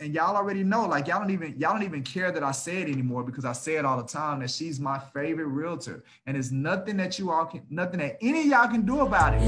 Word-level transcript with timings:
and 0.00 0.14
y'all 0.14 0.36
already 0.36 0.62
know, 0.62 0.86
like 0.86 1.08
y'all 1.08 1.18
don't 1.18 1.30
even 1.30 1.54
y'all 1.58 1.72
don't 1.72 1.82
even 1.82 2.02
care 2.02 2.30
that 2.30 2.42
I 2.42 2.52
say 2.52 2.82
it 2.82 2.88
anymore 2.88 3.24
because 3.24 3.44
I 3.44 3.52
say 3.52 3.76
it 3.76 3.84
all 3.84 3.96
the 3.96 4.06
time 4.08 4.40
that 4.40 4.50
she's 4.50 4.78
my 4.78 4.98
favorite 4.98 5.46
realtor, 5.46 6.04
and 6.26 6.36
it's 6.36 6.52
nothing 6.52 6.96
that 6.98 7.18
you 7.18 7.30
all 7.32 7.46
can, 7.46 7.62
nothing 7.68 7.98
that 8.00 8.18
any 8.20 8.42
of 8.42 8.46
y'all 8.46 8.68
can 8.68 8.86
do 8.86 9.00
about 9.00 9.34
it. 9.34 9.42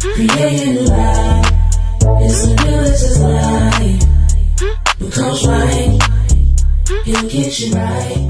Creating 0.00 0.78
a 0.78 0.80
life. 0.82 1.52
It's 2.22 2.46
the 2.46 2.64
realest 2.64 3.20
life. 3.20 4.09
It'll 7.06 7.28
get 7.28 7.60
right. 7.74 8.28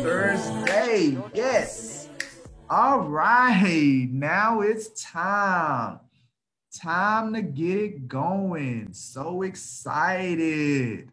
Thursday, 0.00 1.18
yes. 1.34 2.08
All 2.70 3.00
right, 3.00 4.08
now 4.12 4.60
it's 4.60 5.02
time. 5.02 5.98
Time 6.80 7.34
to 7.34 7.42
get 7.42 7.76
it 7.76 8.06
going. 8.06 8.92
So 8.92 9.42
excited 9.42 11.10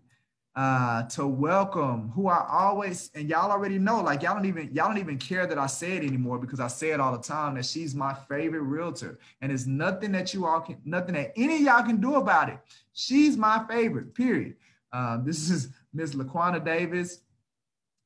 uh, 0.55 1.03
to 1.03 1.25
welcome 1.25 2.11
who 2.13 2.27
I 2.27 2.45
always 2.47 3.09
and 3.15 3.27
y'all 3.27 3.51
already 3.51 3.79
know, 3.79 4.01
like 4.01 4.21
y'all 4.21 4.35
don't 4.35 4.45
even 4.45 4.69
y'all 4.73 4.87
don't 4.87 4.99
even 4.99 5.17
care 5.17 5.47
that 5.47 5.57
I 5.57 5.65
say 5.65 5.97
it 5.97 6.03
anymore 6.03 6.37
because 6.37 6.59
I 6.59 6.67
say 6.67 6.91
it 6.91 6.99
all 6.99 7.11
the 7.11 7.23
time 7.23 7.55
that 7.55 7.65
she's 7.65 7.95
my 7.95 8.13
favorite 8.29 8.61
realtor, 8.61 9.19
and 9.41 9.51
it's 9.51 9.65
nothing 9.65 10.11
that 10.11 10.33
you 10.33 10.45
all 10.45 10.61
can, 10.61 10.77
nothing 10.85 11.15
that 11.15 11.33
any 11.35 11.63
y'all 11.63 11.83
can 11.83 11.99
do 11.99 12.15
about 12.15 12.49
it. 12.49 12.59
She's 12.93 13.35
my 13.35 13.65
favorite. 13.67 14.13
Period. 14.13 14.55
Uh, 14.91 15.17
this 15.23 15.49
is 15.49 15.69
Miss 15.93 16.13
LaQuana 16.13 16.63
Davis. 16.63 17.21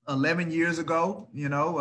Eleven 0.08 0.50
years 0.50 0.80
ago, 0.80 1.28
you 1.34 1.50
know, 1.50 1.78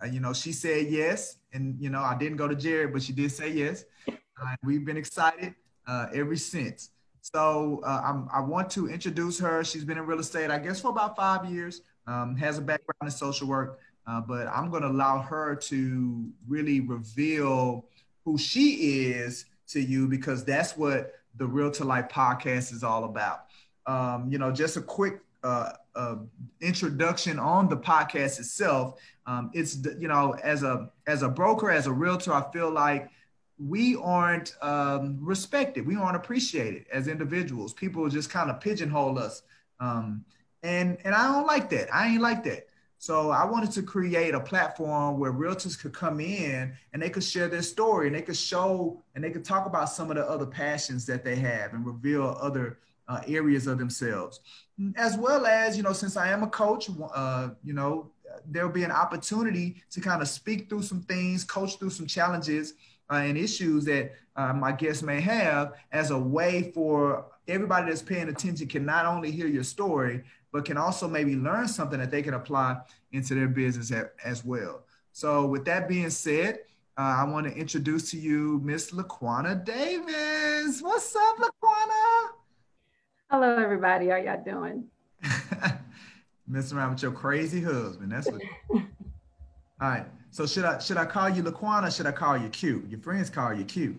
uh, 0.00 0.06
you 0.06 0.20
know, 0.20 0.32
she 0.32 0.52
said 0.52 0.86
yes, 0.86 1.38
and 1.52 1.74
you 1.80 1.90
know, 1.90 2.00
I 2.00 2.16
didn't 2.16 2.36
go 2.36 2.46
to 2.46 2.54
Jared, 2.54 2.92
but 2.92 3.02
she 3.02 3.12
did 3.12 3.32
say 3.32 3.50
yes. 3.50 3.84
Uh, 4.08 4.54
we've 4.62 4.84
been 4.84 4.96
excited 4.96 5.56
uh, 5.88 6.06
ever 6.14 6.36
since. 6.36 6.90
So 7.34 7.80
uh, 7.84 8.22
i 8.32 8.40
want 8.40 8.70
to 8.70 8.88
introduce 8.88 9.36
her. 9.40 9.64
She's 9.64 9.84
been 9.84 9.98
in 9.98 10.06
real 10.06 10.20
estate, 10.20 10.48
I 10.48 10.60
guess, 10.60 10.80
for 10.80 10.90
about 10.90 11.16
five 11.16 11.50
years. 11.50 11.82
Um, 12.06 12.36
has 12.36 12.58
a 12.58 12.60
background 12.60 13.02
in 13.02 13.10
social 13.10 13.48
work, 13.48 13.80
uh, 14.06 14.20
but 14.20 14.46
I'm 14.46 14.70
going 14.70 14.82
to 14.82 14.90
allow 14.90 15.18
her 15.18 15.56
to 15.56 16.30
really 16.46 16.78
reveal 16.78 17.86
who 18.24 18.38
she 18.38 19.08
is 19.10 19.46
to 19.70 19.80
you 19.80 20.06
because 20.06 20.44
that's 20.44 20.76
what 20.76 21.14
the 21.34 21.44
Real 21.44 21.72
to 21.72 21.84
Life 21.84 22.08
podcast 22.08 22.72
is 22.72 22.84
all 22.84 23.02
about. 23.02 23.46
Um, 23.86 24.30
you 24.30 24.38
know, 24.38 24.52
just 24.52 24.76
a 24.76 24.80
quick 24.80 25.18
uh, 25.42 25.72
uh, 25.96 26.16
introduction 26.60 27.40
on 27.40 27.68
the 27.68 27.76
podcast 27.76 28.38
itself. 28.38 29.00
Um, 29.26 29.50
it's 29.52 29.78
you 29.98 30.06
know, 30.06 30.36
as 30.44 30.62
a 30.62 30.90
as 31.08 31.22
a 31.22 31.28
broker, 31.28 31.72
as 31.72 31.88
a 31.88 31.92
realtor, 31.92 32.32
I 32.32 32.48
feel 32.52 32.70
like 32.70 33.10
we 33.58 33.96
aren't 33.96 34.54
um, 34.62 35.18
respected. 35.20 35.86
We 35.86 35.96
aren't 35.96 36.16
appreciated 36.16 36.86
as 36.92 37.08
individuals. 37.08 37.72
People 37.72 38.08
just 38.08 38.30
kind 38.30 38.50
of 38.50 38.60
pigeonhole 38.60 39.18
us. 39.18 39.42
Um, 39.80 40.24
and, 40.62 40.98
and 41.04 41.14
I 41.14 41.32
don't 41.32 41.46
like 41.46 41.70
that. 41.70 41.94
I 41.94 42.08
ain't 42.08 42.22
like 42.22 42.44
that. 42.44 42.68
So 42.98 43.30
I 43.30 43.44
wanted 43.44 43.72
to 43.72 43.82
create 43.82 44.34
a 44.34 44.40
platform 44.40 45.18
where 45.18 45.32
realtors 45.32 45.78
could 45.78 45.92
come 45.92 46.18
in 46.18 46.72
and 46.92 47.02
they 47.02 47.10
could 47.10 47.24
share 47.24 47.46
their 47.46 47.62
story 47.62 48.06
and 48.06 48.16
they 48.16 48.22
could 48.22 48.36
show 48.36 49.02
and 49.14 49.22
they 49.22 49.30
could 49.30 49.44
talk 49.44 49.66
about 49.66 49.90
some 49.90 50.10
of 50.10 50.16
the 50.16 50.28
other 50.28 50.46
passions 50.46 51.04
that 51.06 51.22
they 51.24 51.36
have 51.36 51.74
and 51.74 51.86
reveal 51.86 52.36
other 52.40 52.78
uh, 53.08 53.20
areas 53.26 53.66
of 53.66 53.78
themselves. 53.78 54.40
As 54.96 55.16
well 55.16 55.46
as, 55.46 55.76
you 55.76 55.82
know, 55.82 55.92
since 55.92 56.16
I 56.16 56.28
am 56.28 56.42
a 56.42 56.48
coach, 56.48 56.90
uh, 57.14 57.50
you 57.62 57.74
know, 57.74 58.10
there'll 58.46 58.70
be 58.70 58.84
an 58.84 58.90
opportunity 58.90 59.82
to 59.90 60.00
kind 60.00 60.20
of 60.20 60.28
speak 60.28 60.68
through 60.68 60.82
some 60.82 61.02
things, 61.02 61.44
coach 61.44 61.78
through 61.78 61.90
some 61.90 62.06
challenges 62.06 62.74
uh, 63.10 63.14
and 63.14 63.38
issues 63.38 63.84
that 63.84 64.12
uh, 64.36 64.52
my 64.52 64.72
guests 64.72 65.02
may 65.02 65.20
have 65.20 65.74
as 65.92 66.10
a 66.10 66.18
way 66.18 66.70
for 66.74 67.26
everybody 67.48 67.88
that's 67.88 68.02
paying 68.02 68.28
attention 68.28 68.66
can 68.66 68.84
not 68.84 69.06
only 69.06 69.30
hear 69.30 69.46
your 69.46 69.64
story, 69.64 70.22
but 70.52 70.64
can 70.64 70.76
also 70.76 71.08
maybe 71.08 71.36
learn 71.36 71.68
something 71.68 71.98
that 71.98 72.10
they 72.10 72.22
can 72.22 72.34
apply 72.34 72.78
into 73.12 73.34
their 73.34 73.48
business 73.48 73.92
as 74.24 74.44
well. 74.44 74.82
So, 75.12 75.46
with 75.46 75.64
that 75.64 75.88
being 75.88 76.10
said, 76.10 76.60
uh, 76.98 77.16
I 77.18 77.24
want 77.24 77.46
to 77.46 77.52
introduce 77.54 78.10
to 78.10 78.18
you 78.18 78.60
Miss 78.64 78.90
LaQuana 78.90 79.64
Davis. 79.64 80.80
What's 80.82 81.14
up, 81.14 81.36
LaQuana? 81.36 82.30
Hello, 83.30 83.56
everybody. 83.56 84.08
How 84.08 84.16
y'all 84.16 84.42
doing? 84.42 84.84
Messing 86.46 86.78
around 86.78 86.92
with 86.92 87.02
your 87.02 87.12
crazy 87.12 87.60
husband. 87.62 88.12
That's 88.12 88.30
what. 88.30 88.40
All 89.80 89.88
right. 89.88 90.06
So 90.30 90.46
should 90.46 90.64
I 90.64 90.78
should 90.78 90.96
I 90.96 91.04
call 91.04 91.28
you 91.28 91.42
LaQuana? 91.42 91.94
should 91.94 92.06
I 92.06 92.12
call 92.12 92.36
you 92.36 92.48
Q? 92.48 92.84
Your 92.88 93.00
friends 93.00 93.30
call 93.30 93.54
you 93.54 93.64
Q. 93.64 93.96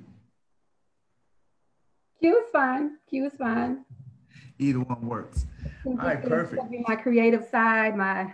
Q 2.20 2.38
is 2.38 2.52
fine. 2.52 2.98
Q 3.10 3.26
is 3.26 3.34
fine. 3.38 3.86
Either 4.60 4.80
one 4.80 5.08
works. 5.08 5.46
All 5.86 5.94
right, 5.96 6.22
perfect. 6.22 6.64
My 6.88 6.96
creative 6.96 7.48
side, 7.50 7.96
my 7.96 8.34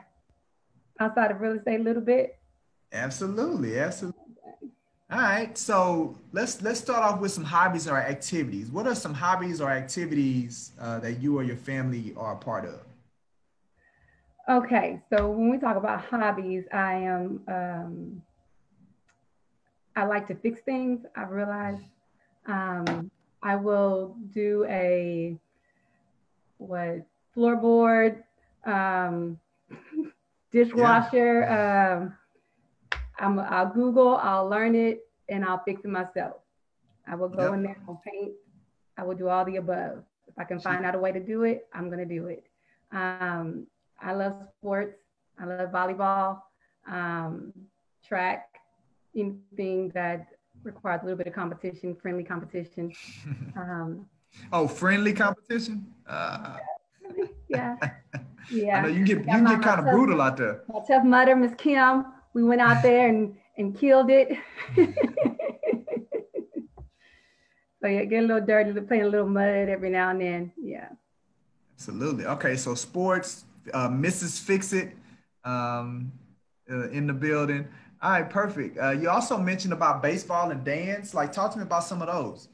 outside 0.99 1.31
of 1.31 1.41
real 1.41 1.53
estate 1.53 1.81
a 1.81 1.83
little 1.83 2.01
bit. 2.01 2.37
Absolutely, 2.93 3.79
absolutely. 3.79 4.19
All 5.11 5.19
right, 5.19 5.57
so 5.57 6.17
let's 6.31 6.61
let's 6.61 6.79
start 6.79 7.03
off 7.03 7.19
with 7.19 7.31
some 7.31 7.43
hobbies 7.43 7.87
or 7.87 7.97
activities. 7.97 8.71
What 8.71 8.87
are 8.87 8.95
some 8.95 9.13
hobbies 9.13 9.61
or 9.61 9.69
activities 9.69 10.71
uh, 10.79 10.99
that 10.99 11.19
you 11.19 11.37
or 11.37 11.43
your 11.43 11.57
family 11.57 12.13
are 12.17 12.33
a 12.33 12.37
part 12.37 12.65
of? 12.65 12.79
Okay, 14.49 15.01
so 15.09 15.29
when 15.29 15.49
we 15.49 15.57
talk 15.57 15.77
about 15.77 16.03
hobbies, 16.03 16.65
I 16.73 16.95
am 16.95 17.41
um, 17.47 18.21
I 19.95 20.03
like 20.03 20.27
to 20.27 20.35
fix 20.35 20.59
things. 20.61 21.05
I 21.15 21.23
realize 21.23 21.79
um, 22.45 23.09
I 23.41 23.55
will 23.55 24.17
do 24.33 24.65
a 24.67 25.37
what 26.57 27.05
floorboard, 27.35 28.23
um, 28.65 29.39
dishwasher. 30.51 31.41
Yeah. 31.41 31.97
Um, 32.01 32.17
I'm, 33.19 33.39
I'll 33.39 33.69
Google, 33.69 34.17
I'll 34.17 34.49
learn 34.49 34.75
it, 34.75 35.05
and 35.29 35.45
I'll 35.45 35.63
fix 35.63 35.85
it 35.85 35.89
myself. 35.89 36.37
I 37.07 37.15
will 37.15 37.29
go 37.29 37.45
yep. 37.45 37.53
in 37.53 37.63
there, 37.63 37.77
I'll 37.87 38.01
paint. 38.05 38.33
I 38.97 39.03
will 39.03 39.15
do 39.15 39.29
all 39.29 39.45
the 39.45 39.57
above. 39.57 40.03
If 40.27 40.37
I 40.37 40.43
can 40.43 40.59
find 40.59 40.85
out 40.85 40.95
a 40.95 40.99
way 40.99 41.11
to 41.13 41.19
do 41.19 41.43
it, 41.43 41.67
I'm 41.73 41.89
gonna 41.89 42.05
do 42.05 42.27
it. 42.27 42.43
Um, 42.91 43.67
I 44.01 44.13
love 44.13 44.35
sports. 44.57 44.97
I 45.39 45.45
love 45.45 45.69
volleyball, 45.71 46.41
um, 46.87 47.53
track, 48.05 48.49
anything 49.15 49.89
that 49.95 50.27
requires 50.63 51.01
a 51.01 51.05
little 51.05 51.17
bit 51.17 51.27
of 51.27 51.33
competition, 51.33 51.95
friendly 51.95 52.23
competition. 52.23 52.93
Um, 53.55 54.07
oh, 54.51 54.67
friendly 54.67 55.13
competition? 55.13 55.93
Uh. 56.07 56.57
Yeah. 57.47 57.75
Yeah. 58.51 58.79
I 58.79 58.81
know 58.81 58.87
you 58.89 59.05
get 59.05 59.19
you 59.19 59.23
get 59.23 59.61
kind 59.61 59.79
of 59.79 59.85
brutal 59.85 60.21
out 60.21 60.35
there. 60.35 60.63
My 60.67 60.81
Tough 60.85 61.05
mother, 61.05 61.33
Miss 61.33 61.53
Kim. 61.55 62.05
We 62.33 62.43
went 62.43 62.59
out 62.59 62.83
there 62.87 63.07
and 63.07 63.37
and 63.57 63.77
killed 63.79 64.09
it. 64.09 64.37
so 67.81 67.87
yeah, 67.87 68.03
get 68.03 68.23
a 68.23 68.27
little 68.27 68.45
dirty, 68.45 68.79
playing 68.81 69.03
a 69.03 69.07
little 69.07 69.29
mud 69.29 69.69
every 69.69 69.89
now 69.89 70.09
and 70.09 70.19
then. 70.19 70.51
Yeah. 70.61 70.89
Absolutely. 71.75 72.25
Okay, 72.25 72.57
so 72.57 72.75
sports, 72.75 73.45
uh, 73.73 73.89
Mrs. 73.89 74.39
Fix 74.39 74.73
It 74.73 74.95
um, 75.43 76.11
uh, 76.69 76.89
in 76.89 77.07
the 77.07 77.13
building. 77.13 77.67
All 78.01 78.11
right, 78.11 78.29
perfect. 78.29 78.77
Uh, 78.77 78.91
you 78.91 79.09
also 79.09 79.37
mentioned 79.37 79.73
about 79.73 80.01
baseball 80.01 80.51
and 80.51 80.63
dance. 80.63 81.13
Like, 81.13 81.31
talk 81.31 81.51
to 81.53 81.57
me 81.57 81.63
about 81.63 81.83
some 81.85 82.01
of 82.01 82.07
those. 82.07 82.49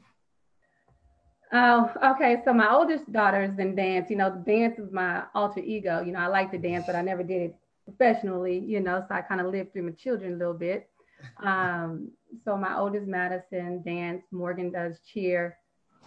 Oh, 1.52 1.90
okay. 2.12 2.40
So 2.44 2.52
my 2.52 2.72
oldest 2.72 3.10
daughter 3.12 3.42
is 3.42 3.58
in 3.58 3.74
dance. 3.74 4.08
You 4.10 4.16
know, 4.16 4.30
dance 4.46 4.78
is 4.78 4.92
my 4.92 5.24
alter 5.34 5.60
ego. 5.60 6.00
You 6.00 6.12
know, 6.12 6.20
I 6.20 6.28
like 6.28 6.52
to 6.52 6.58
dance, 6.58 6.84
but 6.86 6.94
I 6.94 7.02
never 7.02 7.24
did 7.24 7.42
it 7.42 7.56
professionally. 7.84 8.58
You 8.58 8.80
know, 8.80 9.04
so 9.08 9.14
I 9.14 9.22
kind 9.22 9.40
of 9.40 9.48
lived 9.48 9.72
through 9.72 9.82
my 9.82 9.92
children 9.92 10.34
a 10.34 10.36
little 10.36 10.54
bit. 10.54 10.88
Um, 11.44 12.12
so 12.46 12.56
my 12.56 12.78
oldest 12.78 13.06
Madison 13.06 13.82
dance. 13.82 14.22
Morgan 14.30 14.72
does 14.72 15.00
cheer. 15.00 15.58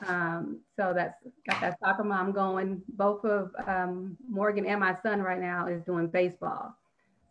Um, 0.08 0.60
so 0.78 0.94
that's 0.96 1.16
got 1.48 1.62
that 1.62 1.80
soccer 1.80 2.04
mom 2.04 2.32
going. 2.32 2.82
Both 2.90 3.24
of 3.26 3.52
um, 3.68 4.18
Morgan 4.30 4.66
and 4.66 4.80
my 4.80 4.98
son 5.04 5.22
right 5.22 5.40
now 5.40 5.68
is 5.68 5.82
doing 5.84 6.08
baseball. 6.08 6.76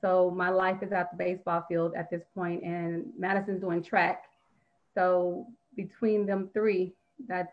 So 0.01 0.31
my 0.31 0.49
life 0.49 0.83
is 0.83 0.93
at 0.93 1.11
the 1.13 1.17
baseball 1.17 1.65
field 1.69 1.95
at 1.97 2.11
this 2.11 2.23
point, 2.35 2.65
and 2.65 3.07
Madison's 3.19 3.61
doing 3.61 3.83
track. 3.83 4.25
So 4.95 5.47
between 5.77 6.27
them 6.27 6.51
three, 6.53 6.93
that's 7.29 7.53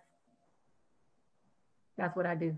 that's 1.97 2.15
what 2.15 2.25
I 2.25 2.35
do. 2.35 2.57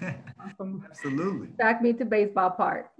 Absolutely. 0.60 1.48
Back 1.48 1.80
me 1.80 1.92
to 1.94 2.04
baseball 2.04 2.50
part. 2.50 2.90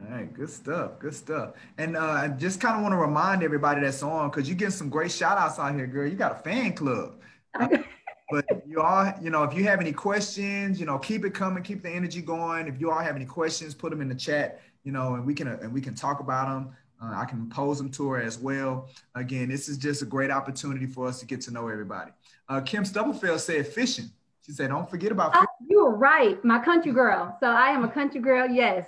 All 0.00 0.08
right, 0.08 0.32
good 0.32 0.50
stuff, 0.50 0.98
good 0.98 1.14
stuff. 1.14 1.52
And 1.78 1.96
uh, 1.96 2.00
I 2.00 2.28
just 2.28 2.60
kind 2.60 2.76
of 2.76 2.82
want 2.82 2.92
to 2.92 2.96
remind 2.96 3.42
everybody 3.42 3.82
that's 3.82 4.02
on 4.02 4.30
because 4.30 4.48
you 4.48 4.54
get 4.54 4.72
some 4.72 4.88
great 4.88 5.12
shout 5.12 5.38
outs 5.38 5.58
out 5.58 5.74
here, 5.74 5.86
girl. 5.86 6.08
You 6.08 6.16
got 6.16 6.32
a 6.32 6.42
fan 6.42 6.72
club. 6.72 7.20
But 7.58 8.62
you 8.66 8.80
all, 8.80 9.12
you 9.20 9.30
know, 9.30 9.44
if 9.44 9.54
you 9.54 9.64
have 9.64 9.80
any 9.80 9.92
questions, 9.92 10.80
you 10.80 10.86
know, 10.86 10.98
keep 10.98 11.24
it 11.24 11.34
coming, 11.34 11.62
keep 11.62 11.82
the 11.82 11.90
energy 11.90 12.22
going. 12.22 12.66
If 12.66 12.80
you 12.80 12.90
all 12.90 13.00
have 13.00 13.16
any 13.16 13.26
questions, 13.26 13.74
put 13.74 13.90
them 13.90 14.00
in 14.00 14.08
the 14.08 14.14
chat, 14.14 14.62
you 14.84 14.92
know, 14.92 15.14
and 15.14 15.26
we 15.26 15.34
can 15.34 15.48
and 15.48 15.72
we 15.72 15.80
can 15.80 15.94
talk 15.94 16.20
about 16.20 16.48
them. 16.48 16.74
Uh, 17.02 17.14
I 17.16 17.24
can 17.24 17.48
pose 17.50 17.78
them 17.78 17.90
to 17.92 18.10
her 18.10 18.22
as 18.22 18.38
well. 18.38 18.88
Again, 19.14 19.48
this 19.48 19.68
is 19.68 19.76
just 19.76 20.02
a 20.02 20.06
great 20.06 20.30
opportunity 20.30 20.86
for 20.86 21.06
us 21.08 21.18
to 21.20 21.26
get 21.26 21.40
to 21.42 21.50
know 21.50 21.68
everybody. 21.68 22.12
Uh, 22.48 22.60
Kim 22.60 22.84
Stubblefield 22.84 23.40
said 23.40 23.66
fishing. 23.66 24.10
She 24.46 24.52
said, 24.52 24.70
"Don't 24.70 24.88
forget 24.88 25.12
about." 25.12 25.32
Oh, 25.34 25.44
you 25.68 25.84
were 25.84 25.94
right, 25.94 26.42
my 26.44 26.58
country 26.58 26.92
girl. 26.92 27.36
So 27.40 27.46
I 27.48 27.68
am 27.68 27.84
a 27.84 27.88
country 27.88 28.20
girl. 28.20 28.48
Yes, 28.48 28.86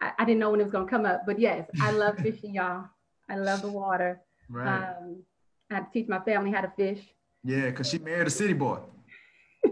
I, 0.00 0.12
I 0.18 0.24
didn't 0.24 0.40
know 0.40 0.50
when 0.50 0.60
it 0.60 0.64
was 0.64 0.72
gonna 0.72 0.88
come 0.88 1.06
up, 1.06 1.22
but 1.26 1.38
yes, 1.38 1.68
I 1.80 1.92
love 1.92 2.18
fishing, 2.22 2.54
y'all. 2.54 2.84
I 3.28 3.36
love 3.36 3.62
the 3.62 3.70
water. 3.70 4.20
Right. 4.48 4.66
Um, 4.66 5.22
I 5.70 5.74
had 5.76 5.80
to 5.86 5.92
teach 5.92 6.08
my 6.08 6.20
family 6.20 6.50
how 6.50 6.62
to 6.62 6.72
fish. 6.76 7.00
Yeah, 7.44 7.66
because 7.66 7.88
she 7.88 7.98
married 7.98 8.26
a 8.26 8.30
city 8.30 8.52
boy. 8.52 8.78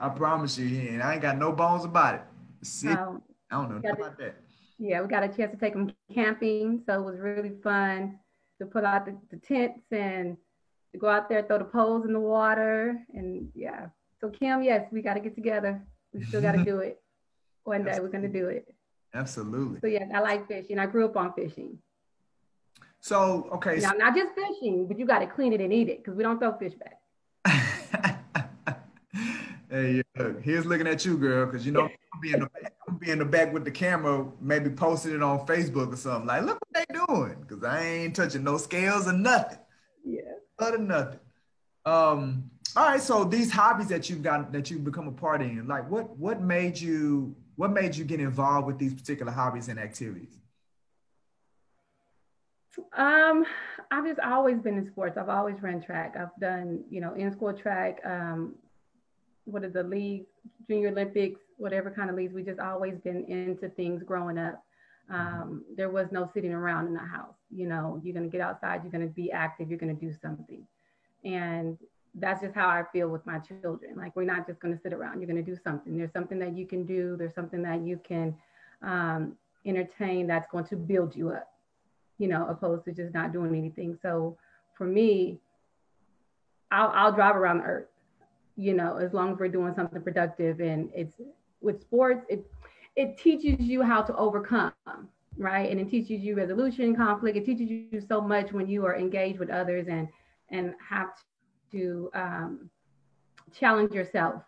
I 0.00 0.08
promise 0.14 0.58
you, 0.58 0.90
and 0.90 1.02
I 1.02 1.14
ain't 1.14 1.22
got 1.22 1.38
no 1.38 1.52
bones 1.52 1.84
about 1.84 2.16
it. 2.16 2.22
See, 2.62 2.88
um, 2.88 3.22
I 3.50 3.56
don't 3.56 3.82
know 3.82 3.90
about 3.90 4.18
that. 4.18 4.36
Yeah, 4.78 5.02
we 5.02 5.08
got 5.08 5.22
a 5.22 5.28
chance 5.28 5.52
to 5.52 5.58
take 5.58 5.74
them 5.74 5.92
camping, 6.12 6.82
so 6.86 7.00
it 7.00 7.04
was 7.04 7.18
really 7.18 7.52
fun 7.62 8.18
to 8.58 8.66
put 8.66 8.84
out 8.84 9.06
the, 9.06 9.16
the 9.30 9.36
tents 9.36 9.80
and 9.90 10.36
to 10.92 10.98
go 10.98 11.08
out 11.08 11.28
there, 11.28 11.42
throw 11.42 11.58
the 11.58 11.64
poles 11.64 12.04
in 12.04 12.12
the 12.12 12.20
water, 12.20 12.98
and 13.14 13.48
yeah. 13.54 13.86
So 14.20 14.28
Kim, 14.28 14.62
yes, 14.62 14.86
we 14.90 15.02
got 15.02 15.14
to 15.14 15.20
get 15.20 15.34
together. 15.34 15.82
We 16.12 16.24
still 16.24 16.42
got 16.42 16.52
to 16.52 16.64
do 16.64 16.78
it. 16.78 17.00
One 17.64 17.84
day 17.84 17.98
we're 18.00 18.08
gonna 18.08 18.28
do 18.28 18.48
it. 18.48 18.74
Absolutely. 19.14 19.80
So 19.80 19.86
yeah, 19.86 20.06
I 20.14 20.20
like 20.20 20.48
fishing. 20.48 20.78
I 20.78 20.86
grew 20.86 21.04
up 21.04 21.16
on 21.16 21.32
fishing. 21.34 21.78
So 23.00 23.48
okay. 23.54 23.76
Now, 23.76 23.90
so- 23.90 23.96
not 23.96 24.14
just 24.14 24.34
fishing, 24.34 24.86
but 24.86 24.98
you 24.98 25.06
got 25.06 25.20
to 25.20 25.26
clean 25.26 25.52
it 25.52 25.60
and 25.60 25.72
eat 25.72 25.88
it 25.88 25.98
because 25.98 26.16
we 26.16 26.22
don't 26.22 26.38
throw 26.38 26.56
fish 26.58 26.74
back. 26.74 26.98
hey, 29.70 30.02
uh, 30.18 30.32
here's 30.42 30.66
looking 30.66 30.86
at 30.86 31.04
you, 31.04 31.16
girl, 31.16 31.46
because 31.46 31.64
you 31.64 31.72
know 31.72 31.82
I'm 31.84 32.20
be 32.20 32.32
in 32.32 32.40
the 32.40 32.46
back. 32.46 32.74
I'm 32.86 32.96
be 32.96 33.10
in 33.10 33.18
the 33.18 33.24
back 33.24 33.52
with 33.52 33.64
the 33.64 33.70
camera, 33.70 34.26
maybe 34.40 34.68
posting 34.70 35.14
it 35.14 35.22
on 35.22 35.46
Facebook 35.46 35.92
or 35.92 35.96
something. 35.96 36.26
Like, 36.26 36.44
look 36.44 36.58
what 36.60 36.86
they 36.88 36.94
doing, 36.94 37.36
because 37.40 37.64
I 37.64 37.82
ain't 37.82 38.14
touching 38.14 38.44
no 38.44 38.58
scales 38.58 39.08
or 39.08 39.12
nothing. 39.12 39.58
Yeah. 40.04 40.20
Other 40.58 40.78
nothing. 40.78 41.20
Um. 41.86 42.50
All 42.76 42.84
right. 42.84 43.00
So 43.00 43.24
these 43.24 43.50
hobbies 43.50 43.88
that 43.88 44.10
you've 44.10 44.22
got 44.22 44.52
that 44.52 44.70
you've 44.70 44.84
become 44.84 45.08
a 45.08 45.12
part 45.12 45.40
in, 45.40 45.66
like, 45.66 45.90
what 45.90 46.18
what 46.18 46.42
made 46.42 46.78
you 46.78 47.34
what 47.56 47.72
made 47.72 47.96
you 47.96 48.04
get 48.04 48.20
involved 48.20 48.66
with 48.66 48.78
these 48.78 48.92
particular 48.92 49.32
hobbies 49.32 49.68
and 49.68 49.80
activities? 49.80 50.39
Um, 52.96 53.44
I've 53.90 54.06
just 54.06 54.20
always 54.20 54.58
been 54.58 54.78
in 54.78 54.86
sports. 54.86 55.16
I've 55.18 55.28
always 55.28 55.60
ran 55.60 55.82
track. 55.82 56.14
I've 56.18 56.34
done, 56.40 56.84
you 56.88 57.00
know, 57.00 57.14
in 57.14 57.32
school 57.32 57.52
track. 57.52 58.00
Um, 58.04 58.54
what 59.44 59.64
are 59.64 59.70
the 59.70 59.82
leagues, 59.82 60.28
junior 60.68 60.88
Olympics, 60.88 61.40
whatever 61.56 61.90
kind 61.90 62.10
of 62.10 62.16
leagues. 62.16 62.32
We 62.32 62.42
just 62.42 62.60
always 62.60 62.94
been 62.98 63.24
into 63.24 63.68
things 63.70 64.02
growing 64.02 64.38
up. 64.38 64.62
Um, 65.08 65.64
there 65.76 65.90
was 65.90 66.06
no 66.12 66.30
sitting 66.32 66.52
around 66.52 66.86
in 66.86 66.94
the 66.94 67.00
house. 67.00 67.34
You 67.50 67.66
know, 67.66 68.00
you're 68.04 68.14
gonna 68.14 68.28
get 68.28 68.40
outside. 68.40 68.82
You're 68.84 68.92
gonna 68.92 69.08
be 69.08 69.32
active. 69.32 69.68
You're 69.68 69.78
gonna 69.78 69.92
do 69.94 70.12
something, 70.22 70.64
and 71.24 71.76
that's 72.14 72.40
just 72.42 72.54
how 72.54 72.68
I 72.68 72.84
feel 72.92 73.08
with 73.08 73.26
my 73.26 73.40
children. 73.40 73.96
Like 73.96 74.14
we're 74.14 74.24
not 74.24 74.46
just 74.46 74.60
gonna 74.60 74.78
sit 74.80 74.92
around. 74.92 75.20
You're 75.20 75.26
gonna 75.26 75.42
do 75.42 75.56
something. 75.64 75.98
There's 75.98 76.12
something 76.12 76.38
that 76.38 76.56
you 76.56 76.64
can 76.64 76.86
do. 76.86 77.16
There's 77.16 77.34
something 77.34 77.62
that 77.62 77.80
you 77.80 78.00
can 78.04 78.36
um, 78.82 79.36
entertain 79.66 80.28
that's 80.28 80.46
going 80.52 80.66
to 80.66 80.76
build 80.76 81.16
you 81.16 81.30
up 81.30 81.48
you 82.20 82.28
know, 82.28 82.46
opposed 82.48 82.84
to 82.84 82.92
just 82.92 83.14
not 83.14 83.32
doing 83.32 83.56
anything. 83.56 83.98
So 84.02 84.36
for 84.76 84.86
me, 84.86 85.40
I'll, 86.70 86.92
I'll 86.94 87.12
drive 87.12 87.34
around 87.34 87.58
the 87.58 87.64
earth, 87.64 87.88
you 88.56 88.74
know, 88.74 88.98
as 88.98 89.14
long 89.14 89.32
as 89.32 89.38
we're 89.38 89.48
doing 89.48 89.74
something 89.74 90.02
productive. 90.02 90.60
And 90.60 90.90
it's 90.94 91.16
with 91.62 91.80
sports, 91.80 92.26
it, 92.28 92.44
it 92.94 93.16
teaches 93.16 93.58
you 93.60 93.82
how 93.82 94.02
to 94.02 94.14
overcome, 94.16 94.72
right? 95.38 95.70
And 95.70 95.80
it 95.80 95.88
teaches 95.88 96.20
you 96.20 96.36
resolution, 96.36 96.94
conflict. 96.94 97.38
It 97.38 97.46
teaches 97.46 97.70
you 97.70 98.02
so 98.06 98.20
much 98.20 98.52
when 98.52 98.68
you 98.68 98.84
are 98.84 98.96
engaged 98.96 99.38
with 99.38 99.48
others 99.48 99.86
and, 99.88 100.06
and 100.50 100.74
have 100.86 101.08
to 101.72 102.10
um, 102.12 102.70
challenge 103.58 103.94
yourself 103.94 104.42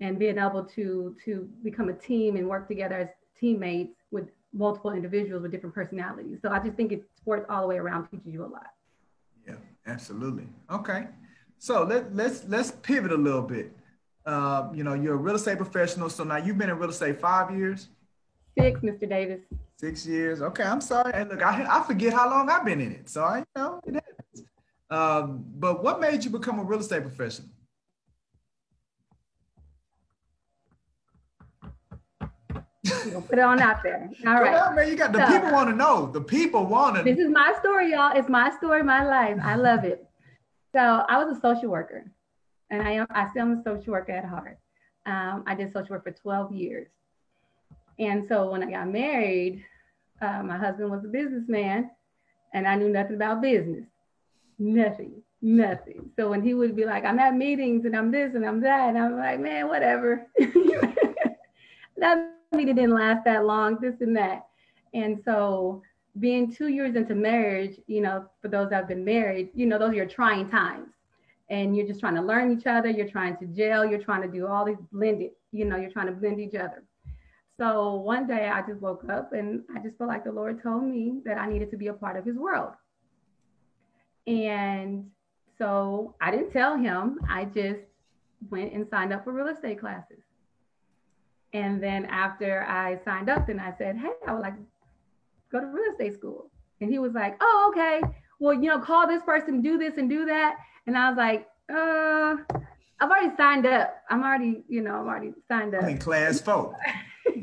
and 0.00 0.18
being 0.18 0.38
able 0.38 0.64
to, 0.64 1.14
to 1.26 1.50
become 1.62 1.90
a 1.90 1.92
team 1.92 2.36
and 2.36 2.48
work 2.48 2.66
together 2.66 2.96
as 2.96 3.08
teammates 3.38 4.01
multiple 4.52 4.92
individuals 4.92 5.42
with 5.42 5.50
different 5.50 5.74
personalities. 5.74 6.38
So 6.42 6.50
I 6.50 6.58
just 6.58 6.76
think 6.76 6.92
it's 6.92 7.04
sports 7.16 7.46
all 7.48 7.62
the 7.62 7.68
way 7.68 7.78
around 7.78 8.08
teaches 8.08 8.32
you 8.32 8.44
a 8.44 8.46
lot. 8.46 8.66
Yeah, 9.46 9.54
absolutely. 9.86 10.46
Okay. 10.70 11.08
So 11.58 11.84
let, 11.84 12.14
let's 12.14 12.44
let's 12.48 12.72
pivot 12.72 13.12
a 13.12 13.16
little 13.16 13.42
bit. 13.42 13.72
Uh, 14.26 14.68
you 14.74 14.84
know, 14.84 14.94
you're 14.94 15.14
a 15.14 15.16
real 15.16 15.36
estate 15.36 15.58
professional. 15.58 16.10
So 16.10 16.24
now 16.24 16.36
you've 16.36 16.58
been 16.58 16.70
in 16.70 16.78
real 16.78 16.90
estate 16.90 17.20
five 17.20 17.56
years. 17.56 17.88
Six, 18.58 18.80
Mr. 18.80 19.08
Davis. 19.08 19.40
Six 19.76 20.06
years. 20.06 20.42
Okay, 20.42 20.62
I'm 20.62 20.80
sorry. 20.80 21.12
And 21.14 21.30
look, 21.30 21.42
I, 21.42 21.66
I 21.68 21.82
forget 21.82 22.12
how 22.12 22.28
long 22.28 22.50
I've 22.50 22.64
been 22.64 22.80
in 22.80 22.92
it. 22.92 23.08
So 23.08 23.24
I 23.24 23.38
you 23.38 23.44
know 23.56 23.80
it 23.86 23.94
happens. 23.94 24.48
Um, 24.90 25.44
but 25.58 25.82
what 25.82 26.00
made 26.00 26.22
you 26.24 26.30
become 26.30 26.58
a 26.58 26.62
real 26.62 26.80
estate 26.80 27.02
professional? 27.02 27.48
put 33.28 33.38
it 33.38 33.40
on 33.40 33.60
out 33.60 33.82
there. 33.82 34.10
All 34.26 34.34
right. 34.34 34.60
On, 34.60 34.74
man. 34.74 34.88
You 34.88 34.96
got 34.96 35.12
the 35.12 35.24
so, 35.24 35.32
people 35.32 35.52
want 35.52 35.68
to 35.70 35.76
know. 35.76 36.10
The 36.10 36.20
people 36.20 36.66
want 36.66 36.96
to. 36.96 37.02
This 37.04 37.18
is 37.18 37.30
my 37.30 37.54
story, 37.60 37.92
y'all. 37.92 38.16
It's 38.16 38.28
my 38.28 38.50
story, 38.56 38.82
my 38.82 39.04
life. 39.04 39.38
I 39.42 39.54
love 39.54 39.84
it. 39.84 40.04
So 40.72 40.80
I 40.80 41.22
was 41.22 41.36
a 41.36 41.40
social 41.40 41.70
worker, 41.70 42.10
and 42.70 42.82
I 42.82 42.92
am. 42.92 43.06
I 43.10 43.28
still 43.30 43.42
am 43.42 43.58
a 43.58 43.62
social 43.62 43.92
worker 43.92 44.12
at 44.12 44.24
heart. 44.24 44.58
Um, 45.06 45.44
I 45.46 45.54
did 45.54 45.72
social 45.72 45.90
work 45.90 46.04
for 46.04 46.10
12 46.10 46.52
years, 46.52 46.88
and 48.00 48.26
so 48.28 48.50
when 48.50 48.64
I 48.64 48.70
got 48.70 48.88
married, 48.88 49.64
uh, 50.20 50.42
my 50.42 50.58
husband 50.58 50.90
was 50.90 51.04
a 51.04 51.08
businessman, 51.08 51.90
and 52.52 52.66
I 52.66 52.74
knew 52.74 52.88
nothing 52.88 53.14
about 53.14 53.42
business, 53.42 53.84
nothing, 54.58 55.22
nothing. 55.40 56.10
So 56.16 56.28
when 56.30 56.42
he 56.42 56.54
would 56.54 56.74
be 56.74 56.84
like, 56.84 57.04
"I'm 57.04 57.20
at 57.20 57.36
meetings 57.36 57.84
and 57.84 57.94
I'm 57.94 58.10
this 58.10 58.34
and 58.34 58.44
I'm 58.44 58.60
that," 58.62 58.88
and 58.88 58.98
I'm 58.98 59.16
like, 59.16 59.38
"Man, 59.38 59.68
whatever." 59.68 60.26
that 61.98 62.32
it 62.60 62.74
didn't 62.74 62.94
last 62.94 63.24
that 63.24 63.44
long, 63.44 63.78
this 63.80 64.00
and 64.00 64.16
that. 64.16 64.46
And 64.94 65.20
so 65.24 65.82
being 66.18 66.52
two 66.52 66.68
years 66.68 66.94
into 66.94 67.14
marriage, 67.14 67.80
you 67.86 68.00
know, 68.00 68.26
for 68.40 68.48
those 68.48 68.70
that 68.70 68.76
have 68.76 68.88
been 68.88 69.04
married, 69.04 69.50
you 69.54 69.66
know, 69.66 69.78
those 69.78 69.90
are 69.90 69.96
your 69.96 70.06
trying 70.06 70.50
times. 70.50 70.88
And 71.50 71.76
you're 71.76 71.86
just 71.86 72.00
trying 72.00 72.14
to 72.14 72.22
learn 72.22 72.56
each 72.56 72.66
other, 72.66 72.88
you're 72.88 73.08
trying 73.08 73.36
to 73.38 73.46
gel, 73.46 73.84
you're 73.84 74.02
trying 74.02 74.22
to 74.22 74.28
do 74.28 74.46
all 74.46 74.64
these 74.64 74.78
blended, 74.90 75.32
you 75.50 75.64
know, 75.64 75.76
you're 75.76 75.90
trying 75.90 76.06
to 76.06 76.12
blend 76.12 76.40
each 76.40 76.54
other. 76.54 76.82
So 77.58 77.96
one 77.96 78.26
day 78.26 78.48
I 78.48 78.62
just 78.66 78.80
woke 78.80 79.04
up 79.10 79.32
and 79.32 79.62
I 79.74 79.80
just 79.80 79.98
felt 79.98 80.08
like 80.08 80.24
the 80.24 80.32
Lord 80.32 80.62
told 80.62 80.84
me 80.84 81.20
that 81.24 81.38
I 81.38 81.48
needed 81.48 81.70
to 81.72 81.76
be 81.76 81.88
a 81.88 81.92
part 81.92 82.16
of 82.16 82.24
his 82.24 82.36
world. 82.36 82.72
And 84.26 85.10
so 85.58 86.14
I 86.20 86.30
didn't 86.30 86.52
tell 86.52 86.76
him, 86.76 87.20
I 87.28 87.44
just 87.44 87.80
went 88.50 88.72
and 88.72 88.88
signed 88.88 89.12
up 89.12 89.24
for 89.24 89.32
real 89.32 89.48
estate 89.48 89.80
classes. 89.80 90.22
And 91.52 91.82
then 91.82 92.06
after 92.06 92.64
I 92.64 92.98
signed 93.04 93.28
up, 93.28 93.46
then 93.46 93.60
I 93.60 93.74
said, 93.76 93.96
hey, 93.96 94.12
I 94.26 94.32
would 94.32 94.42
like 94.42 94.56
to 94.56 94.62
go 95.50 95.60
to 95.60 95.66
real 95.66 95.92
estate 95.92 96.14
school. 96.14 96.50
And 96.80 96.90
he 96.90 96.98
was 96.98 97.12
like, 97.12 97.36
oh, 97.40 97.70
okay. 97.72 98.00
Well, 98.40 98.54
you 98.54 98.68
know, 98.68 98.78
call 98.78 99.06
this 99.06 99.22
person, 99.22 99.60
do 99.60 99.76
this 99.78 99.98
and 99.98 100.08
do 100.08 100.24
that. 100.26 100.56
And 100.86 100.96
I 100.96 101.08
was 101.10 101.16
like, 101.16 101.46
uh, 101.70 102.36
I've 103.00 103.10
already 103.10 103.36
signed 103.36 103.66
up. 103.66 104.02
I'm 104.08 104.22
already, 104.22 104.64
you 104.68 104.80
know, 104.80 104.94
I'm 104.94 105.06
already 105.06 105.32
signed 105.46 105.74
up. 105.74 105.84
In 105.84 105.98
class 105.98 106.40
four. 106.40 106.76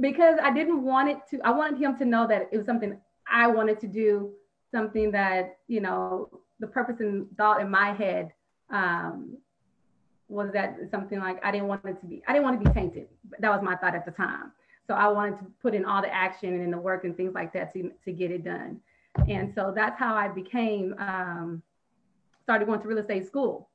because 0.00 0.38
I 0.42 0.52
didn't 0.52 0.82
want 0.82 1.10
it 1.10 1.18
to, 1.30 1.40
I 1.44 1.50
wanted 1.50 1.80
him 1.80 1.96
to 1.98 2.04
know 2.04 2.26
that 2.26 2.48
it 2.50 2.56
was 2.56 2.66
something 2.66 2.98
I 3.30 3.46
wanted 3.46 3.78
to 3.80 3.86
do, 3.86 4.32
something 4.72 5.10
that, 5.12 5.58
you 5.68 5.80
know, 5.80 6.40
the 6.58 6.66
purpose 6.66 7.00
and 7.00 7.26
thought 7.36 7.60
in 7.60 7.70
my 7.70 7.92
head 7.92 8.32
um, 8.72 9.36
was 10.30 10.52
that 10.52 10.78
something 10.90 11.18
like 11.18 11.44
I 11.44 11.50
didn't 11.50 11.66
want 11.66 11.84
it 11.84 12.00
to 12.00 12.06
be, 12.06 12.22
I 12.26 12.32
didn't 12.32 12.44
want 12.44 12.62
to 12.62 12.68
be 12.68 12.72
tainted. 12.72 13.08
That 13.40 13.50
was 13.50 13.62
my 13.62 13.74
thought 13.76 13.96
at 13.96 14.04
the 14.04 14.12
time. 14.12 14.52
So 14.86 14.94
I 14.94 15.08
wanted 15.08 15.38
to 15.38 15.46
put 15.60 15.74
in 15.74 15.84
all 15.84 16.00
the 16.00 16.12
action 16.12 16.54
and 16.54 16.62
in 16.62 16.70
the 16.70 16.78
work 16.78 17.04
and 17.04 17.16
things 17.16 17.34
like 17.34 17.52
that 17.52 17.72
to, 17.74 17.90
to 18.04 18.12
get 18.12 18.30
it 18.30 18.44
done. 18.44 18.80
And 19.28 19.52
so 19.54 19.72
that's 19.74 19.98
how 19.98 20.14
I 20.14 20.28
became, 20.28 20.94
um, 20.98 21.62
started 22.44 22.66
going 22.66 22.80
to 22.80 22.88
real 22.88 22.98
estate 22.98 23.26
school. 23.26 23.68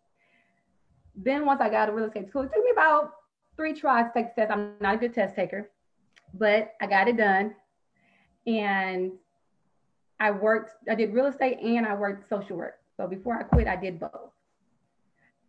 Then 1.15 1.45
once 1.45 1.59
I 1.61 1.69
got 1.69 1.87
to 1.87 1.91
real 1.91 2.05
estate 2.05 2.29
school, 2.29 2.43
it 2.43 2.51
took 2.53 2.63
me 2.63 2.71
about 2.71 3.11
three 3.57 3.73
tries 3.73 4.05
to 4.05 4.11
take 4.13 4.35
the 4.35 4.41
test. 4.41 4.51
I'm 4.51 4.73
not 4.79 4.95
a 4.95 4.97
good 4.97 5.13
test 5.13 5.35
taker, 5.35 5.69
but 6.33 6.73
I 6.81 6.87
got 6.87 7.07
it 7.07 7.17
done. 7.17 7.53
And 8.47 9.11
I 10.19 10.31
worked, 10.31 10.71
I 10.89 10.95
did 10.95 11.13
real 11.13 11.25
estate 11.27 11.59
and 11.59 11.85
I 11.85 11.95
worked 11.95 12.29
social 12.29 12.55
work. 12.55 12.75
So 12.95 13.07
before 13.07 13.37
I 13.37 13.43
quit, 13.43 13.67
I 13.67 13.75
did 13.75 13.99
both. 13.99 14.31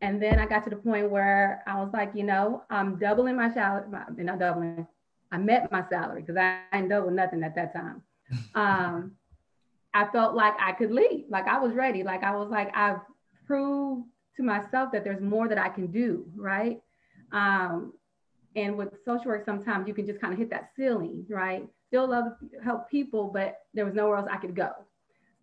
And 0.03 0.23
then 0.23 0.39
I 0.39 0.47
got 0.47 0.65
to 0.65 0.71
the 0.71 0.77
point 0.77 1.11
where 1.11 1.63
I 1.67 1.81
was 1.81 1.91
like, 1.93 2.11
you 2.15 2.23
know, 2.23 2.63
I'm 2.69 2.99
doubling 2.99 3.37
my 3.37 3.53
salary, 3.53 3.87
not 3.91 4.39
doubling, 4.39 4.87
I 5.33 5.39
met 5.39 5.73
my 5.73 5.85
salary 5.89 6.21
because 6.21 6.37
I, 6.37 6.61
I 6.73 6.77
didn't 6.77 6.91
double 6.91 7.11
nothing 7.11 7.43
at 7.43 7.55
that 7.55 7.73
time. 7.73 8.03
Um, 8.55 9.13
I 9.95 10.07
felt 10.11 10.35
like 10.35 10.55
I 10.61 10.73
could 10.73 10.91
leave, 10.91 11.25
like 11.31 11.47
I 11.47 11.59
was 11.59 11.73
ready, 11.73 12.03
like 12.03 12.23
I 12.23 12.35
was 12.35 12.51
like 12.51 12.71
I've 12.77 12.99
proved 13.47 14.05
to 14.37 14.43
myself 14.43 14.91
that 14.93 15.05
there's 15.05 15.23
more 15.23 15.49
that 15.49 15.59
I 15.59 15.69
can 15.69 15.87
do, 15.87 16.27
right? 16.37 16.81
Um, 17.33 17.95
and 18.57 18.77
with 18.77 18.89
social 19.05 19.27
work, 19.27 19.45
sometimes 19.47 19.87
you 19.89 19.95
can 19.95 20.07
just 20.07 20.21
kind 20.21 20.33
of 20.33 20.39
hit 20.39 20.51
that 20.51 20.71
ceiling, 20.77 21.25
right? 21.31 21.67
Still 21.89 22.11
love 22.11 22.25
to 22.41 22.61
help 22.63 22.91
people, 22.91 23.31
but 23.33 23.61
there 23.73 23.85
was 23.85 23.95
nowhere 23.95 24.17
else 24.17 24.29
I 24.31 24.39
could 24.39 24.57
go. 24.57 24.71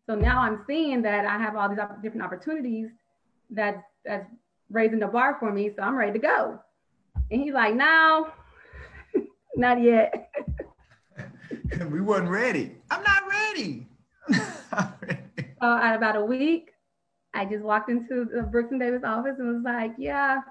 So 0.06 0.16
now 0.16 0.42
I'm 0.42 0.64
seeing 0.68 1.02
that 1.04 1.26
I 1.26 1.38
have 1.38 1.56
all 1.56 1.70
these 1.70 1.80
different 2.02 2.24
opportunities 2.24 2.90
that 3.52 3.84
that's 4.06 4.28
raising 4.70 5.00
the 5.00 5.08
bar 5.08 5.38
for 5.40 5.52
me. 5.52 5.72
So 5.76 5.84
I'm 5.84 5.96
ready 5.96 6.14
to 6.14 6.20
go. 6.20 6.60
And 7.32 7.42
he's 7.42 7.54
like, 7.54 7.76
no, 7.76 8.28
not 9.56 9.82
yet. 9.82 10.30
we 11.90 12.02
wasn't 12.02 12.30
ready. 12.30 12.76
I'm 12.90 13.04
not 13.04 13.24
ready. 13.30 13.88
So 15.64 15.78
at 15.78 15.96
about 15.96 16.18
a 16.18 16.26
week, 16.26 16.72
I 17.34 17.46
just 17.46 17.64
walked 17.64 17.90
into 17.90 18.26
the 18.26 18.42
Brooks 18.42 18.72
and 18.72 18.82
Davis 18.82 19.04
office 19.06 19.36
and 19.40 19.48
was 19.48 19.64
like, 19.64 19.94
yeah, 19.98 20.42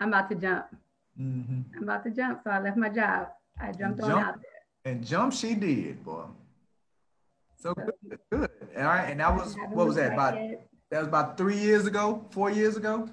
I'm 0.00 0.08
about 0.08 0.30
to 0.30 0.36
jump. 0.36 0.64
Mm-hmm. 1.20 1.76
I'm 1.76 1.82
about 1.82 2.02
to 2.04 2.10
jump. 2.10 2.40
So 2.44 2.50
I 2.50 2.60
left 2.60 2.78
my 2.78 2.88
job. 2.88 3.28
I 3.60 3.72
jumped 3.72 4.00
on 4.00 4.10
out 4.10 4.36
there. 4.36 4.90
And 4.92 5.06
jump 5.06 5.34
she 5.34 5.54
did, 5.54 6.02
boy. 6.02 6.24
So 7.58 7.74
good, 7.74 8.18
good. 8.30 8.50
All 8.76 8.84
right, 8.84 9.10
and 9.10 9.20
that 9.20 9.34
was 9.34 9.54
what 9.70 9.86
was 9.86 9.96
that 9.96 10.14
about? 10.14 10.34
That 10.90 10.98
was 10.98 11.08
about 11.08 11.36
three 11.36 11.58
years 11.58 11.86
ago, 11.86 12.24
four 12.30 12.50
years 12.50 12.76
ago. 12.78 13.08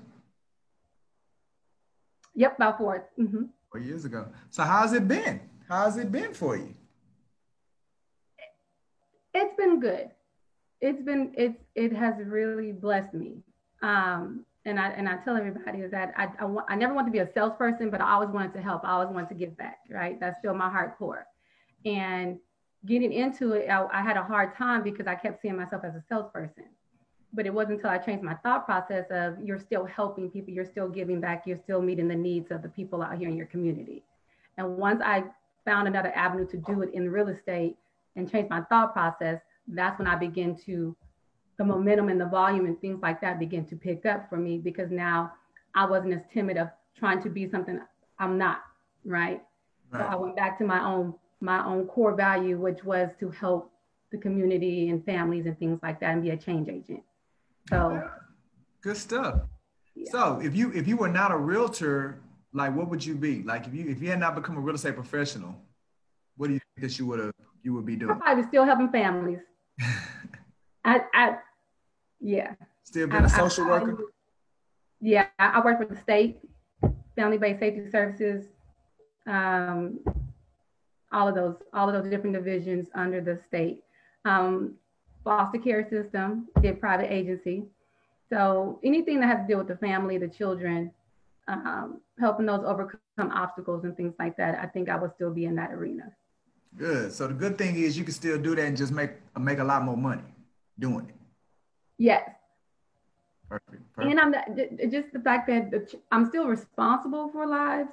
Yep, 2.41 2.55
about 2.55 2.79
4 2.79 3.09
mm-hmm. 3.19 3.43
Four 3.71 3.81
years 3.81 4.03
ago. 4.03 4.25
So 4.49 4.63
how's 4.63 4.93
it 4.93 5.07
been? 5.07 5.39
How's 5.69 5.97
it 5.97 6.11
been 6.11 6.33
for 6.33 6.57
you? 6.57 6.73
It's 9.35 9.55
been 9.55 9.79
good. 9.79 10.09
It's 10.81 11.03
been 11.03 11.33
it's 11.37 11.59
it 11.75 11.93
has 11.93 12.15
really 12.17 12.71
blessed 12.71 13.13
me. 13.13 13.43
Um, 13.83 14.43
and 14.65 14.79
I 14.79 14.89
and 14.89 15.07
I 15.07 15.17
tell 15.17 15.37
everybody 15.37 15.81
is 15.81 15.91
that 15.91 16.15
I, 16.17 16.29
I, 16.43 16.55
I 16.69 16.75
never 16.75 16.95
want 16.95 17.05
to 17.05 17.11
be 17.11 17.19
a 17.19 17.29
salesperson, 17.31 17.91
but 17.91 18.01
I 18.01 18.13
always 18.13 18.31
wanted 18.31 18.53
to 18.53 18.61
help. 18.61 18.83
I 18.83 18.93
always 18.93 19.13
wanted 19.13 19.29
to 19.29 19.35
give 19.35 19.55
back. 19.55 19.77
Right, 19.91 20.19
that's 20.19 20.39
still 20.39 20.55
my 20.55 20.69
heart 20.69 20.97
core. 20.97 21.27
And 21.85 22.39
getting 22.87 23.13
into 23.13 23.53
it, 23.53 23.69
I, 23.69 23.85
I 23.93 24.01
had 24.01 24.17
a 24.17 24.23
hard 24.23 24.57
time 24.57 24.81
because 24.81 25.05
I 25.05 25.13
kept 25.13 25.43
seeing 25.43 25.57
myself 25.57 25.83
as 25.85 25.93
a 25.93 26.03
salesperson. 26.09 26.65
But 27.33 27.45
it 27.45 27.53
wasn't 27.53 27.75
until 27.75 27.91
I 27.91 27.97
changed 27.97 28.23
my 28.23 28.33
thought 28.35 28.65
process 28.65 29.05
of 29.09 29.35
you're 29.41 29.59
still 29.59 29.85
helping 29.85 30.29
people, 30.29 30.53
you're 30.53 30.65
still 30.65 30.89
giving 30.89 31.21
back, 31.21 31.43
you're 31.45 31.57
still 31.57 31.81
meeting 31.81 32.07
the 32.07 32.15
needs 32.15 32.51
of 32.51 32.61
the 32.61 32.69
people 32.69 33.01
out 33.01 33.17
here 33.17 33.29
in 33.29 33.37
your 33.37 33.47
community. 33.47 34.03
And 34.57 34.77
once 34.77 35.01
I 35.03 35.23
found 35.63 35.87
another 35.87 36.11
avenue 36.15 36.47
to 36.47 36.57
do 36.57 36.81
it 36.81 36.93
in 36.93 37.09
real 37.09 37.29
estate 37.29 37.77
and 38.15 38.29
change 38.29 38.49
my 38.49 38.61
thought 38.61 38.93
process, 38.93 39.39
that's 39.67 39.97
when 39.97 40.07
I 40.07 40.15
begin 40.15 40.57
to 40.65 40.95
the 41.57 41.63
momentum 41.63 42.09
and 42.09 42.19
the 42.19 42.25
volume 42.25 42.65
and 42.65 42.79
things 42.81 42.99
like 43.01 43.21
that 43.21 43.39
begin 43.39 43.65
to 43.65 43.75
pick 43.75 44.05
up 44.05 44.27
for 44.29 44.37
me 44.37 44.57
because 44.57 44.89
now 44.89 45.31
I 45.75 45.85
wasn't 45.85 46.13
as 46.13 46.21
timid 46.33 46.57
of 46.57 46.69
trying 46.97 47.21
to 47.23 47.29
be 47.29 47.49
something 47.49 47.79
I'm 48.19 48.37
not, 48.37 48.61
right? 49.05 49.41
right. 49.91 50.01
So 50.01 50.05
I 50.05 50.15
went 50.15 50.35
back 50.35 50.57
to 50.57 50.65
my 50.65 50.83
own 50.83 51.13
my 51.39 51.65
own 51.65 51.87
core 51.87 52.13
value, 52.13 52.59
which 52.59 52.83
was 52.83 53.09
to 53.19 53.29
help 53.31 53.71
the 54.11 54.17
community 54.17 54.89
and 54.89 55.03
families 55.03 55.45
and 55.47 55.57
things 55.57 55.79
like 55.81 55.99
that 55.99 56.13
and 56.13 56.21
be 56.21 56.29
a 56.29 56.37
change 56.37 56.69
agent. 56.69 57.01
So 57.69 58.09
good 58.81 58.97
stuff. 58.97 59.41
Yeah. 59.95 60.11
So 60.11 60.39
if 60.41 60.55
you 60.55 60.71
if 60.73 60.87
you 60.87 60.97
were 60.97 61.09
not 61.09 61.31
a 61.31 61.37
realtor, 61.37 62.21
like 62.53 62.75
what 62.75 62.89
would 62.89 63.05
you 63.05 63.15
be? 63.15 63.43
Like 63.43 63.67
if 63.67 63.73
you 63.73 63.89
if 63.89 64.01
you 64.01 64.09
had 64.09 64.19
not 64.19 64.35
become 64.35 64.57
a 64.57 64.59
real 64.59 64.75
estate 64.75 64.95
professional, 64.95 65.55
what 66.37 66.47
do 66.47 66.53
you 66.53 66.59
think 66.59 66.89
that 66.89 66.99
you 66.99 67.05
would 67.07 67.19
have 67.19 67.33
you 67.63 67.73
would 67.73 67.85
be 67.85 67.95
doing? 67.95 68.19
I 68.25 68.33
was 68.33 68.45
still 68.47 68.65
helping 68.65 68.89
families. 68.89 69.39
I 70.85 71.01
I 71.13 71.35
yeah. 72.19 72.53
Still 72.83 73.07
being 73.07 73.23
I, 73.23 73.25
a 73.25 73.29
social 73.29 73.65
I, 73.65 73.69
worker? 73.69 73.97
I, 73.99 74.05
yeah, 75.01 75.25
I 75.39 75.59
work 75.61 75.79
for 75.79 75.85
the 75.85 75.99
state, 75.99 76.39
family-based 77.15 77.59
safety 77.59 77.89
services, 77.89 78.45
um, 79.27 79.99
all 81.11 81.27
of 81.27 81.35
those, 81.35 81.55
all 81.73 81.89
of 81.89 81.95
those 81.95 82.09
different 82.09 82.35
divisions 82.35 82.87
under 82.93 83.19
the 83.19 83.39
state. 83.47 83.83
Um, 84.25 84.75
foster 85.23 85.59
care 85.59 85.87
system, 85.89 86.47
did 86.61 86.79
private 86.79 87.11
agency. 87.11 87.63
So 88.29 88.79
anything 88.83 89.19
that 89.19 89.27
has 89.27 89.47
to 89.47 89.53
do 89.53 89.57
with 89.57 89.67
the 89.67 89.77
family, 89.77 90.17
the 90.17 90.27
children, 90.27 90.91
um, 91.47 92.01
helping 92.19 92.45
those 92.45 92.63
overcome 92.65 92.99
obstacles 93.17 93.83
and 93.83 93.95
things 93.95 94.13
like 94.17 94.37
that, 94.37 94.57
I 94.59 94.67
think 94.67 94.89
I 94.89 94.95
would 94.95 95.11
still 95.15 95.31
be 95.31 95.45
in 95.45 95.55
that 95.55 95.71
arena. 95.71 96.11
Good. 96.77 97.11
So 97.11 97.27
the 97.27 97.33
good 97.33 97.57
thing 97.57 97.75
is 97.75 97.97
you 97.97 98.05
can 98.05 98.13
still 98.13 98.37
do 98.37 98.55
that 98.55 98.65
and 98.65 98.77
just 98.77 98.93
make 98.93 99.11
make 99.37 99.59
a 99.59 99.63
lot 99.63 99.83
more 99.83 99.97
money 99.97 100.23
doing 100.79 101.09
it. 101.09 101.15
Yes. 101.97 102.29
Perfect. 103.49 103.83
Perfect. 103.93 104.11
And 104.11 104.19
I'm 104.19 104.31
the, 104.31 104.87
just 104.87 105.11
the 105.11 105.19
fact 105.19 105.47
that 105.47 105.93
I'm 106.11 106.29
still 106.29 106.47
responsible 106.47 107.29
for 107.33 107.45
lives 107.45 107.89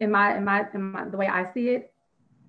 in 0.00 0.10
my, 0.10 0.36
in 0.36 0.44
my, 0.44 0.66
in 0.74 0.82
my, 0.90 1.04
the 1.04 1.16
way 1.16 1.28
I 1.28 1.52
see 1.54 1.68
it. 1.68 1.92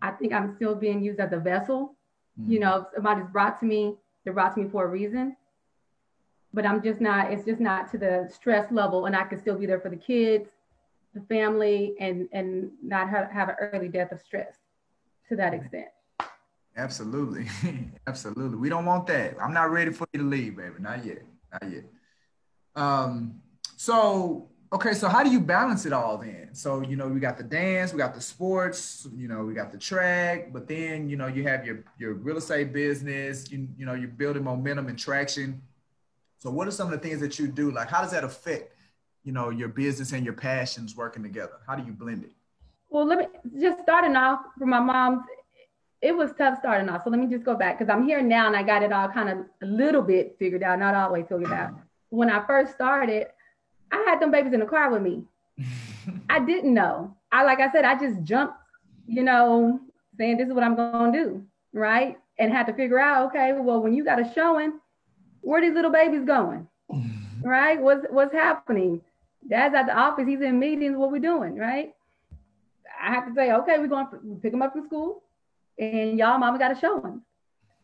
I 0.02 0.12
think 0.12 0.34
I'm 0.34 0.56
still 0.56 0.74
being 0.74 1.04
used 1.04 1.20
as 1.20 1.32
a 1.32 1.38
vessel. 1.38 1.96
Mm-hmm. 2.40 2.52
You 2.52 2.60
know, 2.60 2.88
somebody's 2.94 3.28
brought 3.32 3.60
to 3.60 3.66
me, 3.66 3.96
they're 4.24 4.34
brought 4.34 4.56
to 4.56 4.62
me 4.62 4.70
for 4.70 4.86
a 4.86 4.88
reason. 4.88 5.36
But 6.54 6.66
I'm 6.66 6.84
just 6.84 7.02
not, 7.02 7.32
it's 7.32 7.46
just 7.46 7.60
not 7.60 7.90
to 7.92 7.98
the 7.98 8.30
stress 8.32 8.72
level. 8.72 9.06
And 9.06 9.16
I 9.16 9.24
can 9.24 9.40
still 9.40 9.58
be 9.58 9.66
there 9.66 9.80
for 9.80 9.90
the 9.90 9.96
kids, 9.96 10.50
the 11.16 11.22
family, 11.22 11.96
and 12.00 12.30
and 12.32 12.72
not 12.84 13.10
have, 13.10 13.32
have 13.32 13.50
an 13.50 13.56
early 13.60 13.88
death 13.88 14.12
of 14.12 14.22
stress 14.22 14.58
to 15.30 15.36
that 15.36 15.54
extent. 15.54 15.88
Absolutely. 16.76 17.48
Absolutely. 18.08 18.58
We 18.58 18.70
don't 18.70 18.86
want 18.86 19.08
that. 19.08 19.36
I'm 19.42 19.54
not 19.54 19.72
ready 19.72 19.92
for 19.92 20.08
you 20.14 20.20
to 20.20 20.26
leave, 20.26 20.58
baby. 20.58 20.76
Not 20.80 21.06
yet. 21.06 21.24
Not 21.52 21.72
yet. 21.72 21.86
Um, 22.76 23.42
so 23.78 24.50
okay, 24.74 24.94
so 24.94 25.08
how 25.08 25.24
do 25.24 25.30
you 25.30 25.40
balance 25.40 25.86
it 25.86 25.94
all 25.94 26.18
then? 26.18 26.50
So, 26.54 26.82
you 26.82 26.96
know, 26.96 27.08
we 27.08 27.20
got 27.20 27.38
the 27.38 27.44
dance, 27.44 27.94
we 27.94 28.00
got 28.00 28.16
the 28.16 28.22
sports, 28.22 29.08
you 29.16 29.28
know, 29.28 29.46
we 29.46 29.54
got 29.54 29.72
the 29.72 29.78
track, 29.78 30.52
but 30.52 30.68
then, 30.68 31.08
you 31.08 31.16
know, 31.16 31.28
you 31.28 31.44
have 31.44 31.66
your 31.66 31.84
your 32.00 32.16
real 32.16 32.38
estate 32.38 32.74
business, 32.74 33.50
you, 33.52 33.68
you 33.78 33.86
know, 33.86 33.94
you're 33.94 34.10
building 34.10 34.44
momentum 34.44 34.88
and 34.88 34.98
traction. 34.98 35.62
So 36.40 36.50
what 36.50 36.68
are 36.68 36.72
some 36.72 36.92
of 36.92 37.00
the 37.00 37.08
things 37.08 37.22
that 37.22 37.40
you 37.40 37.48
do? 37.48 37.72
Like 37.72 37.90
how 37.90 38.02
does 38.02 38.12
that 38.12 38.24
affect, 38.24 38.76
you 39.24 39.32
know, 39.32 39.50
your 39.52 39.70
business 39.70 40.12
and 40.12 40.26
your 40.26 40.34
passions 40.34 40.96
working 40.96 41.24
together? 41.24 41.60
How 41.68 41.76
do 41.76 41.86
you 41.86 41.94
blend 41.94 42.24
it? 42.24 42.32
Well, 42.90 43.06
let 43.06 43.20
me 43.20 43.26
just 43.62 43.82
starting 43.84 44.16
off 44.16 44.42
from 44.58 44.72
my 44.72 44.80
mom's 44.80 45.22
it 46.02 46.14
was 46.14 46.32
tough 46.38 46.60
starting 46.60 46.90
off. 46.90 47.06
So 47.06 47.10
let 47.12 47.20
me 47.20 47.28
just 47.28 47.46
go 47.46 47.56
back 47.56 47.80
because 47.80 47.90
I'm 47.90 48.06
here 48.06 48.22
now 48.22 48.48
and 48.48 48.58
I 48.58 48.64
got 48.64 48.84
it 48.84 48.92
all 48.92 49.08
kind 49.08 49.30
of 49.30 49.38
a 49.62 49.66
little 49.66 50.02
bit 50.02 50.36
figured 50.38 50.62
out, 50.62 50.78
not 50.80 50.94
all 50.94 51.08
the 51.08 51.14
way 51.14 51.22
figured 51.22 51.54
out. 51.54 51.70
Mm-hmm. 51.70 51.80
When 52.10 52.30
I 52.30 52.46
first 52.46 52.74
started, 52.74 53.28
I 53.94 54.04
had 54.10 54.20
them 54.20 54.32
babies 54.32 54.54
in 54.54 54.60
the 54.60 54.66
car 54.66 54.92
with 54.92 55.02
me. 55.02 55.24
I 56.30 56.40
didn't 56.40 56.74
know. 56.74 57.16
I 57.32 57.44
like 57.44 57.60
I 57.60 57.72
said, 57.72 57.86
I 57.86 57.98
just 58.00 58.24
jumped, 58.24 58.56
you 59.08 59.24
know, 59.24 59.80
saying 60.18 60.38
this 60.38 60.48
is 60.48 60.54
what 60.54 60.64
I'm 60.64 60.76
gonna 60.76 61.12
do, 61.12 61.44
right? 61.74 62.18
And 62.40 62.52
had 62.52 62.66
to 62.68 62.74
figure 62.74 63.00
out, 63.00 63.28
okay, 63.28 63.54
well, 63.54 63.82
when 63.82 63.94
you 63.94 64.04
got 64.04 64.20
a 64.20 64.32
showing, 64.34 64.80
where 65.42 65.62
these 65.62 65.74
little 65.74 65.92
babies 65.92 66.26
going? 66.26 66.68
right? 67.44 67.80
What's 67.80 68.06
what's 68.10 68.34
happening? 68.34 69.02
Dad's 69.48 69.76
at 69.76 69.86
the 69.86 69.96
office, 69.96 70.28
he's 70.28 70.42
in 70.42 70.58
meetings, 70.58 70.98
what 70.98 71.12
we 71.12 71.20
doing, 71.20 71.56
right? 71.56 71.94
I 73.02 73.14
have 73.14 73.28
to 73.28 73.34
say, 73.36 73.52
okay, 73.52 73.78
we're 73.78 73.88
going 73.88 74.08
to 74.08 74.40
pick 74.42 74.52
them 74.52 74.62
up 74.62 74.72
from 74.72 74.86
school 74.86 75.22
and 75.78 76.18
y'all 76.18 76.38
mama 76.38 76.58
got 76.58 76.76
a 76.76 76.80
showing. 76.80 77.22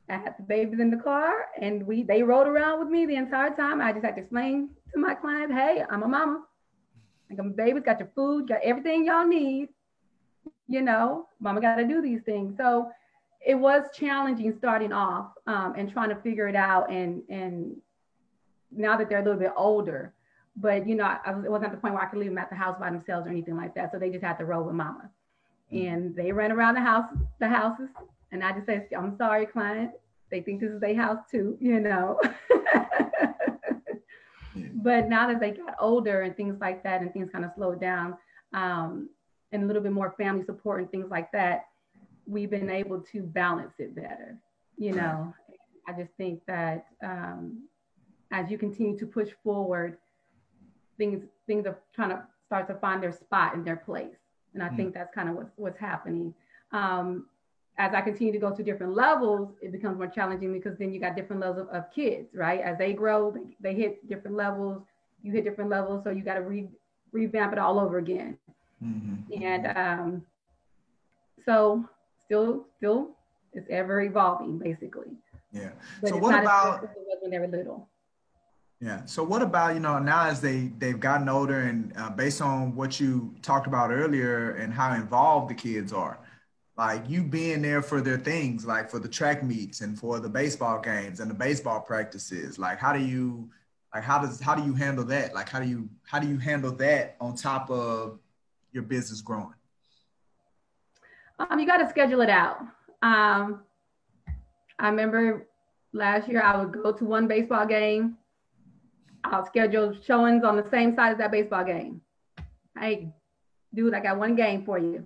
I 0.10 0.18
had 0.18 0.36
the 0.38 0.44
babies 0.44 0.80
in 0.80 0.90
the 0.90 0.98
car 0.98 1.48
and 1.62 1.86
we 1.86 2.04
they 2.04 2.24
rode 2.24 2.48
around 2.48 2.80
with 2.80 2.90
me 2.90 3.06
the 3.06 3.16
entire 3.16 3.56
time. 3.56 3.82
I 3.82 3.92
just 3.92 4.06
had 4.06 4.16
to 4.16 4.22
explain 4.22 4.70
to 4.94 5.00
my 5.00 5.14
clients, 5.16 5.54
hey, 5.54 5.84
I'm 5.90 6.04
a 6.04 6.08
mama. 6.08 6.44
Like, 7.30 7.40
I 7.40 7.44
got 7.44 7.46
my 7.46 7.52
babies, 7.64 7.84
got 7.86 8.00
your 8.00 8.10
food, 8.16 8.48
got 8.48 8.62
everything 8.64 9.06
y'all 9.06 9.28
need. 9.28 9.70
You 10.68 10.82
know, 10.82 11.28
mama 11.40 11.62
got 11.62 11.76
to 11.76 11.88
do 11.88 12.02
these 12.02 12.22
things. 12.26 12.56
So 12.58 12.90
it 13.46 13.56
was 13.56 13.84
challenging 13.94 14.54
starting 14.58 14.92
off 14.92 15.32
um, 15.48 15.74
and 15.78 15.92
trying 15.92 16.10
to 16.10 16.16
figure 16.22 16.48
it 16.48 16.56
out. 16.56 16.92
And 16.92 17.24
and 17.30 17.76
now 18.72 18.98
that 18.98 19.10
they're 19.10 19.22
a 19.22 19.24
little 19.24 19.40
bit 19.40 19.54
older, 19.56 20.14
but 20.56 20.88
you 20.88 20.96
know, 20.96 21.04
I 21.04 21.32
was, 21.32 21.46
it 21.46 21.52
wasn't 21.52 21.72
at 21.72 21.76
the 21.76 21.82
point 21.82 21.94
where 21.94 22.04
I 22.04 22.08
could 22.08 22.20
leave 22.20 22.30
them 22.30 22.38
at 22.38 22.50
the 22.50 22.56
house 22.56 22.78
by 22.80 22.90
themselves 22.90 23.28
or 23.28 23.30
anything 23.30 23.56
like 23.56 23.74
that. 23.76 23.92
So 23.92 24.00
they 24.00 24.10
just 24.10 24.24
had 24.24 24.38
to 24.40 24.46
roll 24.46 24.64
with 24.64 24.76
mama. 24.76 25.10
Mm-hmm. 25.72 25.88
and 25.88 26.16
they 26.16 26.32
ran 26.32 26.52
around 26.52 26.76
the 26.76 26.82
house, 26.82 27.06
the 27.40 27.48
houses, 27.48 27.90
and 28.32 28.44
I 28.44 28.54
just 28.54 28.66
said, 28.66 28.88
"I'm 28.98 29.16
sorry, 29.18 29.46
client. 29.46 29.92
They 30.32 30.42
think 30.42 30.62
this 30.62 30.72
is 30.72 30.82
their 30.82 30.96
house 30.96 31.20
too, 31.30 31.58
you 31.60 31.80
know." 31.80 32.20
but 34.76 35.08
now 35.10 35.28
that 35.28 35.40
they 35.40 35.52
got 35.52 35.76
older 35.80 36.22
and 36.22 36.36
things 36.36 36.58
like 36.60 36.84
that, 36.84 37.02
and 37.02 37.12
things 37.14 37.30
kind 37.32 37.46
of 37.46 37.52
slowed 37.56 37.82
down, 37.82 38.18
um, 38.54 39.10
and 39.52 39.64
a 39.64 39.66
little 39.66 39.82
bit 39.82 39.92
more 39.92 40.14
family 40.18 40.44
support 40.46 40.82
and 40.82 40.92
things 40.92 41.10
like 41.10 41.32
that, 41.32 41.66
we've 42.26 42.50
been 42.50 42.70
able 42.70 43.00
to 43.12 43.22
balance 43.22 43.74
it 43.80 43.96
better. 43.96 44.38
You 44.78 44.94
know, 44.94 45.34
I 45.88 45.94
just 45.94 46.12
think 46.18 46.42
that 46.48 46.86
um, 47.04 47.64
as 48.32 48.50
you 48.50 48.58
continue 48.58 48.98
to 49.00 49.06
push 49.06 49.30
forward, 49.44 49.98
things 50.98 51.24
things 51.48 51.66
are 51.66 51.80
trying 51.94 52.10
to 52.10 52.24
start 52.46 52.68
to 52.68 52.76
find 52.76 53.02
their 53.02 53.12
spot 53.12 53.56
in 53.56 53.64
their 53.64 53.78
place. 53.78 54.16
And 54.54 54.64
I 54.64 54.70
mm 54.70 54.78
think 54.78 54.94
that's 54.94 55.14
kind 55.14 55.30
of 55.30 55.36
what's, 55.36 55.52
what's 55.58 55.80
happening. 55.80 56.34
Um, 56.72 57.28
as 57.80 57.94
I 57.94 58.02
continue 58.02 58.34
to 58.34 58.40
go 58.40 58.54
to 58.54 58.62
different 58.62 58.94
levels, 58.94 59.56
it 59.62 59.72
becomes 59.72 59.98
more 59.98 60.08
challenging 60.08 60.52
because 60.52 60.78
then 60.78 60.94
you 60.94 61.00
got 61.00 61.16
different 61.16 61.42
levels 61.42 61.62
of, 61.62 61.70
of 61.70 61.92
kids, 61.92 62.28
right? 62.36 62.60
As 62.60 62.78
they 62.78 62.92
grow, 62.92 63.32
they, 63.32 63.56
they, 63.62 63.74
hit 63.74 64.08
different 64.10 64.36
levels, 64.36 64.84
you 65.24 65.32
hit 65.32 65.46
different 65.46 65.70
levels, 65.70 66.04
so 66.04 66.10
you 66.10 66.22
got 66.22 66.34
to 66.34 66.42
re, 66.42 66.68
revamp 67.14 67.54
it 67.54 67.58
all 67.58 67.80
over 67.80 67.98
again. 67.98 68.38
Mm-hmm. 68.84 69.44
And 69.44 69.78
um, 69.78 70.26
so, 71.46 71.88
still, 72.26 72.66
still, 72.76 73.12
it's 73.54 73.68
ever 73.70 74.02
evolving, 74.02 74.60
basically. 74.60 75.12
Yeah. 75.54 75.70
But 76.02 76.10
so 76.10 76.18
what 76.18 76.38
about 76.38 76.90
when 77.22 77.32
they 77.32 77.40
were 77.40 77.48
little? 77.48 77.88
Yeah. 78.82 79.06
So 79.06 79.24
what 79.24 79.42
about 79.42 79.74
you 79.74 79.80
know 79.80 80.00
now 80.00 80.28
as 80.28 80.40
they 80.40 80.72
they've 80.78 81.00
gotten 81.00 81.28
older 81.28 81.62
and 81.62 81.92
uh, 81.98 82.12
based 82.12 82.42
on 82.42 82.76
what 82.76 83.00
you 83.00 83.34
talked 83.42 83.68
about 83.68 83.90
earlier 83.90 84.52
and 84.52 84.72
how 84.72 84.94
involved 84.94 85.50
the 85.50 85.56
kids 85.56 85.92
are, 85.92 86.20
like 86.80 87.10
you 87.10 87.24
being 87.24 87.62
there 87.62 87.82
for 87.82 88.00
their 88.00 88.18
things, 88.18 88.66
like 88.66 88.90
for 88.90 89.00
the 89.00 89.08
track 89.10 89.44
meets 89.44 89.82
and 89.82 90.00
for 90.00 90.22
the 90.22 90.30
baseball 90.30 90.80
games 90.80 91.20
and 91.20 91.30
the 91.30 91.36
baseball 91.36 91.82
practices. 91.82 92.58
Like 92.58 92.80
how 92.80 92.94
do 92.94 93.02
you 93.02 93.50
like 93.94 94.02
how 94.02 94.18
does 94.18 94.40
how 94.40 94.56
do 94.56 94.64
you 94.64 94.74
handle 94.74 95.04
that? 95.04 95.36
Like 95.36 95.50
how 95.50 95.60
do 95.60 95.68
you 95.68 95.90
how 96.04 96.20
do 96.20 96.28
you 96.30 96.38
handle 96.38 96.72
that 96.78 97.18
on 97.20 97.36
top 97.36 97.70
of 97.70 98.20
your 98.72 98.84
business 98.84 99.20
growing? 99.20 99.54
Um, 101.38 101.60
you 101.60 101.68
got 101.68 101.80
to 101.80 101.90
schedule 101.90 102.22
it 102.22 102.30
out. 102.30 102.62
Um, 103.02 103.64
I 104.80 104.88
remember 104.88 105.48
last 105.92 106.30
year 106.30 106.42
I 106.42 106.64
would 106.64 106.72
go 106.72 106.94
to 106.94 107.04
one 107.04 107.28
baseball 107.28 107.66
game. 107.66 108.18
I'll 109.26 109.46
schedule 109.46 109.98
showings 110.08 110.46
on 110.46 110.56
the 110.56 110.70
same 110.70 110.96
side 110.96 111.12
as 111.12 111.18
that 111.18 111.32
baseball 111.32 111.66
game. 111.66 112.00
Hey, 112.80 113.10
dude, 113.74 113.94
I 113.94 114.00
got 114.00 114.18
one 114.18 114.38
game 114.38 114.64
for 114.64 114.80
you. 114.80 115.06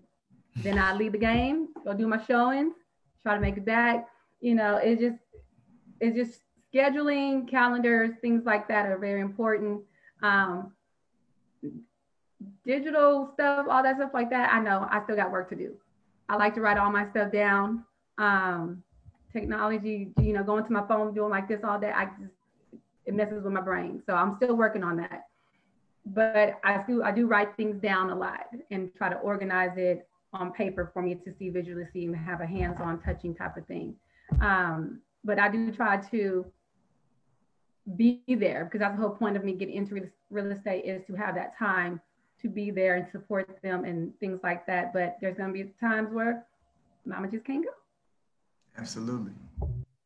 Then 0.58 0.78
I 0.78 0.94
leave 0.94 1.14
the 1.14 1.18
game, 1.18 1.70
go 1.84 1.94
do 1.94 2.08
my 2.08 2.24
showings, 2.26 2.74
try 3.24 3.36
to 3.36 3.42
make 3.42 3.58
it 3.58 3.66
back. 3.66 4.08
You 4.40 4.56
know, 4.56 4.78
it's 4.78 5.02
just 5.02 5.18
it's 6.00 6.16
just 6.16 6.42
scheduling, 6.74 7.48
calendars, 7.50 8.12
things 8.22 8.46
like 8.46 8.68
that 8.68 8.86
are 8.86 8.98
very 8.98 9.22
important. 9.22 9.82
Um, 10.22 10.74
digital 12.66 13.30
stuff, 13.34 13.68
all 13.70 13.84
that 13.84 13.98
stuff 13.98 14.12
like 14.14 14.30
that, 14.30 14.54
I 14.54 14.60
know 14.60 14.88
I 14.90 15.04
still 15.04 15.16
got 15.16 15.32
work 15.32 15.50
to 15.50 15.56
do. 15.56 15.74
I 16.30 16.36
like 16.36 16.56
to 16.56 16.62
write 16.62 16.78
all 16.78 16.92
my 16.92 17.10
stuff 17.10 17.32
down. 17.32 17.84
Um, 18.18 18.84
technology, 19.32 20.12
you 20.22 20.34
know, 20.34 20.44
going 20.44 20.64
to 20.66 20.72
my 20.72 20.86
phone, 20.88 21.14
doing 21.14 21.30
like 21.30 21.48
this 21.48 21.62
all 21.64 21.80
day, 21.80 21.92
I 21.94 22.06
just, 22.06 22.34
it 23.06 23.14
messes 23.14 23.44
with 23.44 23.54
my 23.54 23.62
brain. 23.62 24.02
So 24.06 24.14
I'm 24.14 24.36
still 24.38 24.56
working 24.56 24.84
on 24.84 24.98
that. 24.98 25.28
But 26.06 26.60
I 26.64 26.84
do, 26.88 27.04
I 27.04 27.12
do 27.12 27.28
write 27.28 27.56
things 27.56 27.82
down 27.82 28.10
a 28.10 28.16
lot 28.16 28.48
and 28.72 28.94
try 28.96 29.10
to 29.10 29.16
organize 29.18 29.78
it 29.78 30.08
on 30.34 30.52
paper 30.52 30.90
for 30.94 31.02
me 31.02 31.16
to 31.16 31.34
see 31.38 31.50
visually 31.50 31.86
see 31.94 32.06
and 32.06 32.16
have 32.16 32.42
a 32.42 32.46
hands-on 32.46 33.00
touching 33.02 33.36
type 33.36 33.58
of 33.58 33.66
thing. 33.68 33.96
Um, 34.42 35.02
but 35.24 35.40
I 35.40 35.50
do 35.50 35.72
try 35.72 35.98
to 36.12 36.46
be 37.96 38.24
there 38.28 38.66
because 38.66 38.80
that's 38.80 38.96
the 38.96 39.02
whole 39.02 39.16
point 39.16 39.38
of 39.38 39.44
me 39.44 39.54
getting 39.54 39.76
into 39.76 40.10
real 40.30 40.52
estate 40.52 40.86
is 40.86 41.06
to 41.08 41.16
have 41.16 41.36
that 41.36 41.58
time 41.58 42.02
to 42.42 42.50
be 42.50 42.72
there 42.72 42.96
and 42.96 43.08
support 43.12 43.60
them 43.62 43.86
and 43.86 44.18
things 44.20 44.40
like 44.44 44.66
that. 44.68 44.94
But 44.94 45.18
there's 45.22 45.38
going 45.38 45.54
to 45.54 45.64
be 45.64 45.72
times 45.80 46.10
where 46.12 46.46
mama 47.06 47.30
just 47.30 47.46
can't 47.46 47.64
go. 47.64 47.72
Absolutely. 48.78 49.34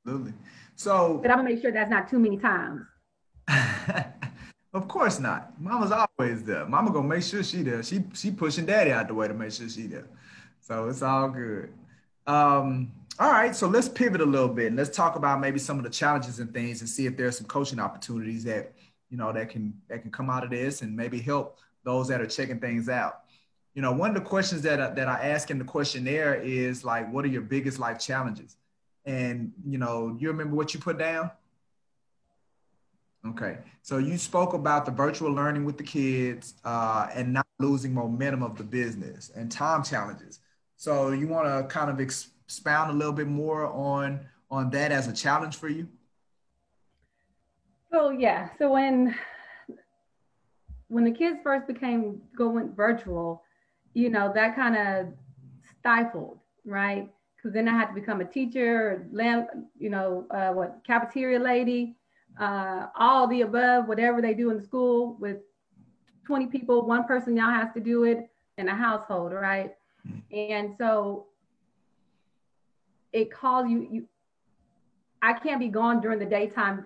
Absolutely. 0.05 0.33
So, 0.75 1.19
but 1.21 1.31
I'm 1.31 1.37
gonna 1.37 1.49
make 1.49 1.61
sure 1.61 1.71
that's 1.71 1.89
not 1.89 2.09
too 2.09 2.19
many 2.19 2.37
times. 2.37 2.81
of 4.77 4.87
course 4.87 5.19
not. 5.19 5.59
Mama's 5.59 5.91
always 5.91 6.43
there. 6.43 6.65
Mama 6.65 6.91
gonna 6.91 7.07
make 7.07 7.23
sure 7.23 7.43
she 7.43 7.63
there. 7.63 7.83
She 7.83 8.03
she 8.13 8.31
pushing 8.31 8.65
daddy 8.65 8.91
out 8.91 9.07
the 9.07 9.13
way 9.13 9.27
to 9.27 9.33
make 9.33 9.51
sure 9.51 9.67
she 9.69 9.87
there. 9.87 10.07
So 10.61 10.87
it's 10.89 11.01
all 11.01 11.29
good. 11.29 11.73
Um, 12.25 12.91
all 13.19 13.31
right, 13.31 13.55
so 13.55 13.67
let's 13.67 13.89
pivot 13.89 14.21
a 14.21 14.25
little 14.25 14.49
bit 14.49 14.67
and 14.67 14.75
let's 14.75 14.95
talk 14.95 15.15
about 15.15 15.39
maybe 15.39 15.59
some 15.59 15.77
of 15.77 15.83
the 15.83 15.89
challenges 15.89 16.39
and 16.39 16.53
things 16.53 16.81
and 16.81 16.89
see 16.89 17.05
if 17.07 17.17
there's 17.17 17.37
some 17.37 17.47
coaching 17.47 17.79
opportunities 17.79 18.43
that 18.43 18.73
you 19.09 19.17
know 19.17 19.31
that 19.33 19.49
can 19.49 19.73
that 19.89 20.01
can 20.01 20.11
come 20.11 20.29
out 20.29 20.43
of 20.43 20.51
this 20.51 20.81
and 20.81 20.95
maybe 20.95 21.19
help 21.19 21.57
those 21.83 22.07
that 22.09 22.21
are 22.21 22.27
checking 22.27 22.59
things 22.59 22.89
out 22.89 23.21
you 23.77 23.83
know, 23.83 23.91
one 23.91 24.09
of 24.09 24.15
the 24.15 24.27
questions 24.27 24.63
that, 24.63 24.81
I, 24.81 24.89
that 24.89 25.07
I 25.07 25.19
ask 25.29 25.51
in 25.51 25.59
the 25.59 25.63
questionnaire 25.63 26.33
is 26.41 26.83
like, 26.83 27.13
what 27.13 27.23
are 27.23 27.27
your 27.27 27.43
biggest 27.43 27.77
life 27.77 27.99
challenges? 27.99 28.57
And, 29.05 29.53
you 29.63 29.77
know, 29.77 30.17
you 30.19 30.29
remember 30.29 30.55
what 30.55 30.73
you 30.73 30.79
put 30.79 30.97
down? 30.97 31.29
Okay. 33.25 33.57
So 33.81 33.97
you 33.97 34.17
spoke 34.17 34.53
about 34.53 34.85
the 34.85 34.91
virtual 34.91 35.31
learning 35.31 35.65
with 35.65 35.77
the 35.77 35.83
kids 35.83 36.55
uh, 36.63 37.07
and 37.13 37.33
not 37.33 37.47
losing 37.59 37.93
momentum 37.93 38.43
of 38.43 38.57
the 38.57 38.63
business 38.63 39.31
and 39.35 39.51
time 39.51 39.83
challenges. 39.83 40.39
So 40.75 41.11
you 41.11 41.27
want 41.27 41.47
to 41.47 41.67
kind 41.73 41.89
of 41.89 41.99
expound 41.99 42.91
a 42.91 42.93
little 42.93 43.13
bit 43.13 43.27
more 43.27 43.65
on 43.65 44.27
on 44.49 44.69
that 44.69 44.91
as 44.91 45.07
a 45.07 45.13
challenge 45.13 45.57
for 45.57 45.67
you? 45.67 45.87
So 47.91 48.11
yeah. 48.11 48.49
So 48.57 48.71
when 48.71 49.15
when 50.87 51.03
the 51.03 51.11
kids 51.11 51.39
first 51.43 51.67
became 51.67 52.21
going 52.37 52.73
virtual, 52.73 53.43
you 53.93 54.09
know, 54.09 54.31
that 54.33 54.55
kind 54.55 54.77
of 54.77 55.07
stifled, 55.79 56.39
right? 56.65 57.09
Because 57.35 57.53
then 57.53 57.67
I 57.67 57.73
had 57.73 57.87
to 57.87 57.93
become 57.93 58.21
a 58.21 58.25
teacher, 58.25 59.07
lamp, 59.11 59.49
you 59.77 59.89
know, 59.89 60.25
uh, 60.31 60.49
what 60.49 60.81
cafeteria 60.85 61.39
lady, 61.39 61.97
uh, 62.39 62.87
all 62.95 63.27
the 63.27 63.41
above, 63.41 63.87
whatever 63.87 64.21
they 64.21 64.33
do 64.33 64.51
in 64.51 64.63
school 64.63 65.17
with 65.19 65.37
20 66.25 66.47
people, 66.47 66.85
one 66.85 67.05
person 67.05 67.35
now 67.35 67.51
has 67.51 67.73
to 67.73 67.79
do 67.79 68.03
it 68.03 68.29
in 68.57 68.67
a 68.67 68.75
household, 68.75 69.33
right? 69.33 69.75
And 70.31 70.73
so 70.77 71.27
it 73.13 73.31
calls 73.31 73.69
you, 73.69 73.87
you, 73.89 74.07
I 75.21 75.33
can't 75.33 75.59
be 75.59 75.67
gone 75.69 76.01
during 76.01 76.19
the 76.19 76.25
daytime 76.25 76.85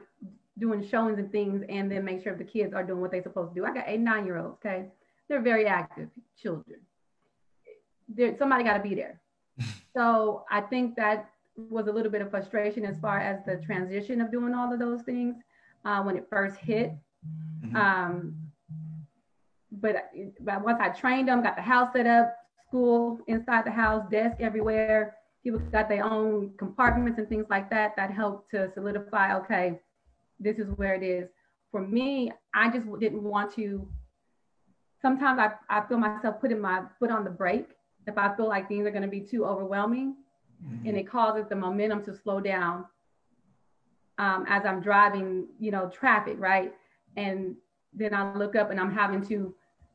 doing 0.59 0.87
showings 0.87 1.17
and 1.17 1.31
things 1.31 1.63
and 1.69 1.91
then 1.91 2.03
make 2.05 2.23
sure 2.23 2.35
the 2.35 2.43
kids 2.43 2.73
are 2.73 2.83
doing 2.83 3.01
what 3.01 3.11
they're 3.11 3.23
supposed 3.23 3.53
to 3.53 3.59
do. 3.59 3.65
I 3.65 3.73
got 3.73 3.85
eight, 3.87 3.99
nine 3.99 4.25
year 4.25 4.37
olds, 4.37 4.57
okay? 4.63 4.85
They're 5.27 5.41
very 5.41 5.65
active 5.65 6.09
children 6.41 6.81
there, 8.15 8.35
somebody 8.37 8.63
got 8.63 8.77
to 8.77 8.83
be 8.83 8.95
there. 8.95 9.19
so 9.95 10.45
I 10.49 10.61
think 10.61 10.95
that 10.95 11.29
was 11.55 11.87
a 11.87 11.91
little 11.91 12.11
bit 12.11 12.21
of 12.21 12.29
frustration 12.29 12.85
as 12.85 12.97
far 12.99 13.19
as 13.19 13.43
the 13.45 13.57
transition 13.57 14.21
of 14.21 14.31
doing 14.31 14.53
all 14.53 14.71
of 14.71 14.79
those 14.79 15.01
things 15.01 15.35
uh, 15.85 16.01
when 16.01 16.15
it 16.15 16.27
first 16.29 16.57
hit. 16.57 16.93
Mm-hmm. 17.65 17.75
Um, 17.75 18.35
but, 19.71 20.11
but 20.41 20.63
once 20.63 20.79
I 20.81 20.89
trained 20.89 21.27
them, 21.27 21.43
got 21.43 21.55
the 21.55 21.61
house 21.61 21.89
set 21.93 22.07
up, 22.07 22.35
school 22.67 23.19
inside 23.27 23.65
the 23.65 23.71
house, 23.71 24.03
desk 24.09 24.37
everywhere. 24.39 25.15
People 25.43 25.59
got 25.71 25.89
their 25.89 26.05
own 26.05 26.51
compartments 26.57 27.17
and 27.17 27.27
things 27.27 27.45
like 27.49 27.69
that. 27.69 27.95
That 27.95 28.11
helped 28.11 28.51
to 28.51 28.71
solidify. 28.73 29.35
Okay, 29.37 29.79
this 30.39 30.57
is 30.57 30.67
where 30.75 30.93
it 30.93 31.03
is. 31.03 31.29
For 31.71 31.81
me, 31.81 32.31
I 32.53 32.69
just 32.69 32.87
didn't 32.99 33.23
want 33.23 33.53
to. 33.55 33.87
Sometimes 35.01 35.39
I, 35.39 35.51
I 35.69 35.87
feel 35.87 35.97
myself 35.97 36.39
putting 36.39 36.59
my 36.59 36.83
foot 36.99 37.09
on 37.09 37.23
the 37.23 37.29
brake 37.29 37.69
if 38.07 38.17
I 38.17 38.35
feel 38.35 38.47
like 38.47 38.67
things 38.67 38.85
are 38.85 38.91
going 38.91 39.01
to 39.01 39.07
be 39.07 39.21
too 39.21 39.45
overwhelming 39.45 40.15
mm-hmm. 40.63 40.87
and 40.87 40.97
it 40.97 41.07
causes 41.07 41.45
the 41.49 41.55
momentum 41.55 42.03
to 42.05 42.15
slow 42.15 42.39
down 42.39 42.85
um, 44.17 44.45
as 44.47 44.65
I'm 44.65 44.81
driving, 44.81 45.47
you 45.59 45.71
know, 45.71 45.89
traffic, 45.89 46.35
right? 46.37 46.73
And 47.17 47.55
then 47.93 48.13
I 48.13 48.33
look 48.33 48.55
up 48.55 48.71
and 48.71 48.79
I'm 48.79 48.91
having 48.91 49.25
to, 49.27 49.53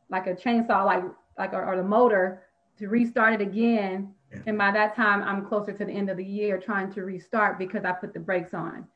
like 0.09 0.27
a 0.27 0.35
chainsaw, 0.35 0.85
like 0.85 1.05
like 1.39 1.53
or, 1.53 1.65
or 1.65 1.77
the 1.77 1.83
motor, 1.83 2.43
to 2.79 2.89
restart 2.89 3.35
it 3.35 3.41
again. 3.41 4.15
Yeah. 4.33 4.39
And 4.47 4.59
by 4.59 4.71
that 4.73 4.97
time, 4.97 5.23
I'm 5.23 5.47
closer 5.47 5.73
to 5.73 5.85
the 5.85 5.93
end 5.93 6.11
of 6.11 6.17
the 6.17 6.25
year 6.25 6.59
trying 6.59 6.93
to 6.95 7.03
restart 7.03 7.59
because 7.59 7.85
I 7.85 7.93
put 7.93 8.15
the 8.15 8.21
brakes 8.21 8.55
on. 8.55 8.87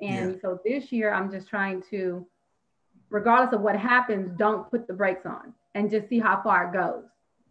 And 0.00 0.32
yeah. 0.32 0.40
so 0.40 0.60
this 0.64 0.90
year, 0.90 1.12
I'm 1.12 1.30
just 1.30 1.48
trying 1.48 1.82
to, 1.90 2.26
regardless 3.10 3.52
of 3.54 3.60
what 3.60 3.76
happens, 3.76 4.32
don't 4.38 4.70
put 4.70 4.86
the 4.86 4.94
brakes 4.94 5.26
on 5.26 5.52
and 5.74 5.90
just 5.90 6.08
see 6.08 6.18
how 6.18 6.40
far 6.42 6.68
it 6.68 6.72
goes 6.72 7.04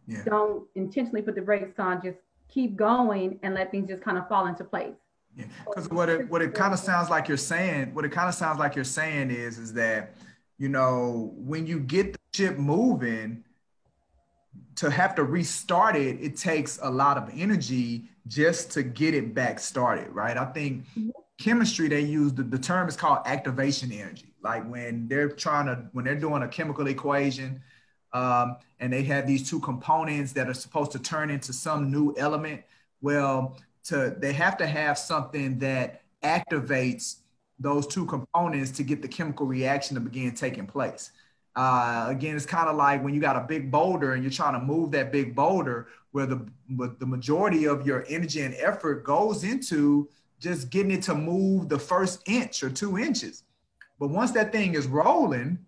yeah. 0.09 0.23
don't 0.25 0.67
intentionally 0.75 1.21
put 1.21 1.35
the 1.35 1.41
brakes 1.41 1.77
on 1.77 2.01
just 2.01 2.17
keep 2.49 2.75
going 2.75 3.39
and 3.43 3.53
let 3.53 3.71
things 3.71 3.87
just 3.87 4.03
kind 4.03 4.17
of 4.17 4.27
fall 4.27 4.47
into 4.47 4.63
place. 4.63 4.95
Yeah 5.35 5.45
because 5.65 5.89
what 5.89 6.09
it 6.09 6.29
what 6.29 6.41
it 6.41 6.53
kind 6.53 6.73
of 6.73 6.79
sounds 6.79 7.09
like 7.09 7.27
you're 7.27 7.37
saying 7.37 7.93
what 7.93 8.03
it 8.03 8.11
kind 8.11 8.27
of 8.27 8.35
sounds 8.35 8.59
like 8.59 8.75
you're 8.75 8.83
saying 8.83 9.31
is 9.31 9.57
is 9.57 9.73
that 9.73 10.15
you 10.57 10.69
know 10.69 11.31
when 11.37 11.65
you 11.67 11.79
get 11.79 12.13
the 12.13 12.19
ship 12.33 12.57
moving 12.57 13.43
to 14.75 14.89
have 14.89 15.15
to 15.15 15.23
restart 15.23 15.95
it 15.95 16.17
it 16.21 16.35
takes 16.35 16.79
a 16.81 16.89
lot 16.89 17.17
of 17.17 17.29
energy 17.35 18.09
just 18.27 18.71
to 18.71 18.83
get 18.83 19.13
it 19.13 19.33
back 19.33 19.59
started 19.59 20.07
right? 20.09 20.37
I 20.37 20.45
think 20.45 20.85
mm-hmm. 20.89 21.09
chemistry 21.39 21.87
they 21.87 22.01
use 22.01 22.33
the, 22.33 22.43
the 22.43 22.59
term 22.59 22.87
is 22.87 22.95
called 22.95 23.19
activation 23.25 23.91
energy. 23.91 24.33
Like 24.41 24.69
when 24.69 25.07
they're 25.07 25.29
trying 25.29 25.65
to 25.65 25.85
when 25.93 26.05
they're 26.05 26.15
doing 26.15 26.43
a 26.43 26.47
chemical 26.47 26.87
equation 26.87 27.61
um, 28.13 28.57
and 28.79 28.91
they 28.91 29.03
have 29.03 29.27
these 29.27 29.49
two 29.49 29.59
components 29.59 30.31
that 30.33 30.49
are 30.49 30.53
supposed 30.53 30.91
to 30.91 30.99
turn 30.99 31.29
into 31.29 31.53
some 31.53 31.91
new 31.91 32.13
element. 32.17 32.63
Well, 33.01 33.57
to 33.85 34.15
they 34.17 34.33
have 34.33 34.57
to 34.57 34.67
have 34.67 34.97
something 34.97 35.59
that 35.59 36.01
activates 36.23 37.17
those 37.59 37.87
two 37.87 38.05
components 38.05 38.71
to 38.71 38.83
get 38.83 39.01
the 39.01 39.07
chemical 39.07 39.45
reaction 39.45 39.95
to 39.95 40.01
begin 40.01 40.33
taking 40.33 40.65
place. 40.65 41.11
Uh, 41.55 42.05
again, 42.07 42.35
it's 42.35 42.45
kind 42.45 42.69
of 42.69 42.75
like 42.77 43.03
when 43.03 43.13
you 43.13 43.19
got 43.19 43.35
a 43.35 43.41
big 43.41 43.69
boulder 43.69 44.13
and 44.13 44.23
you're 44.23 44.31
trying 44.31 44.53
to 44.53 44.65
move 44.65 44.91
that 44.91 45.11
big 45.11 45.35
boulder, 45.35 45.87
where 46.11 46.25
the 46.25 46.45
the 46.99 47.05
majority 47.05 47.65
of 47.65 47.85
your 47.85 48.05
energy 48.09 48.41
and 48.41 48.55
effort 48.55 49.03
goes 49.03 49.43
into 49.43 50.07
just 50.39 50.69
getting 50.69 50.91
it 50.91 51.01
to 51.03 51.13
move 51.13 51.67
the 51.67 51.77
first 51.77 52.21
inch 52.27 52.63
or 52.63 52.69
two 52.69 52.97
inches. 52.97 53.43
But 53.99 54.09
once 54.09 54.31
that 54.31 54.51
thing 54.51 54.75
is 54.75 54.87
rolling, 54.87 55.59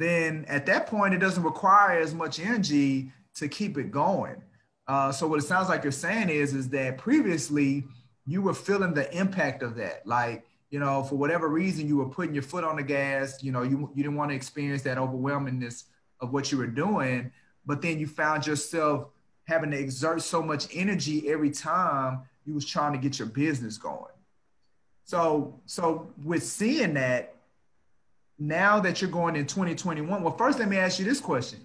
then 0.00 0.46
at 0.48 0.64
that 0.64 0.86
point 0.86 1.12
it 1.12 1.18
doesn't 1.18 1.42
require 1.42 2.00
as 2.00 2.14
much 2.14 2.40
energy 2.40 3.12
to 3.34 3.48
keep 3.48 3.76
it 3.76 3.90
going. 3.90 4.42
Uh, 4.88 5.12
so 5.12 5.26
what 5.26 5.38
it 5.38 5.42
sounds 5.46 5.68
like 5.68 5.82
you're 5.82 5.92
saying 5.92 6.30
is 6.30 6.54
is 6.54 6.70
that 6.70 6.96
previously 6.96 7.84
you 8.26 8.40
were 8.40 8.54
feeling 8.54 8.94
the 8.94 9.14
impact 9.16 9.62
of 9.62 9.76
that, 9.76 10.06
like 10.06 10.46
you 10.70 10.78
know, 10.78 11.02
for 11.02 11.16
whatever 11.16 11.48
reason 11.48 11.86
you 11.86 11.96
were 11.96 12.08
putting 12.08 12.32
your 12.32 12.42
foot 12.42 12.64
on 12.64 12.76
the 12.76 12.82
gas. 12.82 13.42
You 13.42 13.52
know, 13.52 13.62
you 13.62 13.90
you 13.94 14.02
didn't 14.02 14.16
want 14.16 14.30
to 14.30 14.34
experience 14.34 14.82
that 14.82 14.96
overwhelmingness 14.96 15.84
of 16.20 16.32
what 16.32 16.50
you 16.50 16.56
were 16.56 16.66
doing, 16.66 17.30
but 17.66 17.82
then 17.82 17.98
you 17.98 18.06
found 18.06 18.46
yourself 18.46 19.08
having 19.44 19.70
to 19.72 19.78
exert 19.78 20.22
so 20.22 20.42
much 20.42 20.66
energy 20.72 21.28
every 21.28 21.50
time 21.50 22.22
you 22.46 22.54
was 22.54 22.64
trying 22.64 22.92
to 22.92 22.98
get 22.98 23.18
your 23.18 23.28
business 23.28 23.76
going. 23.76 24.14
So 25.04 25.60
so 25.66 26.10
with 26.24 26.42
seeing 26.42 26.94
that, 26.94 27.34
now 28.40 28.80
that 28.80 29.00
you're 29.02 29.10
going 29.10 29.36
in 29.36 29.46
2021, 29.46 30.22
well, 30.22 30.36
first 30.36 30.58
let 30.58 30.68
me 30.68 30.78
ask 30.78 30.98
you 30.98 31.04
this 31.04 31.20
question. 31.20 31.60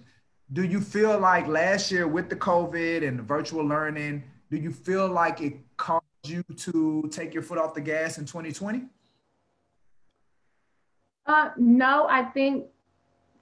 Do 0.52 0.62
you 0.62 0.80
feel 0.80 1.18
like 1.18 1.48
last 1.48 1.90
year 1.90 2.06
with 2.06 2.28
the 2.28 2.36
COVID 2.36 3.06
and 3.06 3.18
the 3.18 3.22
virtual 3.22 3.64
learning, 3.64 4.22
do 4.50 4.58
you 4.58 4.70
feel 4.70 5.08
like 5.08 5.40
it 5.40 5.54
caused 5.78 6.04
you 6.24 6.44
to 6.58 7.08
take 7.10 7.32
your 7.32 7.42
foot 7.42 7.58
off 7.58 7.74
the 7.74 7.80
gas 7.80 8.18
in 8.18 8.26
2020? 8.26 8.84
Uh, 11.24 11.48
no, 11.56 12.06
I 12.08 12.24
think, 12.24 12.66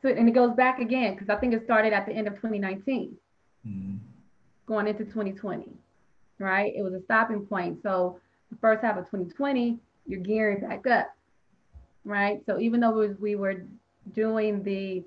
so, 0.00 0.08
and 0.08 0.28
it 0.28 0.32
goes 0.32 0.54
back 0.54 0.78
again, 0.78 1.14
because 1.14 1.28
I 1.28 1.36
think 1.36 1.52
it 1.52 1.64
started 1.64 1.92
at 1.92 2.06
the 2.06 2.12
end 2.12 2.28
of 2.28 2.34
2019, 2.34 3.16
mm-hmm. 3.66 3.96
going 4.66 4.86
into 4.86 5.04
2020, 5.04 5.66
right? 6.38 6.72
It 6.74 6.82
was 6.82 6.94
a 6.94 7.02
stopping 7.02 7.44
point. 7.44 7.80
So 7.82 8.20
the 8.50 8.56
first 8.56 8.82
half 8.82 8.96
of 8.96 9.04
2020, 9.06 9.78
you're 10.06 10.20
gearing 10.20 10.60
back 10.60 10.86
up 10.86 11.13
right? 12.04 12.40
So 12.46 12.58
even 12.60 12.80
though 12.80 13.14
we 13.18 13.34
were 13.34 13.64
doing 14.12 14.62
the 14.62 15.04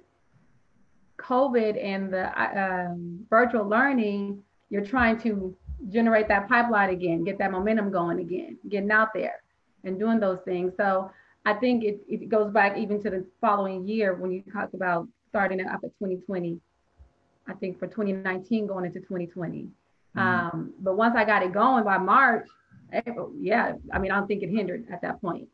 COVID 1.17 1.83
and 1.83 2.11
the 2.13 2.27
um, 2.59 3.25
virtual 3.29 3.67
learning, 3.67 4.43
you're 4.69 4.85
trying 4.85 5.19
to 5.21 5.55
generate 5.89 6.27
that 6.27 6.47
pipeline 6.49 6.89
again, 6.89 7.23
get 7.23 7.37
that 7.37 7.51
momentum 7.51 7.91
going 7.91 8.19
again, 8.19 8.57
getting 8.69 8.91
out 8.91 9.13
there 9.13 9.41
and 9.83 9.99
doing 9.99 10.19
those 10.19 10.39
things. 10.43 10.73
So 10.77 11.11
I 11.45 11.53
think 11.53 11.83
it, 11.83 12.01
it 12.07 12.29
goes 12.29 12.51
back 12.51 12.77
even 12.77 13.01
to 13.03 13.09
the 13.09 13.25
following 13.39 13.87
year 13.87 14.15
when 14.15 14.31
you 14.31 14.43
talk 14.51 14.73
about 14.73 15.07
starting 15.29 15.59
it 15.59 15.67
up 15.67 15.81
at 15.83 15.91
2020. 15.99 16.59
I 17.47 17.53
think 17.53 17.79
for 17.79 17.87
2019 17.87 18.67
going 18.67 18.85
into 18.85 18.99
2020. 18.99 19.59
Mm-hmm. 19.59 20.19
Um, 20.19 20.73
but 20.81 20.97
once 20.97 21.15
I 21.15 21.23
got 21.23 21.43
it 21.43 21.53
going 21.53 21.83
by 21.83 21.97
March, 21.97 22.47
April, 22.91 23.31
yeah, 23.39 23.73
I 23.93 23.99
mean, 23.99 24.11
I 24.11 24.17
don't 24.17 24.27
think 24.27 24.43
it 24.43 24.49
hindered 24.49 24.85
at 24.91 25.01
that 25.01 25.21
point. 25.21 25.47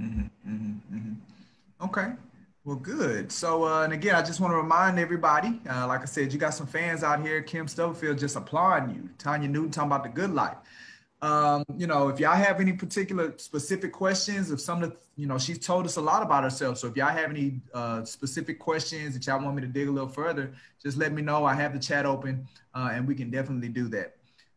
Mm-hmm, 0.00 0.22
mm-hmm, 0.50 0.96
mm-hmm. 0.96 1.84
Okay. 1.84 2.12
Well, 2.64 2.76
good. 2.76 3.30
So, 3.30 3.64
uh, 3.64 3.84
and 3.84 3.92
again, 3.92 4.14
I 4.14 4.22
just 4.22 4.40
want 4.40 4.52
to 4.52 4.56
remind 4.56 4.98
everybody, 4.98 5.60
uh, 5.68 5.86
like 5.86 6.00
I 6.00 6.06
said, 6.06 6.32
you 6.32 6.38
got 6.38 6.54
some 6.54 6.66
fans 6.66 7.02
out 7.02 7.20
here. 7.20 7.42
Kim 7.42 7.68
Stubblefield 7.68 8.18
just 8.18 8.36
applauding 8.36 8.94
you. 8.94 9.10
Tanya 9.18 9.48
Newton 9.48 9.70
talking 9.70 9.90
about 9.90 10.02
the 10.02 10.08
good 10.08 10.30
life. 10.30 10.56
Um, 11.20 11.64
you 11.76 11.86
know, 11.86 12.08
if 12.08 12.18
y'all 12.18 12.34
have 12.34 12.60
any 12.60 12.72
particular 12.72 13.34
specific 13.36 13.92
questions, 13.92 14.50
if 14.50 14.60
some 14.60 14.82
of 14.82 14.90
the, 14.90 14.96
you 15.16 15.26
know, 15.26 15.38
she's 15.38 15.58
told 15.58 15.84
us 15.84 15.96
a 15.96 16.00
lot 16.00 16.22
about 16.22 16.42
herself. 16.42 16.78
So 16.78 16.88
if 16.88 16.96
y'all 16.96 17.08
have 17.08 17.30
any 17.30 17.60
uh, 17.72 18.04
specific 18.04 18.58
questions 18.58 19.14
that 19.14 19.26
y'all 19.26 19.42
want 19.42 19.56
me 19.56 19.62
to 19.62 19.68
dig 19.68 19.88
a 19.88 19.90
little 19.90 20.08
further, 20.08 20.54
just 20.82 20.96
let 20.96 21.12
me 21.12 21.22
know. 21.22 21.44
I 21.44 21.54
have 21.54 21.72
the 21.72 21.78
chat 21.78 22.04
open 22.06 22.46
uh, 22.74 22.90
and 22.92 23.06
we 23.06 23.14
can 23.14 23.30
definitely 23.30 23.68
do 23.68 23.88
that. 23.88 24.16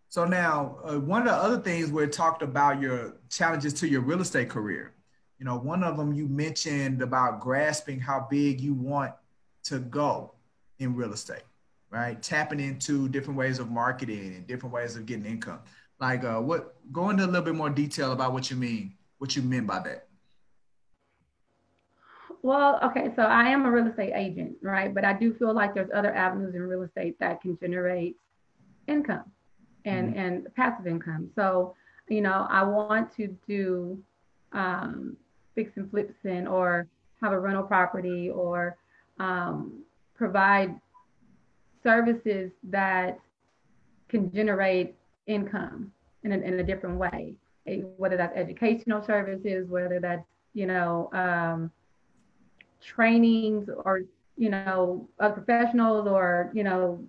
So 0.10 0.26
now, 0.26 0.78
uh, 0.84 1.00
one 1.00 1.22
of 1.22 1.28
the 1.28 1.34
other 1.34 1.60
things 1.60 1.92
we 1.92 2.08
talked 2.08 2.42
about 2.42 2.82
your 2.82 3.16
challenges 3.30 3.74
to 3.76 3.88
your 3.88 4.02
real 4.02 4.22
estate 4.22 4.50
career 4.50 4.94
you 5.40 5.46
know, 5.46 5.58
one 5.58 5.84
of 5.84 5.98
them 5.98 6.14
you 6.14 6.28
mentioned 6.28 7.02
about 7.02 7.40
grasping 7.40 8.00
how 8.00 8.28
big 8.30 8.60
you 8.60 8.74
want 8.74 9.14
to 9.66 9.80
go 9.80 10.34
in 10.80 10.96
real 10.96 11.14
estate, 11.14 11.44
right? 11.90 12.22
Tapping 12.22 12.60
into 12.60 13.08
different 13.10 13.38
ways 13.38 13.60
of 13.60 13.70
marketing 13.70 14.36
and 14.36 14.48
different 14.48 14.74
ways 14.74 14.96
of 14.96 15.06
getting 15.06 15.26
income. 15.26 15.60
Like, 16.00 16.24
uh, 16.24 16.40
what? 16.40 16.76
Go 16.92 17.10
into 17.10 17.24
a 17.24 17.28
little 17.28 17.42
bit 17.42 17.56
more 17.56 17.70
detail 17.70 18.12
about 18.12 18.34
what 18.34 18.50
you 18.50 18.58
mean, 18.58 18.94
what 19.18 19.36
you 19.36 19.42
meant 19.42 19.68
by 19.68 19.80
that. 19.80 20.08
Well, 22.44 22.80
okay, 22.84 23.12
so 23.16 23.24
I 23.24 23.50
am 23.50 23.66
a 23.66 23.72
real 23.72 23.88
estate 23.88 24.14
agent, 24.16 24.56
right? 24.62 24.94
But 24.94 25.04
I 25.04 25.14
do 25.14 25.34
feel 25.34 25.54
like 25.54 25.74
there's 25.74 25.90
other 25.94 26.14
avenues 26.14 26.56
in 26.56 26.62
real 26.62 26.84
estate 26.84 27.20
that 27.20 27.42
can 27.42 27.58
generate 27.60 28.16
income 28.88 29.26
and 29.86 30.10
mm-hmm. 30.10 30.20
and 30.20 30.56
passive 30.56 30.88
income. 30.88 31.30
So, 31.36 31.76
you 32.08 32.22
know, 32.22 32.48
I 32.50 32.64
want 32.64 33.14
to 33.18 33.36
do 33.48 34.00
um, 34.54 35.18
fix 35.58 35.72
and 35.76 35.90
flips 35.90 36.14
in 36.24 36.46
or 36.46 36.88
have 37.20 37.32
a 37.32 37.40
rental 37.40 37.64
property 37.64 38.30
or 38.30 38.78
um, 39.20 39.82
provide 40.16 40.80
services 41.84 42.52
that 42.64 43.20
can 44.08 44.32
generate 44.32 44.94
income 45.26 45.92
in 46.24 46.32
a, 46.32 46.38
in 46.38 46.60
a 46.60 46.64
different 46.64 46.98
way, 46.98 47.34
whether 47.98 48.16
that's 48.16 48.38
educational 48.38 49.04
services, 49.04 49.68
whether 49.68 50.00
that's, 50.00 50.28
you 50.54 50.68
know, 50.68 51.10
um, 51.14 51.72
trainings 52.80 53.68
or, 53.84 54.04
you 54.38 54.50
know, 54.50 55.08
of 55.20 55.34
professionals 55.34 56.08
or, 56.08 56.52
you 56.54 56.64
know, 56.64 57.04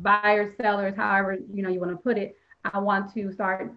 buyers, 0.00 0.54
sellers, 0.60 0.94
however, 0.96 1.36
you 1.52 1.62
know, 1.62 1.68
you 1.68 1.78
want 1.78 1.92
to 1.92 1.98
put 1.98 2.16
it. 2.16 2.36
I 2.64 2.78
want 2.78 3.12
to 3.14 3.32
start 3.32 3.70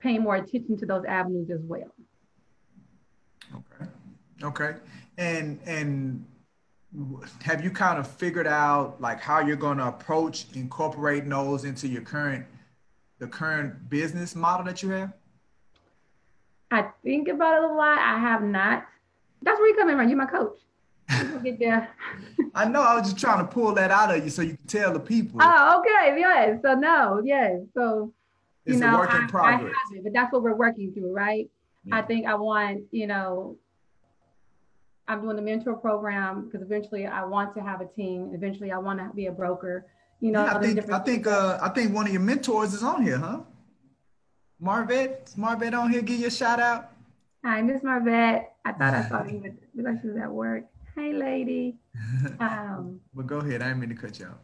paying 0.00 0.22
more 0.22 0.36
attention 0.36 0.78
to 0.78 0.86
those 0.86 1.04
avenues 1.04 1.50
as 1.50 1.60
well. 1.62 1.92
Okay. 4.42 4.74
And 5.16 5.60
and 5.66 6.24
have 7.42 7.62
you 7.62 7.70
kind 7.70 7.98
of 7.98 8.06
figured 8.06 8.46
out 8.46 9.00
like 9.00 9.20
how 9.20 9.40
you're 9.40 9.56
going 9.56 9.78
to 9.78 9.88
approach 9.88 10.46
incorporating 10.54 11.28
those 11.28 11.64
into 11.64 11.86
your 11.86 12.02
current 12.02 12.46
the 13.18 13.26
current 13.26 13.90
business 13.90 14.34
model 14.34 14.64
that 14.66 14.82
you 14.82 14.90
have? 14.90 15.12
I 16.70 16.88
think 17.02 17.28
about 17.28 17.62
it 17.62 17.70
a 17.70 17.72
lot. 17.72 17.98
I 17.98 18.18
have 18.18 18.42
not. 18.42 18.86
That's 19.42 19.58
where 19.58 19.68
you 19.68 19.76
come 19.76 19.88
in, 19.88 19.96
right? 19.96 20.08
You're 20.08 20.18
my 20.18 20.26
coach. 20.26 20.58
get 21.42 21.58
there. 21.58 21.88
I 22.54 22.66
know. 22.66 22.82
I 22.82 22.98
was 22.98 23.10
just 23.10 23.18
trying 23.18 23.38
to 23.38 23.50
pull 23.50 23.72
that 23.74 23.90
out 23.90 24.14
of 24.14 24.22
you 24.22 24.30
so 24.30 24.42
you 24.42 24.56
can 24.56 24.66
tell 24.66 24.92
the 24.92 25.00
people. 25.00 25.40
Oh, 25.42 25.80
okay. 25.80 26.18
Yes. 26.18 26.60
So 26.62 26.74
no. 26.74 27.22
Yes. 27.24 27.60
So 27.74 28.12
you 28.64 28.74
it's 28.74 28.80
know, 28.80 28.96
a 28.96 28.98
work 28.98 29.14
in 29.14 29.22
I, 29.22 29.26
progress. 29.26 29.74
I 29.92 29.96
it, 29.96 30.04
but 30.04 30.12
that's 30.12 30.32
what 30.32 30.42
we're 30.42 30.54
working 30.54 30.92
through, 30.92 31.12
right? 31.12 31.48
I 31.90 32.02
think 32.02 32.26
I 32.26 32.34
want, 32.34 32.82
you 32.90 33.06
know, 33.06 33.56
I'm 35.08 35.22
doing 35.22 35.36
the 35.36 35.42
mentor 35.42 35.74
program 35.74 36.44
because 36.44 36.62
eventually 36.62 37.06
I 37.06 37.24
want 37.24 37.54
to 37.54 37.60
have 37.60 37.80
a 37.80 37.86
team. 37.86 38.30
Eventually 38.34 38.70
I 38.70 38.78
want 38.78 38.98
to 38.98 39.10
be 39.14 39.26
a 39.26 39.32
broker. 39.32 39.86
You 40.20 40.32
know, 40.32 40.44
yeah, 40.44 40.56
I 40.56 40.60
think 40.60 40.92
I 40.92 40.98
think 40.98 41.26
uh, 41.26 41.58
I 41.62 41.68
think 41.70 41.94
one 41.94 42.06
of 42.06 42.12
your 42.12 42.20
mentors 42.20 42.74
is 42.74 42.82
on 42.82 43.02
here, 43.02 43.18
huh? 43.18 43.40
Marvet, 44.60 45.32
Marvet 45.36 45.74
on 45.74 45.90
here. 45.90 46.02
Give 46.02 46.18
you 46.18 46.26
a 46.26 46.30
shout 46.30 46.60
out. 46.60 46.90
Hi, 47.44 47.62
Miss 47.62 47.82
Marvet. 47.82 48.48
I 48.64 48.72
thought 48.72 48.94
I 48.94 49.08
saw 49.08 49.24
you, 49.24 49.54
but 49.74 49.94
she 50.02 50.08
was 50.08 50.16
at 50.16 50.30
work. 50.30 50.64
Hey, 50.94 51.12
lady. 51.12 51.76
Um, 52.40 53.00
but 53.12 53.26
go 53.26 53.38
ahead. 53.38 53.60
I 53.60 53.68
didn't 53.68 53.80
mean 53.80 53.88
to 53.88 53.94
cut 53.94 54.20
you 54.20 54.26
off. 54.26 54.38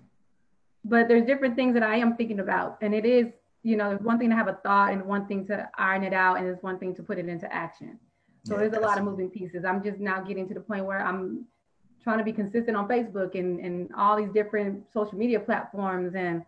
But 0.84 1.06
there's 1.08 1.24
different 1.24 1.54
things 1.54 1.74
that 1.74 1.82
I 1.82 1.96
am 1.96 2.16
thinking 2.16 2.40
about, 2.40 2.78
and 2.80 2.94
it 2.94 3.04
is 3.04 3.28
you 3.64 3.76
know, 3.76 3.88
there's 3.88 4.02
one 4.02 4.18
thing 4.18 4.28
to 4.28 4.36
have 4.36 4.46
a 4.46 4.58
thought 4.62 4.92
and 4.92 5.04
one 5.06 5.26
thing 5.26 5.46
to 5.46 5.68
iron 5.76 6.04
it 6.04 6.12
out 6.12 6.36
and 6.36 6.46
it's 6.46 6.62
one 6.62 6.78
thing 6.78 6.94
to 6.94 7.02
put 7.02 7.18
it 7.18 7.28
into 7.28 7.52
action. 7.52 7.98
So 8.44 8.54
yeah, 8.54 8.60
there's 8.60 8.74
a 8.74 8.80
lot 8.80 8.98
of 8.98 9.04
moving 9.04 9.30
pieces. 9.30 9.64
I'm 9.64 9.82
just 9.82 9.98
now 9.98 10.20
getting 10.20 10.46
to 10.48 10.54
the 10.54 10.60
point 10.60 10.84
where 10.84 11.00
I'm 11.00 11.46
trying 12.02 12.18
to 12.18 12.24
be 12.24 12.32
consistent 12.32 12.76
on 12.76 12.86
Facebook 12.86 13.38
and, 13.38 13.58
and 13.58 13.90
all 13.96 14.16
these 14.16 14.30
different 14.32 14.84
social 14.92 15.16
media 15.16 15.40
platforms 15.40 16.14
and 16.14 16.44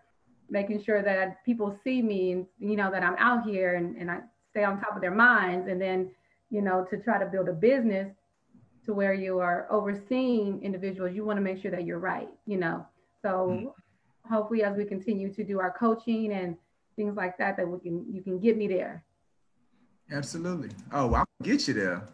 making 0.50 0.82
sure 0.85 1.02
that 1.02 1.44
people 1.44 1.76
see 1.82 2.02
me 2.02 2.32
and, 2.32 2.46
you 2.59 2.76
know, 2.76 2.90
that 2.90 3.02
I'm 3.02 3.16
out 3.18 3.44
here 3.44 3.74
and, 3.76 3.96
and 3.96 4.11
I 4.11 4.20
stay 4.50 4.62
on 4.62 4.78
top 4.78 4.94
of 4.94 5.00
their 5.00 5.14
minds. 5.14 5.68
And 5.68 5.80
then, 5.80 6.11
you 6.50 6.61
know, 6.61 6.87
to 6.90 6.98
try 6.98 7.18
to 7.18 7.26
build 7.26 7.48
a 7.48 7.52
business 7.52 8.12
to 8.85 8.92
where 8.92 9.14
you 9.14 9.38
are 9.40 9.66
overseeing 9.70 10.62
individuals, 10.62 11.12
you 11.14 11.24
want 11.24 11.38
to 11.38 11.42
make 11.42 11.61
sure 11.61 11.70
that 11.70 11.85
you're 11.85 11.98
right, 11.98 12.28
you 12.46 12.59
know. 12.59 12.87
So 13.22 13.48
mm-hmm. 13.50 14.32
hopefully 14.32 14.62
as 14.62 14.76
we 14.76 14.85
continue 14.85 15.32
to 15.32 15.42
do 15.42 15.59
our 15.61 15.72
coaching 15.76 16.32
and 16.32 16.56
things 16.94 17.16
like 17.16 17.37
that 17.38 17.56
that 17.56 17.68
we 17.68 17.78
can 17.80 18.04
you 18.12 18.22
can 18.22 18.38
get 18.38 18.56
me 18.56 18.68
there. 18.68 19.04
Absolutely. 20.11 20.71
Oh, 20.92 21.12
I'll 21.14 21.27
get 21.42 21.66
you 21.66 21.75
there. 21.75 22.09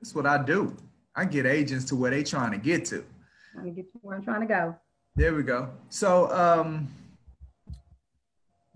That's 0.00 0.14
what 0.14 0.26
I 0.26 0.42
do. 0.42 0.76
I 1.16 1.24
get 1.24 1.46
agents 1.46 1.84
to 1.86 1.96
where 1.96 2.10
they 2.10 2.22
trying 2.22 2.52
to 2.52 2.58
get 2.58 2.84
to. 2.86 2.96
I'm 2.96 3.04
trying 3.54 3.64
to 3.66 3.70
get 3.82 3.92
to 3.92 3.98
where 4.02 4.16
I'm 4.16 4.22
trying 4.22 4.40
to 4.40 4.46
go. 4.46 4.76
There 5.16 5.34
we 5.34 5.42
go. 5.42 5.70
So 5.88 6.30
um 6.32 6.88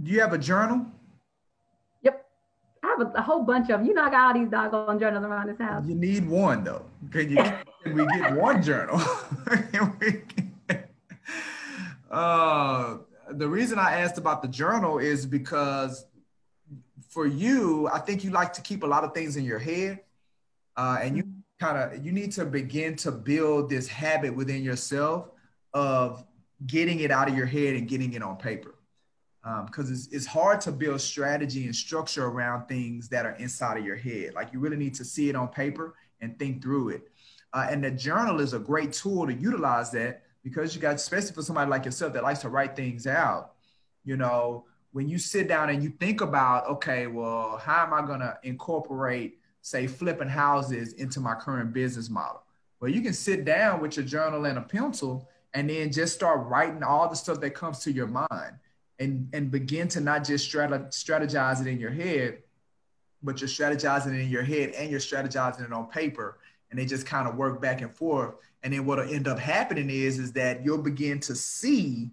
do 0.02 0.12
you 0.12 0.20
have 0.20 0.32
a 0.32 0.38
journal? 0.38 0.86
Yep. 2.02 2.24
I 2.84 2.86
have 2.86 3.00
a, 3.00 3.10
a 3.18 3.22
whole 3.22 3.42
bunch 3.42 3.64
of 3.64 3.80
them. 3.80 3.86
You 3.86 3.94
know, 3.94 4.04
I 4.04 4.10
got 4.10 4.28
all 4.28 4.40
these 4.40 4.48
doggone 4.50 4.98
journals 5.00 5.24
around 5.24 5.48
this 5.48 5.58
house. 5.58 5.84
You 5.86 5.96
need 5.96 6.28
one 6.28 6.62
though. 6.62 6.84
Can 7.10 7.30
you 7.30 7.36
we 7.92 8.06
get 8.06 8.34
one 8.34 8.62
journal. 8.62 9.00
uh, 12.10 12.98
the 13.30 13.48
reason 13.48 13.78
I 13.78 14.00
asked 14.00 14.18
about 14.18 14.42
the 14.42 14.48
journal 14.48 14.98
is 14.98 15.26
because 15.26 16.06
for 17.08 17.26
you, 17.26 17.88
I 17.92 17.98
think 17.98 18.22
you 18.22 18.30
like 18.30 18.52
to 18.54 18.62
keep 18.62 18.82
a 18.82 18.86
lot 18.86 19.04
of 19.04 19.14
things 19.14 19.36
in 19.36 19.44
your 19.44 19.58
head, 19.58 20.00
uh, 20.76 20.98
and 21.02 21.16
you 21.16 21.24
kind 21.58 21.76
of 21.76 22.04
you 22.04 22.12
need 22.12 22.32
to 22.32 22.44
begin 22.44 22.94
to 22.96 23.10
build 23.10 23.68
this 23.68 23.88
habit 23.88 24.34
within 24.34 24.62
yourself 24.62 25.30
of 25.74 26.24
getting 26.66 27.00
it 27.00 27.10
out 27.10 27.28
of 27.28 27.36
your 27.36 27.46
head 27.46 27.74
and 27.74 27.88
getting 27.88 28.12
it 28.12 28.22
on 28.22 28.36
paper 28.36 28.74
because 29.66 29.88
um, 29.88 29.92
it's, 29.92 30.08
it's 30.08 30.26
hard 30.26 30.60
to 30.60 30.72
build 30.72 31.00
strategy 31.00 31.64
and 31.64 31.74
structure 31.74 32.26
around 32.26 32.66
things 32.66 33.08
that 33.08 33.24
are 33.24 33.32
inside 33.32 33.78
of 33.78 33.84
your 33.84 33.96
head. 33.96 34.34
Like 34.34 34.52
you 34.52 34.58
really 34.58 34.76
need 34.76 34.94
to 34.94 35.04
see 35.04 35.28
it 35.28 35.36
on 35.36 35.48
paper 35.48 35.94
and 36.20 36.38
think 36.38 36.62
through 36.62 36.90
it. 36.90 37.02
Uh, 37.52 37.66
and 37.70 37.82
the 37.82 37.90
journal 37.90 38.40
is 38.40 38.52
a 38.52 38.58
great 38.58 38.92
tool 38.92 39.26
to 39.26 39.32
utilize 39.32 39.90
that 39.92 40.22
because 40.42 40.74
you 40.74 40.80
got, 40.80 40.96
especially 40.96 41.32
for 41.32 41.42
somebody 41.42 41.70
like 41.70 41.84
yourself 41.84 42.12
that 42.12 42.22
likes 42.22 42.40
to 42.40 42.48
write 42.48 42.76
things 42.76 43.06
out, 43.06 43.52
you 44.04 44.16
know, 44.16 44.64
when 44.92 45.08
you 45.08 45.18
sit 45.18 45.48
down 45.48 45.70
and 45.70 45.82
you 45.82 45.90
think 45.90 46.20
about, 46.20 46.66
okay, 46.66 47.06
well, 47.06 47.58
how 47.58 47.84
am 47.84 47.92
I 47.92 48.06
going 48.06 48.20
to 48.20 48.38
incorporate, 48.42 49.38
say, 49.60 49.86
flipping 49.86 50.28
houses 50.28 50.94
into 50.94 51.20
my 51.20 51.34
current 51.34 51.72
business 51.72 52.08
model? 52.08 52.42
Well, 52.80 52.90
you 52.90 53.00
can 53.00 53.12
sit 53.12 53.44
down 53.44 53.80
with 53.80 53.96
your 53.96 54.06
journal 54.06 54.44
and 54.46 54.58
a 54.58 54.62
pencil 54.62 55.28
and 55.54 55.68
then 55.68 55.92
just 55.92 56.14
start 56.14 56.46
writing 56.46 56.82
all 56.82 57.08
the 57.08 57.16
stuff 57.16 57.40
that 57.40 57.50
comes 57.50 57.80
to 57.80 57.92
your 57.92 58.06
mind 58.06 58.58
and 58.98 59.28
and 59.32 59.50
begin 59.50 59.88
to 59.88 60.00
not 60.00 60.24
just 60.24 60.50
strategize 60.50 61.60
it 61.60 61.66
in 61.66 61.78
your 61.78 61.90
head, 61.90 62.42
but 63.22 63.40
you're 63.40 63.48
strategizing 63.48 64.14
it 64.14 64.20
in 64.20 64.28
your 64.28 64.42
head 64.42 64.70
and 64.70 64.90
you're 64.90 65.00
strategizing 65.00 65.64
it 65.64 65.72
on 65.72 65.88
paper, 65.88 66.38
and 66.70 66.78
they 66.78 66.84
just 66.84 67.06
kind 67.06 67.28
of 67.28 67.36
work 67.36 67.60
back 67.60 67.80
and 67.80 67.92
forth. 67.92 68.34
And 68.62 68.72
then 68.72 68.84
what'll 68.86 69.08
end 69.08 69.28
up 69.28 69.38
happening 69.38 69.88
is 69.90 70.18
is 70.18 70.32
that 70.32 70.64
you'll 70.64 70.82
begin 70.82 71.20
to 71.20 71.34
see 71.34 72.10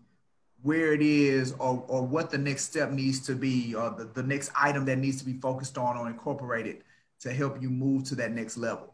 where 0.65 0.93
it 0.93 1.01
is 1.03 1.53
or, 1.59 1.83
or 1.87 2.01
what 2.01 2.31
the 2.31 2.37
next 2.39 2.63
step 2.63 2.89
needs 2.89 3.19
to 3.19 3.35
be 3.35 3.75
or 3.75 3.91
the, 3.91 4.05
the 4.05 4.23
next 4.23 4.49
item 4.59 4.83
that 4.83 4.97
needs 4.97 5.19
to 5.19 5.23
be 5.23 5.33
focused 5.33 5.77
on 5.77 5.95
or 5.95 6.07
incorporated 6.07 6.81
to 7.19 7.31
help 7.31 7.61
you 7.61 7.69
move 7.69 8.03
to 8.03 8.15
that 8.15 8.31
next 8.31 8.57
level. 8.57 8.91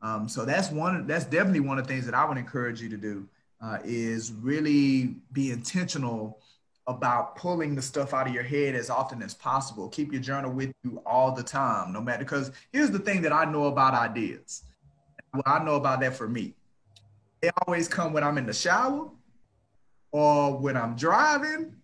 Um, 0.00 0.28
so 0.28 0.44
that's 0.44 0.70
one 0.70 1.08
that's 1.08 1.24
definitely 1.24 1.58
one 1.58 1.76
of 1.76 1.88
the 1.88 1.92
things 1.92 2.06
that 2.06 2.14
I 2.14 2.24
would 2.24 2.38
encourage 2.38 2.80
you 2.80 2.88
to 2.90 2.96
do 2.96 3.26
uh, 3.60 3.78
is 3.84 4.30
really 4.30 5.16
be 5.32 5.50
intentional 5.50 6.38
about 6.86 7.34
pulling 7.34 7.74
the 7.74 7.82
stuff 7.82 8.14
out 8.14 8.28
of 8.28 8.32
your 8.32 8.44
head 8.44 8.76
as 8.76 8.88
often 8.88 9.20
as 9.20 9.34
possible. 9.34 9.88
Keep 9.88 10.12
your 10.12 10.22
journal 10.22 10.52
with 10.52 10.70
you 10.84 11.02
all 11.04 11.32
the 11.32 11.42
time, 11.42 11.92
no 11.92 12.00
matter. 12.00 12.20
Because 12.20 12.52
here's 12.72 12.92
the 12.92 12.98
thing 13.00 13.22
that 13.22 13.32
I 13.32 13.44
know 13.44 13.64
about 13.64 13.92
ideas. 13.92 14.62
What 15.32 15.48
I 15.48 15.64
know 15.64 15.74
about 15.74 15.98
that 15.98 16.14
for 16.14 16.28
me, 16.28 16.54
they 17.40 17.50
always 17.66 17.88
come 17.88 18.12
when 18.12 18.22
I'm 18.22 18.38
in 18.38 18.46
the 18.46 18.54
shower 18.54 19.10
or 20.12 20.58
when 20.58 20.76
I'm 20.76 20.96
driving. 20.96 21.74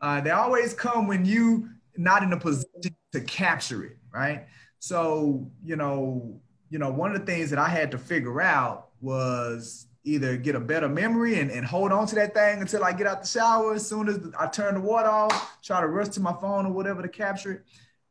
Uh, 0.00 0.20
they 0.20 0.30
always 0.30 0.74
come 0.74 1.06
when 1.06 1.24
you 1.24 1.68
not 1.96 2.22
in 2.22 2.32
a 2.32 2.38
position 2.38 2.96
to 3.12 3.20
capture 3.22 3.84
it, 3.84 3.96
right? 4.12 4.46
So 4.78 5.50
you 5.64 5.76
know, 5.76 6.40
you 6.70 6.78
know, 6.78 6.90
one 6.90 7.14
of 7.14 7.20
the 7.20 7.26
things 7.26 7.50
that 7.50 7.58
I 7.58 7.68
had 7.68 7.90
to 7.92 7.98
figure 7.98 8.40
out 8.40 8.88
was 9.00 9.86
either 10.04 10.36
get 10.36 10.54
a 10.54 10.60
better 10.60 10.88
memory 10.88 11.38
and, 11.38 11.50
and 11.50 11.66
hold 11.66 11.92
on 11.92 12.06
to 12.06 12.14
that 12.14 12.34
thing 12.34 12.60
until 12.60 12.84
I 12.84 12.92
get 12.92 13.06
out 13.06 13.22
the 13.22 13.28
shower. 13.28 13.74
As 13.74 13.86
soon 13.86 14.08
as 14.08 14.18
I 14.38 14.46
turn 14.46 14.74
the 14.74 14.80
water 14.80 15.08
off, 15.08 15.58
try 15.62 15.80
to 15.80 15.86
rush 15.86 16.08
to 16.10 16.20
my 16.20 16.32
phone 16.32 16.66
or 16.66 16.72
whatever 16.72 17.02
to 17.02 17.08
capture 17.08 17.52
it. 17.52 17.64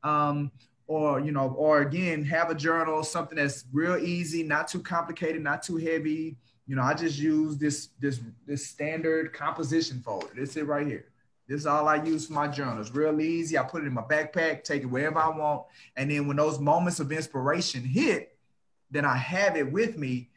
Um, 0.07 0.51
or, 0.85 1.19
you 1.19 1.31
know, 1.31 1.49
or 1.57 1.81
again, 1.81 2.23
have 2.25 2.49
a 2.49 2.55
journal, 2.55 3.03
something 3.03 3.35
that's 3.35 3.65
real 3.73 3.97
easy, 3.97 4.43
not 4.43 4.67
too 4.67 4.79
complicated, 4.79 5.41
not 5.41 5.63
too 5.63 5.77
heavy. 5.77 6.37
You 6.67 6.75
know, 6.75 6.83
I 6.83 6.93
just 6.93 7.17
use 7.17 7.57
this, 7.57 7.89
this, 7.99 8.19
this 8.45 8.67
standard 8.67 9.33
composition 9.33 10.01
folder. 10.01 10.27
This 10.35 10.57
it 10.57 10.67
right 10.67 10.85
here. 10.85 11.05
This 11.47 11.61
is 11.61 11.65
all 11.65 11.87
I 11.87 12.03
use 12.03 12.27
for 12.27 12.33
my 12.33 12.49
journal. 12.49 12.81
It's 12.81 12.93
real 12.93 13.21
easy. 13.21 13.57
I 13.57 13.63
put 13.63 13.83
it 13.83 13.87
in 13.87 13.93
my 13.93 14.01
backpack, 14.01 14.65
take 14.65 14.83
it 14.83 14.87
wherever 14.87 15.17
I 15.17 15.29
want. 15.29 15.63
And 15.95 16.11
then 16.11 16.27
when 16.27 16.35
those 16.35 16.59
moments 16.59 16.99
of 16.99 17.11
inspiration 17.11 17.83
hit, 17.83 18.37
then 18.91 19.05
I 19.05 19.15
have 19.15 19.55
it 19.55 19.71
with 19.71 19.97
me 19.97 20.29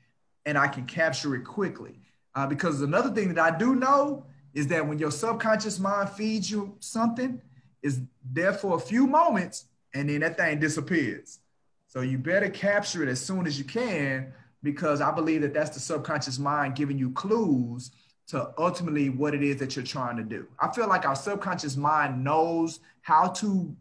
and 0.47 0.57
I 0.57 0.69
can 0.69 0.87
capture 0.87 1.35
it 1.35 1.45
quickly. 1.45 2.01
Uh, 2.37 2.47
because 2.47 2.81
another 2.81 3.11
thing 3.11 3.35
that 3.35 3.55
I 3.55 3.59
do 3.59 3.75
know 3.75 4.25
is 4.55 4.69
that 4.69 4.87
when 4.87 5.01
your 5.01 5.11
subconscious 5.11 5.81
mind 5.81 6.11
feeds 6.11 6.49
you 6.49 6.77
something, 6.79 7.43
is 7.83 8.01
there 8.33 8.53
for 8.53 8.77
a 8.77 8.81
few 8.81 9.07
moments 9.07 9.65
and 9.95 10.09
then 10.09 10.21
that 10.21 10.37
thing 10.37 10.61
disappears. 10.61 11.41
So 11.89 12.03
you 12.03 12.19
better 12.19 12.49
capture 12.49 13.03
it 13.03 13.09
as 13.09 13.21
soon 13.21 13.49
as 13.49 13.59
you 13.59 13.65
can 13.65 14.33
because 14.63 15.01
I 15.01 15.11
believe 15.11 15.43
that 15.43 15.55
that's 15.55 15.71
the 15.71 15.81
subconscious 15.81 16.39
mind 16.39 16.77
giving 16.77 16.99
you 16.99 17.11
clues 17.13 17.91
to 18.29 18.53
ultimately 18.59 19.09
what 19.09 19.35
it 19.35 19.43
is 19.43 19.57
that 19.57 19.75
you're 19.75 19.85
trying 19.85 20.17
to 20.17 20.23
do. 20.23 20.47
I 20.59 20.71
feel 20.73 20.89
like 20.89 21.05
our 21.05 21.17
subconscious 21.17 21.77
mind 21.77 22.23
knows 22.23 22.81
how 23.03 23.29
to 23.29 23.75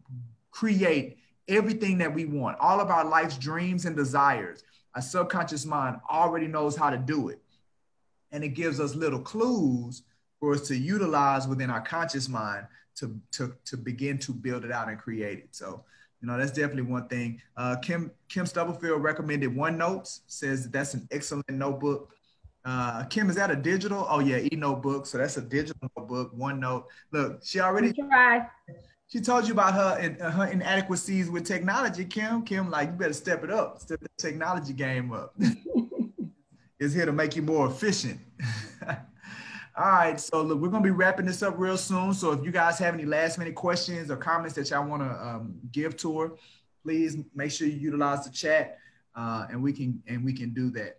create 0.50 1.18
everything 1.46 1.98
that 1.98 2.12
we 2.12 2.24
want, 2.24 2.58
all 2.58 2.80
of 2.80 2.90
our 2.90 3.04
life's 3.04 3.36
dreams 3.38 3.84
and 3.84 3.96
desires 3.96 4.64
our 4.94 5.02
subconscious 5.02 5.64
mind 5.64 5.96
already 6.10 6.46
knows 6.46 6.76
how 6.76 6.90
to 6.90 6.98
do 6.98 7.28
it. 7.28 7.40
And 8.32 8.42
it 8.44 8.50
gives 8.50 8.80
us 8.80 8.94
little 8.94 9.20
clues 9.20 10.02
for 10.38 10.54
us 10.54 10.66
to 10.68 10.76
utilize 10.76 11.46
within 11.46 11.70
our 11.70 11.80
conscious 11.80 12.28
mind 12.28 12.66
to, 12.96 13.18
to, 13.32 13.54
to 13.66 13.76
begin 13.76 14.18
to 14.18 14.32
build 14.32 14.64
it 14.64 14.72
out 14.72 14.88
and 14.88 14.98
create 14.98 15.38
it. 15.38 15.48
So, 15.52 15.84
you 16.20 16.28
know, 16.28 16.36
that's 16.36 16.52
definitely 16.52 16.82
one 16.82 17.08
thing. 17.08 17.40
Uh, 17.56 17.76
Kim, 17.76 18.10
Kim 18.28 18.46
Stubblefield 18.46 19.02
recommended 19.02 19.54
one 19.54 19.78
OneNotes, 19.78 20.20
says 20.26 20.64
that 20.64 20.72
that's 20.72 20.94
an 20.94 21.08
excellent 21.10 21.48
notebook. 21.48 22.12
Uh, 22.64 23.04
Kim, 23.04 23.30
is 23.30 23.36
that 23.36 23.50
a 23.50 23.56
digital? 23.56 24.06
Oh 24.08 24.20
yeah, 24.20 24.36
e-notebook. 24.52 25.06
So 25.06 25.18
that's 25.18 25.38
a 25.38 25.42
digital 25.42 25.90
notebook, 25.96 26.36
OneNote. 26.36 26.84
Look, 27.10 27.40
she 27.42 27.60
already 27.60 27.92
tried 27.92 28.46
she 29.10 29.20
told 29.20 29.48
you 29.48 29.54
about 29.54 29.74
her 29.74 29.98
and 30.00 30.20
her 30.20 30.46
inadequacies 30.46 31.28
with 31.30 31.44
technology, 31.44 32.04
Kim. 32.04 32.42
Kim, 32.42 32.70
like 32.70 32.90
you 32.90 32.94
better 32.94 33.12
step 33.12 33.42
it 33.42 33.50
up, 33.50 33.80
step 33.80 33.98
the 34.00 34.08
technology 34.16 34.72
game 34.72 35.12
up. 35.12 35.34
is 36.78 36.94
here 36.94 37.06
to 37.06 37.12
make 37.12 37.34
you 37.34 37.42
more 37.42 37.66
efficient. 37.66 38.20
All 39.76 39.86
right, 39.86 40.18
so 40.18 40.42
look, 40.42 40.60
we're 40.60 40.68
gonna 40.68 40.82
be 40.82 40.90
wrapping 40.90 41.26
this 41.26 41.42
up 41.42 41.54
real 41.56 41.76
soon. 41.76 42.12
So 42.12 42.32
if 42.32 42.44
you 42.44 42.50
guys 42.50 42.78
have 42.80 42.92
any 42.94 43.04
last 43.04 43.38
minute 43.38 43.54
questions 43.54 44.10
or 44.10 44.16
comments 44.16 44.54
that 44.56 44.68
y'all 44.70 44.86
want 44.86 45.02
to 45.02 45.08
um, 45.08 45.54
give 45.70 45.96
to 45.98 46.18
her, 46.18 46.32
please 46.82 47.16
make 47.34 47.52
sure 47.52 47.68
you 47.68 47.76
utilize 47.76 48.24
the 48.24 48.30
chat, 48.30 48.78
uh, 49.14 49.46
and 49.48 49.62
we 49.62 49.72
can 49.72 50.02
and 50.08 50.24
we 50.24 50.32
can 50.32 50.52
do 50.52 50.70
that. 50.70 50.98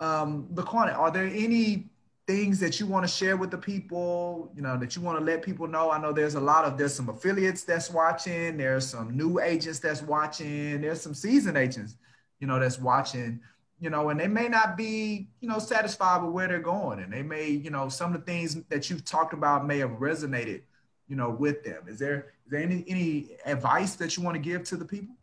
Um, 0.00 0.48
LaQuana, 0.52 0.98
are 0.98 1.12
there 1.12 1.26
any 1.26 1.90
things 2.26 2.58
that 2.58 2.80
you 2.80 2.86
want 2.86 3.06
to 3.06 3.12
share 3.12 3.36
with 3.36 3.52
the 3.52 3.58
people, 3.58 4.52
you 4.56 4.62
know, 4.62 4.76
that 4.76 4.96
you 4.96 5.02
want 5.02 5.18
to 5.18 5.24
let 5.24 5.42
people 5.42 5.68
know? 5.68 5.92
I 5.92 6.00
know 6.00 6.12
there's 6.12 6.34
a 6.34 6.40
lot 6.40 6.64
of 6.64 6.76
there's 6.76 6.94
some 6.94 7.08
affiliates 7.08 7.62
that's 7.62 7.88
watching, 7.88 8.56
there's 8.56 8.86
some 8.86 9.16
new 9.16 9.40
agents 9.40 9.78
that's 9.78 10.02
watching, 10.02 10.80
there's 10.80 11.00
some 11.00 11.14
seasoned 11.14 11.56
agents, 11.56 11.96
you 12.40 12.48
know, 12.48 12.58
that's 12.58 12.80
watching, 12.80 13.40
you 13.82 13.90
know, 13.90 14.10
and 14.10 14.20
they 14.20 14.28
may 14.28 14.48
not 14.48 14.76
be, 14.76 15.26
you 15.40 15.48
know, 15.48 15.58
satisfied 15.58 16.22
with 16.22 16.30
where 16.30 16.46
they're 16.46 16.60
going. 16.60 17.00
And 17.00 17.12
they 17.12 17.24
may, 17.24 17.50
you 17.50 17.68
know, 17.68 17.88
some 17.88 18.14
of 18.14 18.20
the 18.20 18.24
things 18.24 18.54
that 18.68 18.88
you've 18.88 19.04
talked 19.04 19.34
about 19.34 19.66
may 19.66 19.78
have 19.78 19.90
resonated, 19.98 20.62
you 21.08 21.16
know, 21.16 21.30
with 21.30 21.64
them. 21.64 21.82
Is 21.88 21.98
there 21.98 22.32
is 22.46 22.52
there 22.52 22.60
any 22.60 22.84
any 22.86 23.30
advice 23.44 23.96
that 23.96 24.16
you 24.16 24.22
want 24.22 24.36
to 24.36 24.40
give 24.40 24.62
to 24.64 24.76
the 24.76 24.84
people? 24.84 25.16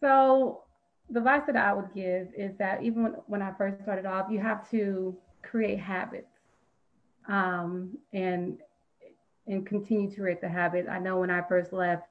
So 0.00 0.64
the 1.10 1.20
advice 1.20 1.42
that 1.46 1.54
I 1.56 1.72
would 1.72 1.94
give 1.94 2.26
is 2.36 2.56
that 2.58 2.82
even 2.82 3.04
when, 3.04 3.12
when 3.28 3.40
I 3.40 3.52
first 3.52 3.80
started 3.84 4.04
off, 4.04 4.26
you 4.28 4.40
have 4.40 4.68
to 4.72 5.16
create 5.42 5.78
habits 5.78 6.26
um, 7.28 7.96
and 8.12 8.58
and 9.46 9.64
continue 9.64 10.10
to 10.10 10.16
create 10.16 10.40
the 10.40 10.48
habits. 10.48 10.88
I 10.88 10.98
know 10.98 11.20
when 11.20 11.30
I 11.30 11.42
first 11.42 11.72
left, 11.72 12.02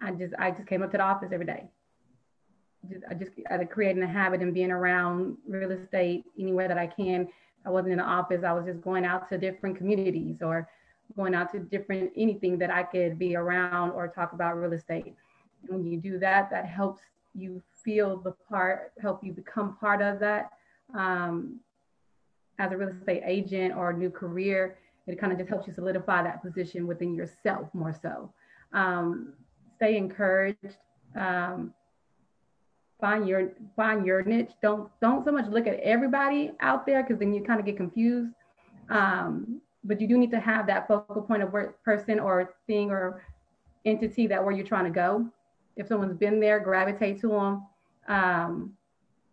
I 0.00 0.12
just 0.12 0.32
I 0.38 0.52
just 0.52 0.68
came 0.68 0.84
up 0.84 0.92
to 0.92 0.98
the 0.98 1.02
office 1.02 1.30
every 1.32 1.46
day. 1.46 1.64
Just, 2.90 3.04
I 3.10 3.14
just 3.14 3.32
creating 3.70 4.02
a 4.02 4.06
habit 4.06 4.40
and 4.42 4.52
being 4.52 4.70
around 4.70 5.36
real 5.48 5.70
estate 5.70 6.24
anywhere 6.38 6.68
that 6.68 6.78
I 6.78 6.86
can. 6.86 7.28
I 7.66 7.70
wasn't 7.70 7.92
in 7.92 7.98
the 7.98 8.04
office. 8.04 8.42
I 8.44 8.52
was 8.52 8.66
just 8.66 8.82
going 8.82 9.04
out 9.04 9.28
to 9.30 9.38
different 9.38 9.76
communities 9.76 10.42
or 10.42 10.68
going 11.16 11.34
out 11.34 11.52
to 11.52 11.60
different 11.60 12.10
anything 12.16 12.58
that 12.58 12.70
I 12.70 12.82
could 12.82 13.18
be 13.18 13.36
around 13.36 13.92
or 13.92 14.08
talk 14.08 14.32
about 14.32 14.56
real 14.56 14.72
estate. 14.72 15.14
And 15.68 15.78
when 15.78 15.86
you 15.86 15.98
do 15.98 16.18
that, 16.18 16.50
that 16.50 16.66
helps 16.66 17.00
you 17.34 17.62
feel 17.84 18.18
the 18.18 18.32
part, 18.48 18.92
help 19.00 19.24
you 19.24 19.32
become 19.32 19.76
part 19.76 20.02
of 20.02 20.20
that. 20.20 20.50
Um, 20.94 21.60
as 22.58 22.70
a 22.72 22.76
real 22.76 22.88
estate 22.88 23.22
agent 23.24 23.74
or 23.74 23.90
a 23.90 23.96
new 23.96 24.10
career, 24.10 24.78
it 25.06 25.18
kind 25.20 25.32
of 25.32 25.38
just 25.38 25.50
helps 25.50 25.66
you 25.66 25.72
solidify 25.74 26.22
that 26.22 26.42
position 26.42 26.86
within 26.86 27.14
yourself 27.14 27.68
more 27.74 27.94
so. 28.00 28.32
Um, 28.72 29.34
stay 29.76 29.96
encouraged. 29.96 30.76
Um, 31.16 31.74
find 33.04 33.28
your 33.28 33.50
find 33.76 34.06
your 34.06 34.22
niche. 34.22 34.52
Don't 34.62 34.88
don't 35.02 35.22
so 35.26 35.30
much 35.30 35.46
look 35.48 35.66
at 35.66 35.78
everybody 35.80 36.52
out 36.60 36.86
there 36.86 37.02
because 37.02 37.18
then 37.18 37.34
you 37.34 37.42
kind 37.42 37.60
of 37.60 37.66
get 37.66 37.76
confused. 37.76 38.32
Um, 38.88 39.60
but 39.84 40.00
you 40.00 40.08
do 40.08 40.16
need 40.16 40.30
to 40.30 40.40
have 40.40 40.66
that 40.68 40.88
focal 40.88 41.20
point 41.20 41.42
of 41.42 41.52
work 41.52 41.82
person 41.84 42.18
or 42.18 42.54
thing 42.66 42.90
or 42.90 43.22
entity 43.84 44.26
that 44.28 44.42
where 44.42 44.54
you're 44.54 44.66
trying 44.66 44.84
to 44.84 44.96
go. 45.04 45.26
If 45.76 45.86
someone's 45.88 46.16
been 46.16 46.40
there, 46.40 46.58
gravitate 46.60 47.20
to 47.20 47.28
them. 47.28 47.66
Um, 48.08 48.72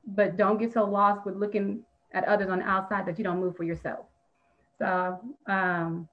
but 0.05 0.36
don't 0.36 0.57
get 0.57 0.73
so 0.73 0.84
lost 0.84 1.25
with 1.25 1.36
looking 1.38 1.84
at 2.12 2.25
others 2.25 2.49
on 2.49 2.60
the 2.60 2.65
outside 2.65 3.05
that 3.05 3.17
you 3.17 3.23
don't 3.23 3.39
move 3.39 3.55
for 3.55 3.63
yourself. 3.63 4.05
So, 4.79 5.17
um, 5.47 6.10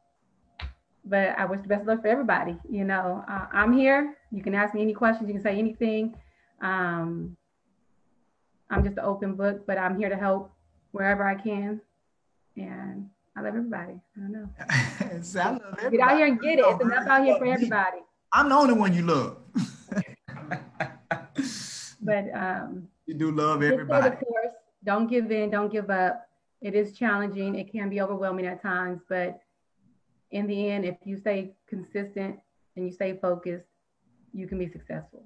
but 1.04 1.36
I 1.36 1.44
wish 1.44 1.60
the 1.62 1.68
best 1.68 1.82
of 1.82 1.88
luck 1.88 2.02
for 2.02 2.08
everybody. 2.08 2.56
You 2.70 2.84
know, 2.84 3.24
uh, 3.28 3.46
I'm 3.52 3.72
here. 3.72 4.16
You 4.30 4.42
can 4.44 4.54
ask 4.54 4.74
me 4.74 4.82
any 4.82 4.92
questions. 4.92 5.26
You 5.28 5.34
can 5.34 5.42
say 5.42 5.58
anything. 5.58 6.14
Um, 6.60 7.38
I'm 8.70 8.85
just 8.85 8.98
an 8.98 9.04
open 9.04 9.35
book, 9.35 9.66
but 9.66 9.78
I'm 9.78 9.98
here 9.98 10.09
to 10.09 10.16
help 10.16 10.52
wherever 10.92 11.26
I 11.26 11.35
can. 11.35 11.81
And 12.57 13.09
I 13.37 13.40
love 13.40 13.54
everybody. 13.54 13.94
I 14.16 14.20
don't 14.20 14.33
know. 14.33 14.48
so 15.22 15.40
I 15.40 15.50
love 15.50 15.62
everybody. 15.78 15.96
Get 15.96 16.00
out 16.00 16.16
here 16.16 16.26
and 16.26 16.40
get 16.40 16.59
it. 16.59 16.64
It's 16.66 16.83
enough 16.83 17.07
out 17.07 17.24
here 17.24 17.38
for 17.38 17.46
everybody. 17.46 17.98
I'm 18.33 18.48
the 18.48 18.54
only 18.54 18.74
one 18.74 18.92
you 18.94 19.02
love. 19.02 19.38
but 22.02 22.35
um, 22.35 22.88
you 23.07 23.14
do 23.14 23.31
love 23.31 23.62
everybody. 23.62 24.09
Of 24.09 24.18
course, 24.20 24.52
don't 24.85 25.09
give 25.09 25.31
in. 25.31 25.50
Don't 25.50 25.72
give 25.72 25.88
up. 25.88 26.28
It 26.61 26.74
is 26.74 26.92
challenging. 26.92 27.54
It 27.54 27.70
can 27.70 27.88
be 27.88 28.00
overwhelming 28.00 28.46
at 28.46 28.61
times, 28.61 29.00
but 29.09 29.40
in 30.31 30.46
the 30.46 30.68
end, 30.70 30.85
if 30.85 30.96
you 31.04 31.16
stay 31.16 31.52
consistent 31.68 32.38
and 32.76 32.85
you 32.85 32.92
stay 32.92 33.16
focused, 33.16 33.66
you 34.35 34.46
can 34.46 34.59
be 34.59 34.68
successful. 34.68 35.24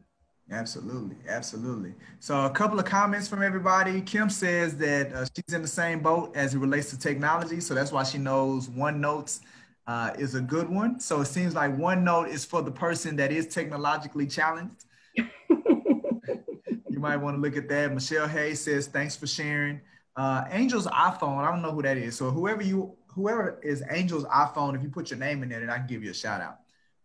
Absolutely, 0.50 1.16
absolutely. 1.28 1.94
So 2.20 2.44
a 2.44 2.50
couple 2.50 2.78
of 2.78 2.85
comments 2.85 3.26
from 3.28 3.42
everybody. 3.42 4.02
Kim 4.02 4.28
says 4.28 4.76
that 4.78 5.12
uh, 5.12 5.24
she's 5.35 5.55
in 5.55 5.62
the 5.62 5.68
same 5.68 6.00
boat 6.00 6.37
as 6.37 6.55
it 6.55 6.59
relates 6.59 6.90
to 6.90 6.98
technology, 6.98 7.61
so 7.61 7.74
that's 7.74 7.92
why 7.92 8.02
she 8.02 8.18
knows 8.18 8.68
OneNotes 8.68 9.40
uh, 9.87 10.12
is 10.18 10.35
a 10.35 10.40
good 10.40 10.68
one. 10.68 11.00
So 11.00 11.20
it 11.20 11.26
seems 11.26 11.55
like 11.55 11.76
OneNote 11.76 12.28
is 12.28 12.44
for 12.44 12.62
the 12.62 12.70
person 12.70 13.16
that 13.16 13.33
is 13.33 13.46
technologically 13.46 14.26
challenged. 14.26 14.85
you 15.16 16.98
might 16.98 17.16
want 17.16 17.37
to 17.37 17.40
look 17.40 17.57
at 17.57 17.68
that. 17.68 17.92
Michelle 17.92 18.28
Hayes 18.28 18.61
says, 18.61 18.88
"Thanks 18.88 19.16
for 19.16 19.26
sharing." 19.26 19.81
Uh, 20.16 20.44
Angel's 20.50 20.87
iPhone. 20.87 21.38
I 21.38 21.50
don't 21.50 21.62
know 21.62 21.72
who 21.72 21.83
that 21.83 21.96
is. 21.96 22.16
So 22.16 22.31
whoever 22.31 22.62
you, 22.62 22.94
whoever 23.07 23.59
is 23.62 23.81
Angel's 23.83 24.24
iPhone, 24.24 24.76
if 24.76 24.83
you 24.83 24.90
put 24.90 25.11
your 25.11 25.18
name 25.18 25.42
in 25.42 25.48
there, 25.48 25.61
then 25.61 25.70
I 25.70 25.78
can 25.78 25.87
give 25.87 26.05
you 26.05 26.11
a 26.11 26.14
shout 26.14 26.40
out. 26.40 26.62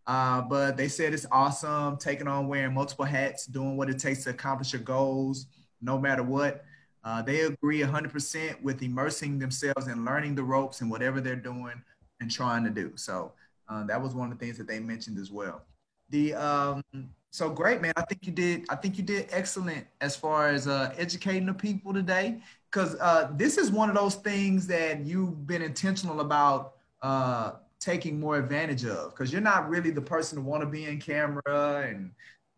Uh, 0.08 0.40
but 0.40 0.78
they 0.78 0.88
said 0.88 1.12
it's 1.12 1.26
awesome, 1.30 1.98
taking 1.98 2.26
on 2.26 2.48
wearing 2.48 2.72
multiple 2.72 3.04
hats, 3.04 3.44
doing 3.44 3.76
what 3.76 3.90
it 3.90 3.98
takes 3.98 4.24
to 4.24 4.30
accomplish 4.30 4.72
your 4.72 4.80
goals, 4.80 5.46
no 5.82 5.98
matter 5.98 6.22
what. 6.22 6.64
Uh, 7.04 7.20
they 7.20 7.42
agree 7.42 7.80
100% 7.80 8.62
with 8.62 8.82
immersing 8.82 9.38
themselves 9.38 9.86
and 9.86 10.06
learning 10.06 10.34
the 10.34 10.42
ropes 10.42 10.80
and 10.80 10.90
whatever 10.90 11.20
they're 11.20 11.36
doing 11.36 11.74
and 12.20 12.30
trying 12.30 12.64
to 12.64 12.70
do. 12.70 12.90
So 12.96 13.32
uh, 13.68 13.84
that 13.84 14.02
was 14.02 14.14
one 14.14 14.32
of 14.32 14.38
the 14.38 14.44
things 14.44 14.56
that 14.56 14.66
they 14.66 14.80
mentioned 14.80 15.18
as 15.18 15.30
well. 15.30 15.62
The 16.08 16.34
um, 16.34 16.82
so 17.30 17.50
great, 17.50 17.82
man. 17.82 17.92
I 17.96 18.02
think 18.02 18.26
you 18.26 18.32
did. 18.32 18.64
I 18.70 18.76
think 18.76 18.96
you 18.96 19.04
did 19.04 19.28
excellent 19.30 19.86
as 20.00 20.16
far 20.16 20.48
as 20.48 20.66
uh, 20.66 20.94
educating 20.96 21.44
the 21.44 21.52
people 21.52 21.92
today, 21.92 22.40
because 22.70 22.96
uh, 22.98 23.30
this 23.36 23.58
is 23.58 23.70
one 23.70 23.90
of 23.90 23.94
those 23.94 24.14
things 24.14 24.66
that 24.68 25.04
you've 25.04 25.46
been 25.46 25.60
intentional 25.60 26.20
about 26.20 26.76
uh, 27.02 27.52
taking 27.80 28.18
more 28.18 28.36
advantage 28.36 28.84
of 28.84 29.10
because 29.10 29.32
you're 29.32 29.40
not 29.40 29.68
really 29.68 29.90
the 29.90 30.00
person 30.00 30.36
to 30.36 30.42
want 30.42 30.62
to 30.62 30.68
be 30.68 30.86
in 30.86 31.00
camera 31.00 31.86
and 31.88 32.10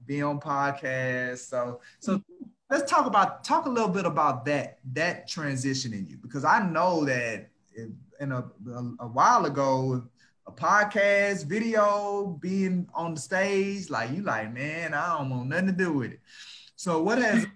be 0.07 0.23
on 0.23 0.41
podcasts. 0.41 1.49
So 1.49 1.81
so 1.99 2.23
let's 2.71 2.91
talk 2.91 3.07
about 3.07 3.45
talk 3.45 3.67
a 3.67 3.71
little 3.71 3.89
bit 3.89 4.07
about 4.07 4.45
that 4.47 4.79
that 4.93 5.29
transition 5.29 5.93
in 5.93 6.07
you 6.07 6.17
because 6.17 6.45
I 6.45 6.67
know 6.67 7.05
that 7.05 7.51
in 8.21 8.33
a, 8.33 8.39
a, 8.39 8.95
a 9.01 9.07
while 9.07 9.47
ago 9.47 10.03
a 10.47 10.53
podcast 10.53 11.47
video 11.47 12.39
being 12.41 12.89
on 12.95 13.15
the 13.15 13.21
stage 13.21 13.91
like 13.91 14.11
you 14.11 14.23
like 14.23 14.53
man 14.53 14.95
I 14.95 15.19
don't 15.19 15.31
want 15.31 15.49
nothing 15.49 15.67
to 15.67 15.73
do 15.73 15.93
with 15.93 16.13
it. 16.13 16.21
So 16.77 17.03
what 17.03 17.19
has 17.19 17.47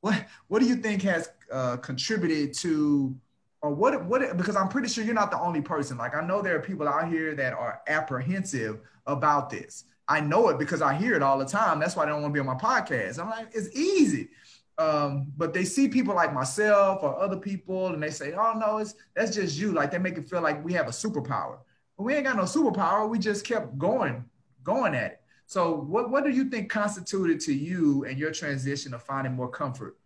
what 0.00 0.26
what 0.46 0.60
do 0.60 0.66
you 0.66 0.76
think 0.76 1.02
has 1.02 1.30
uh, 1.52 1.78
contributed 1.78 2.54
to 2.58 3.16
or 3.60 3.74
what 3.74 4.04
what 4.06 4.36
because 4.36 4.56
I'm 4.56 4.68
pretty 4.68 4.88
sure 4.88 5.04
you're 5.04 5.14
not 5.14 5.30
the 5.30 5.40
only 5.40 5.60
person. 5.60 5.98
Like 5.98 6.14
I 6.14 6.24
know 6.24 6.42
there 6.42 6.56
are 6.56 6.60
people 6.60 6.88
out 6.88 7.08
here 7.08 7.34
that 7.34 7.52
are 7.52 7.80
apprehensive 7.88 8.80
about 9.06 9.50
this. 9.50 9.84
I 10.06 10.20
know 10.20 10.48
it 10.48 10.58
because 10.58 10.80
I 10.80 10.94
hear 10.94 11.14
it 11.14 11.22
all 11.22 11.38
the 11.38 11.44
time. 11.44 11.78
That's 11.78 11.94
why 11.94 12.06
they 12.06 12.12
don't 12.12 12.22
want 12.22 12.34
to 12.34 12.42
be 12.42 12.46
on 12.46 12.46
my 12.46 12.54
podcast. 12.54 13.18
I'm 13.18 13.28
like, 13.28 13.48
it's 13.52 13.74
easy. 13.76 14.30
Um, 14.78 15.26
but 15.36 15.52
they 15.52 15.64
see 15.64 15.88
people 15.88 16.14
like 16.14 16.32
myself 16.32 17.02
or 17.02 17.20
other 17.20 17.36
people 17.36 17.88
and 17.88 18.02
they 18.02 18.10
say, 18.10 18.32
oh 18.32 18.54
no, 18.56 18.78
it's 18.78 18.94
that's 19.14 19.34
just 19.34 19.58
you. 19.58 19.72
Like 19.72 19.90
they 19.90 19.98
make 19.98 20.16
it 20.16 20.30
feel 20.30 20.40
like 20.40 20.64
we 20.64 20.72
have 20.74 20.86
a 20.86 20.92
superpower. 20.92 21.58
But 21.96 22.04
we 22.04 22.14
ain't 22.14 22.24
got 22.24 22.36
no 22.36 22.44
superpower. 22.44 23.08
We 23.08 23.18
just 23.18 23.44
kept 23.44 23.76
going, 23.76 24.24
going 24.62 24.94
at 24.94 25.12
it. 25.12 25.20
So 25.46 25.74
what, 25.74 26.10
what 26.10 26.24
do 26.24 26.30
you 26.30 26.48
think 26.48 26.70
constituted 26.70 27.40
to 27.40 27.52
you 27.52 28.04
and 28.04 28.18
your 28.18 28.30
transition 28.30 28.94
of 28.94 29.02
finding 29.02 29.34
more 29.34 29.48
comfort 29.48 29.96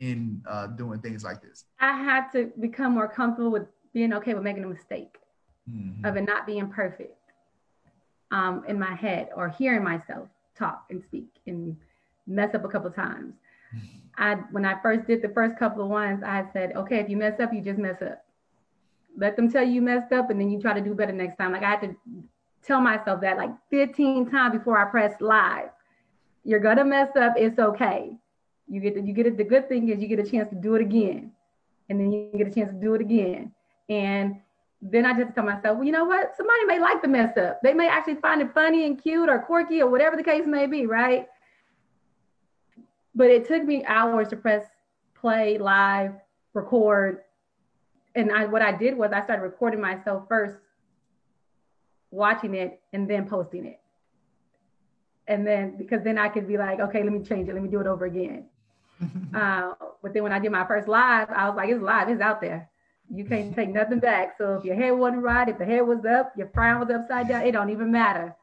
in 0.00 0.42
uh, 0.48 0.68
doing 0.68 1.00
things 1.00 1.24
like 1.24 1.42
this? 1.42 1.64
I 1.80 1.92
had 1.92 2.30
to 2.32 2.52
become 2.60 2.92
more 2.92 3.08
comfortable 3.08 3.50
with 3.50 3.66
being 3.92 4.12
okay 4.14 4.34
with 4.34 4.42
making 4.42 4.64
a 4.64 4.68
mistake, 4.68 5.16
mm-hmm. 5.70 6.04
of 6.04 6.16
it 6.16 6.22
not 6.22 6.46
being 6.46 6.68
perfect 6.68 7.16
um, 8.30 8.64
in 8.68 8.78
my 8.78 8.94
head 8.94 9.30
or 9.34 9.48
hearing 9.48 9.84
myself 9.84 10.28
talk 10.58 10.84
and 10.90 11.02
speak 11.02 11.28
and 11.46 11.76
mess 12.26 12.54
up 12.54 12.64
a 12.64 12.68
couple 12.68 12.90
times. 12.90 13.34
Mm-hmm. 13.74 13.86
I 14.18 14.34
when 14.50 14.64
I 14.64 14.80
first 14.82 15.06
did 15.06 15.22
the 15.22 15.28
first 15.28 15.58
couple 15.58 15.82
of 15.82 15.90
ones, 15.90 16.22
I 16.24 16.44
said, 16.52 16.72
okay, 16.76 16.98
if 16.98 17.08
you 17.08 17.16
mess 17.16 17.38
up, 17.40 17.52
you 17.52 17.60
just 17.60 17.78
mess 17.78 18.00
up. 18.02 18.24
Let 19.16 19.36
them 19.36 19.50
tell 19.50 19.64
you 19.64 19.72
you 19.72 19.82
messed 19.82 20.12
up, 20.12 20.30
and 20.30 20.40
then 20.40 20.50
you 20.50 20.60
try 20.60 20.74
to 20.74 20.80
do 20.80 20.94
better 20.94 21.12
next 21.12 21.36
time. 21.36 21.52
Like 21.52 21.62
I 21.62 21.70
had 21.70 21.80
to 21.82 21.96
tell 22.62 22.80
myself 22.80 23.20
that 23.20 23.36
like 23.36 23.50
15 23.70 24.30
times 24.30 24.58
before 24.58 24.78
I 24.78 24.90
pressed 24.90 25.20
live. 25.20 25.70
You're 26.44 26.60
gonna 26.60 26.84
mess 26.84 27.14
up. 27.16 27.34
It's 27.36 27.58
okay. 27.58 28.16
You 28.68 28.80
get 28.80 28.94
the, 28.94 29.00
you 29.02 29.12
get 29.12 29.26
it. 29.26 29.36
The 29.36 29.44
good 29.44 29.68
thing 29.68 29.88
is 29.88 30.00
you 30.00 30.08
get 30.08 30.18
a 30.18 30.28
chance 30.28 30.48
to 30.50 30.56
do 30.56 30.74
it 30.74 30.82
again, 30.82 31.32
and 31.88 32.00
then 32.00 32.10
you 32.10 32.30
get 32.36 32.48
a 32.48 32.50
chance 32.50 32.70
to 32.70 32.76
do 32.76 32.94
it 32.94 33.00
again. 33.00 33.52
And 33.88 34.40
then 34.82 35.06
I 35.06 35.18
just 35.18 35.34
tell 35.34 35.44
myself, 35.44 35.78
well, 35.78 35.84
you 35.84 35.92
know 35.92 36.04
what? 36.04 36.36
Somebody 36.36 36.64
may 36.66 36.78
like 36.78 37.02
the 37.02 37.08
mess 37.08 37.36
up. 37.36 37.60
They 37.62 37.74
may 37.74 37.88
actually 37.88 38.16
find 38.16 38.42
it 38.42 38.52
funny 38.52 38.84
and 38.86 39.00
cute 39.00 39.28
or 39.28 39.38
quirky 39.38 39.80
or 39.80 39.90
whatever 39.90 40.16
the 40.16 40.22
case 40.22 40.46
may 40.46 40.66
be, 40.66 40.86
right? 40.86 41.26
But 43.14 43.30
it 43.30 43.46
took 43.46 43.64
me 43.64 43.84
hours 43.86 44.28
to 44.28 44.36
press 44.36 44.64
play, 45.14 45.58
live, 45.58 46.12
record. 46.52 47.22
And 48.14 48.30
I, 48.32 48.46
what 48.46 48.62
I 48.62 48.72
did 48.72 48.96
was 48.96 49.12
I 49.12 49.22
started 49.22 49.42
recording 49.42 49.80
myself 49.80 50.24
first, 50.28 50.56
watching 52.10 52.54
it, 52.54 52.80
and 52.92 53.08
then 53.08 53.26
posting 53.26 53.66
it. 53.66 53.80
And 55.26 55.46
then 55.46 55.76
because 55.76 56.02
then 56.04 56.18
I 56.18 56.28
could 56.28 56.46
be 56.46 56.56
like, 56.56 56.80
okay, 56.80 57.02
let 57.02 57.12
me 57.12 57.22
change 57.22 57.48
it, 57.48 57.54
let 57.54 57.62
me 57.62 57.68
do 57.68 57.80
it 57.80 57.86
over 57.86 58.04
again. 58.04 58.46
uh, 59.34 59.72
but 60.02 60.14
then 60.14 60.22
when 60.22 60.32
I 60.32 60.38
did 60.38 60.52
my 60.52 60.66
first 60.66 60.88
live, 60.88 61.28
I 61.30 61.48
was 61.48 61.56
like, 61.56 61.68
it's 61.68 61.82
live, 61.82 62.08
it's 62.08 62.20
out 62.20 62.40
there. 62.40 62.70
You 63.12 63.24
can't 63.24 63.54
take 63.54 63.68
nothing 63.68 64.00
back. 64.00 64.34
So 64.36 64.54
if 64.54 64.64
your 64.64 64.74
hair 64.74 64.94
wasn't 64.94 65.22
right, 65.22 65.48
if 65.48 65.58
the 65.58 65.64
hair 65.64 65.84
was 65.84 66.04
up, 66.04 66.32
your 66.36 66.48
frown 66.52 66.80
was 66.80 66.90
upside 66.90 67.28
down, 67.28 67.42
it 67.42 67.52
don't 67.52 67.70
even 67.70 67.90
matter. 67.90 68.34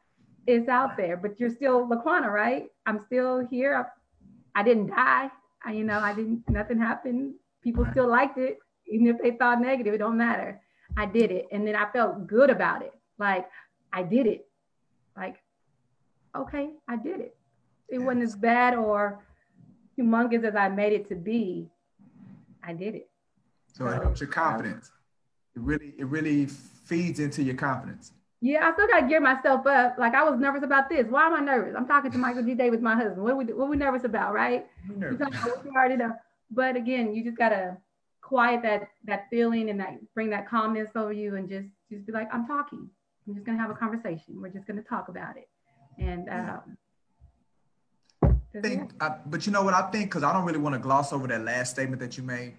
It's 0.48 0.70
out 0.70 0.96
there, 0.98 1.18
but 1.18 1.40
you're 1.40 1.50
still 1.50 1.88
LaQuana, 1.88 2.32
right? 2.32 2.68
I'm 2.86 3.00
still 3.06 3.46
here. 3.50 3.90
I, 4.56 4.60
I 4.60 4.64
didn't 4.64 4.88
die. 4.88 5.30
I, 5.66 5.72
you 5.74 5.84
know, 5.84 6.00
I 6.00 6.14
didn't, 6.14 6.50
nothing 6.50 6.78
happened. 6.78 7.34
People 7.62 7.86
still 7.92 8.08
liked 8.08 8.38
it. 8.38 8.60
Even 8.88 9.08
if 9.08 9.22
they 9.22 9.32
thought 9.32 9.62
negative, 9.62 9.94
it 9.94 10.00
don't 10.00 10.18
matter. 10.18 10.62
I 10.98 11.06
did 11.06 11.32
it. 11.32 11.48
And 11.52 11.66
then 11.66 11.76
I 11.76 11.90
felt 11.92 12.28
good 12.28 12.50
about 12.50 12.82
it. 12.82 12.94
Like 13.18 13.48
I 13.92 14.04
did 14.04 14.28
it. 14.28 14.48
Like, 15.16 15.38
okay, 16.36 16.72
I 16.88 16.98
did 16.98 17.20
it. 17.20 17.38
It 17.90 18.00
wasn't 18.00 18.24
as 18.24 18.36
bad 18.36 18.76
or 18.76 19.24
humongous 19.98 20.44
as 20.44 20.56
I 20.56 20.70
made 20.70 20.94
it 20.94 21.10
to 21.10 21.16
be, 21.16 21.68
I 22.64 22.74
did 22.74 22.96
it. 22.96 23.10
So, 23.74 23.86
so 23.86 23.92
it 23.92 24.02
helps 24.02 24.22
your 24.22 24.30
confidence. 24.30 24.92
It 25.56 25.62
really, 25.62 25.94
it 25.98 26.06
really 26.06 26.46
feeds 26.46 27.20
into 27.20 27.44
your 27.44 27.56
confidence. 27.56 28.12
Yeah, 28.42 28.68
I 28.68 28.74
still 28.74 28.88
gotta 28.88 29.08
gear 29.08 29.22
myself 29.22 29.66
up. 29.66 29.96
Like 29.98 30.14
I 30.14 30.30
was 30.30 30.38
nervous 30.38 30.64
about 30.64 30.90
this. 30.90 31.08
Why 31.08 31.28
am 31.28 31.34
I 31.34 31.40
nervous? 31.40 31.76
I'm 31.78 31.88
talking 31.88 32.12
to 32.12 32.18
Michael 32.18 32.44
G. 32.44 32.54
Davis, 32.56 32.82
my 32.82 32.94
husband. 32.94 33.24
What 33.24 33.32
are 33.32 33.36
we 33.38 33.46
what 33.46 33.66
are 33.66 33.70
we 33.70 33.78
nervous 33.78 34.04
about, 34.04 34.34
right? 34.34 34.68
Nervous. 34.90 35.28
You 35.64 35.72
already 35.74 35.96
know. 35.96 36.12
But 36.52 36.76
again, 36.76 37.16
you 37.16 37.24
just 37.24 37.38
gotta 37.38 37.78
quiet 38.22 38.62
that 38.64 38.90
that 39.06 39.30
feeling 39.30 39.70
and 39.70 39.80
that 39.80 39.98
bring 40.14 40.30
that 40.32 40.50
calmness 40.50 40.90
over 40.94 41.14
you 41.14 41.36
and 41.36 41.48
just 41.48 41.68
just 41.90 42.06
be 42.06 42.12
like, 42.12 42.28
I'm 42.34 42.46
talking. 42.46 42.90
I'm 43.26 43.34
just 43.34 43.46
gonna 43.46 43.58
have 43.60 43.70
a 43.70 43.76
conversation. 43.76 44.42
We're 44.42 44.50
just 44.50 44.68
gonna 44.68 44.82
talk 44.82 45.08
about 45.08 45.38
it. 45.38 45.48
And 45.98 46.28
um, 46.30 46.78
think, 48.62 48.92
I, 49.00 49.16
but 49.26 49.46
you 49.46 49.52
know 49.52 49.64
what 49.64 49.74
I 49.74 49.90
think, 49.92 50.06
because 50.06 50.24
I 50.24 50.34
don't 50.34 50.46
really 50.46 50.60
want 50.60 50.74
to 50.74 50.80
gloss 50.80 51.14
over 51.14 51.28
that 51.28 51.44
last 51.44 51.72
statement 51.72 52.02
that 52.02 52.18
you 52.18 52.24
made 52.24 52.56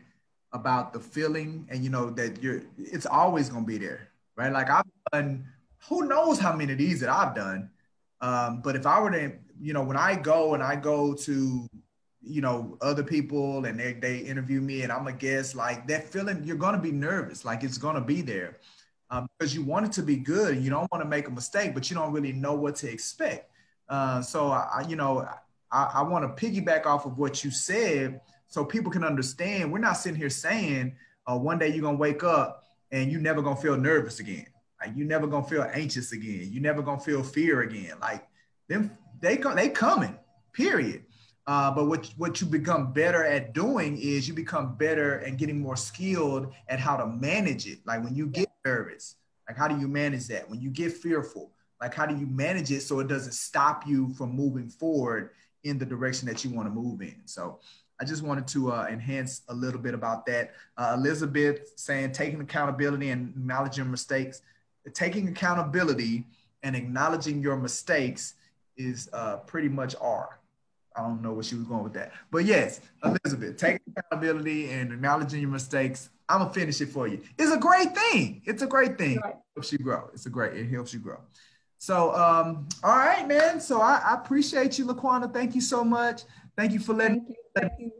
about 0.52 0.92
the 0.92 1.00
feeling, 1.00 1.66
and 1.70 1.82
you 1.82 1.90
know 1.90 2.10
that 2.10 2.42
you're, 2.42 2.62
it's 2.78 3.06
always 3.06 3.48
gonna 3.48 3.66
be 3.66 3.78
there, 3.78 4.08
right? 4.36 4.52
Like 4.52 4.70
I've 4.70 4.84
done, 5.12 5.46
who 5.88 6.06
knows 6.06 6.38
how 6.38 6.54
many 6.54 6.72
of 6.72 6.78
these 6.78 7.00
that 7.00 7.08
I've 7.08 7.34
done, 7.34 7.70
um, 8.20 8.60
but 8.62 8.76
if 8.76 8.86
I 8.86 9.00
were 9.00 9.10
to, 9.10 9.32
you 9.60 9.72
know, 9.72 9.82
when 9.82 9.96
I 9.96 10.14
go 10.14 10.54
and 10.54 10.62
I 10.62 10.76
go 10.76 11.14
to, 11.14 11.66
you 12.22 12.40
know, 12.40 12.78
other 12.80 13.02
people 13.02 13.64
and 13.66 13.78
they 13.78 13.92
they 13.92 14.18
interview 14.18 14.60
me 14.60 14.82
and 14.82 14.90
I'm 14.92 15.06
a 15.06 15.12
guest, 15.12 15.54
like 15.54 15.86
that 15.88 16.08
feeling, 16.08 16.42
you're 16.44 16.56
gonna 16.56 16.80
be 16.80 16.92
nervous, 16.92 17.44
like 17.44 17.62
it's 17.62 17.78
gonna 17.78 18.00
be 18.00 18.22
there. 18.22 18.58
Um, 19.10 19.28
because 19.38 19.54
you 19.54 19.62
want 19.62 19.86
it 19.86 19.92
to 19.92 20.02
be 20.02 20.16
good 20.16 20.54
and 20.54 20.64
you 20.64 20.70
don't 20.70 20.90
want 20.90 21.04
to 21.04 21.08
make 21.08 21.28
a 21.28 21.30
mistake, 21.30 21.74
but 21.74 21.88
you 21.88 21.94
don't 21.94 22.10
really 22.12 22.32
know 22.32 22.54
what 22.54 22.74
to 22.76 22.90
expect. 22.90 23.50
Uh, 23.88 24.22
so 24.22 24.50
I, 24.50 24.84
you 24.88 24.96
know, 24.96 25.28
I, 25.74 25.90
I 25.94 26.02
want 26.02 26.24
to 26.24 26.46
piggyback 26.46 26.86
off 26.86 27.04
of 27.04 27.18
what 27.18 27.42
you 27.44 27.50
said. 27.50 28.20
so 28.46 28.64
people 28.64 28.92
can 28.92 29.02
understand. 29.02 29.72
We're 29.72 29.80
not 29.80 29.94
sitting 29.94 30.18
here 30.18 30.30
saying 30.30 30.94
uh, 31.26 31.36
one 31.36 31.58
day 31.58 31.68
you're 31.68 31.82
gonna 31.82 31.96
wake 31.96 32.22
up 32.22 32.62
and 32.92 33.10
you 33.10 33.18
never 33.18 33.42
gonna 33.42 33.60
feel 33.60 33.76
nervous 33.76 34.20
again. 34.20 34.46
Like 34.80 34.96
you 34.96 35.04
never 35.04 35.26
gonna 35.26 35.46
feel 35.46 35.66
anxious 35.74 36.12
again. 36.12 36.48
You 36.50 36.60
never 36.60 36.80
gonna 36.80 37.00
feel 37.00 37.22
fear 37.22 37.62
again. 37.62 37.94
Like 38.00 38.26
them, 38.68 38.96
they 39.20 39.36
come, 39.36 39.56
they 39.56 39.68
coming. 39.68 40.16
Period. 40.52 41.04
Uh, 41.46 41.70
but 41.72 41.86
what, 41.86 42.06
what 42.16 42.40
you 42.40 42.46
become 42.46 42.92
better 42.92 43.24
at 43.24 43.52
doing 43.52 43.98
is 43.98 44.28
you 44.28 44.32
become 44.32 44.76
better 44.76 45.16
and 45.18 45.36
getting 45.36 45.60
more 45.60 45.76
skilled 45.76 46.52
at 46.68 46.78
how 46.78 46.96
to 46.96 47.06
manage 47.06 47.66
it. 47.66 47.80
Like 47.84 48.02
when 48.02 48.14
you 48.14 48.28
get 48.28 48.48
nervous, 48.64 49.16
like 49.48 49.58
how 49.58 49.68
do 49.68 49.78
you 49.78 49.88
manage 49.88 50.28
that? 50.28 50.48
When 50.48 50.60
you 50.60 50.70
get 50.70 50.92
fearful, 50.92 51.50
like 51.80 51.92
how 51.92 52.06
do 52.06 52.16
you 52.16 52.26
manage 52.26 52.70
it 52.70 52.82
so 52.82 53.00
it 53.00 53.08
doesn't 53.08 53.34
stop 53.34 53.86
you 53.86 54.14
from 54.14 54.30
moving 54.30 54.70
forward 54.70 55.30
in 55.64 55.78
the 55.78 55.84
direction 55.86 56.28
that 56.28 56.44
you 56.44 56.50
want 56.50 56.68
to 56.68 56.72
move 56.72 57.02
in? 57.02 57.16
So 57.24 57.58
I 58.00 58.04
just 58.04 58.22
wanted 58.22 58.46
to 58.48 58.72
uh, 58.72 58.86
enhance 58.90 59.42
a 59.48 59.54
little 59.54 59.80
bit 59.80 59.94
about 59.94 60.26
that. 60.26 60.52
Uh, 60.76 60.94
Elizabeth 60.96 61.72
saying 61.76 62.12
taking 62.12 62.40
accountability 62.40 63.10
and 63.10 63.30
acknowledging 63.30 63.90
mistakes. 63.90 64.42
Taking 64.92 65.28
accountability 65.28 66.26
and 66.62 66.76
acknowledging 66.76 67.40
your 67.40 67.56
mistakes 67.56 68.34
is 68.76 69.08
uh, 69.12 69.38
pretty 69.38 69.68
much 69.68 69.94
R. 70.00 70.40
I 70.96 71.02
don't 71.02 71.22
know 71.22 71.32
where 71.32 71.42
she 71.42 71.54
was 71.54 71.64
going 71.64 71.82
with 71.82 71.94
that. 71.94 72.12
But 72.30 72.44
yes, 72.44 72.80
Elizabeth, 73.04 73.56
taking 73.56 73.80
accountability 73.96 74.70
and 74.70 74.92
acknowledging 74.92 75.40
your 75.40 75.50
mistakes. 75.50 76.10
I'm 76.28 76.38
gonna 76.38 76.52
finish 76.52 76.80
it 76.80 76.88
for 76.88 77.06
you. 77.06 77.20
It's 77.38 77.52
a 77.52 77.58
great 77.58 77.94
thing. 77.94 78.42
It's 78.44 78.62
a 78.62 78.66
great 78.66 78.96
thing. 78.96 79.18
Right. 79.22 79.34
It 79.34 79.56
helps 79.56 79.72
you 79.72 79.78
grow. 79.78 80.08
It's 80.14 80.26
a 80.26 80.30
great, 80.30 80.54
it 80.56 80.70
helps 80.70 80.94
you 80.94 81.00
grow. 81.00 81.18
So 81.84 82.14
um, 82.14 82.66
all 82.82 82.96
right, 82.96 83.28
man. 83.28 83.60
So 83.60 83.82
I, 83.82 84.00
I 84.02 84.14
appreciate 84.14 84.78
you, 84.78 84.86
LaQuana. 84.86 85.30
Thank 85.30 85.54
you 85.54 85.60
so 85.60 85.84
much. 85.84 86.22
Thank 86.56 86.72
you 86.72 86.80
for 86.80 86.94
letting 86.94 87.26
Thank 87.54 87.72
you. 87.78 87.92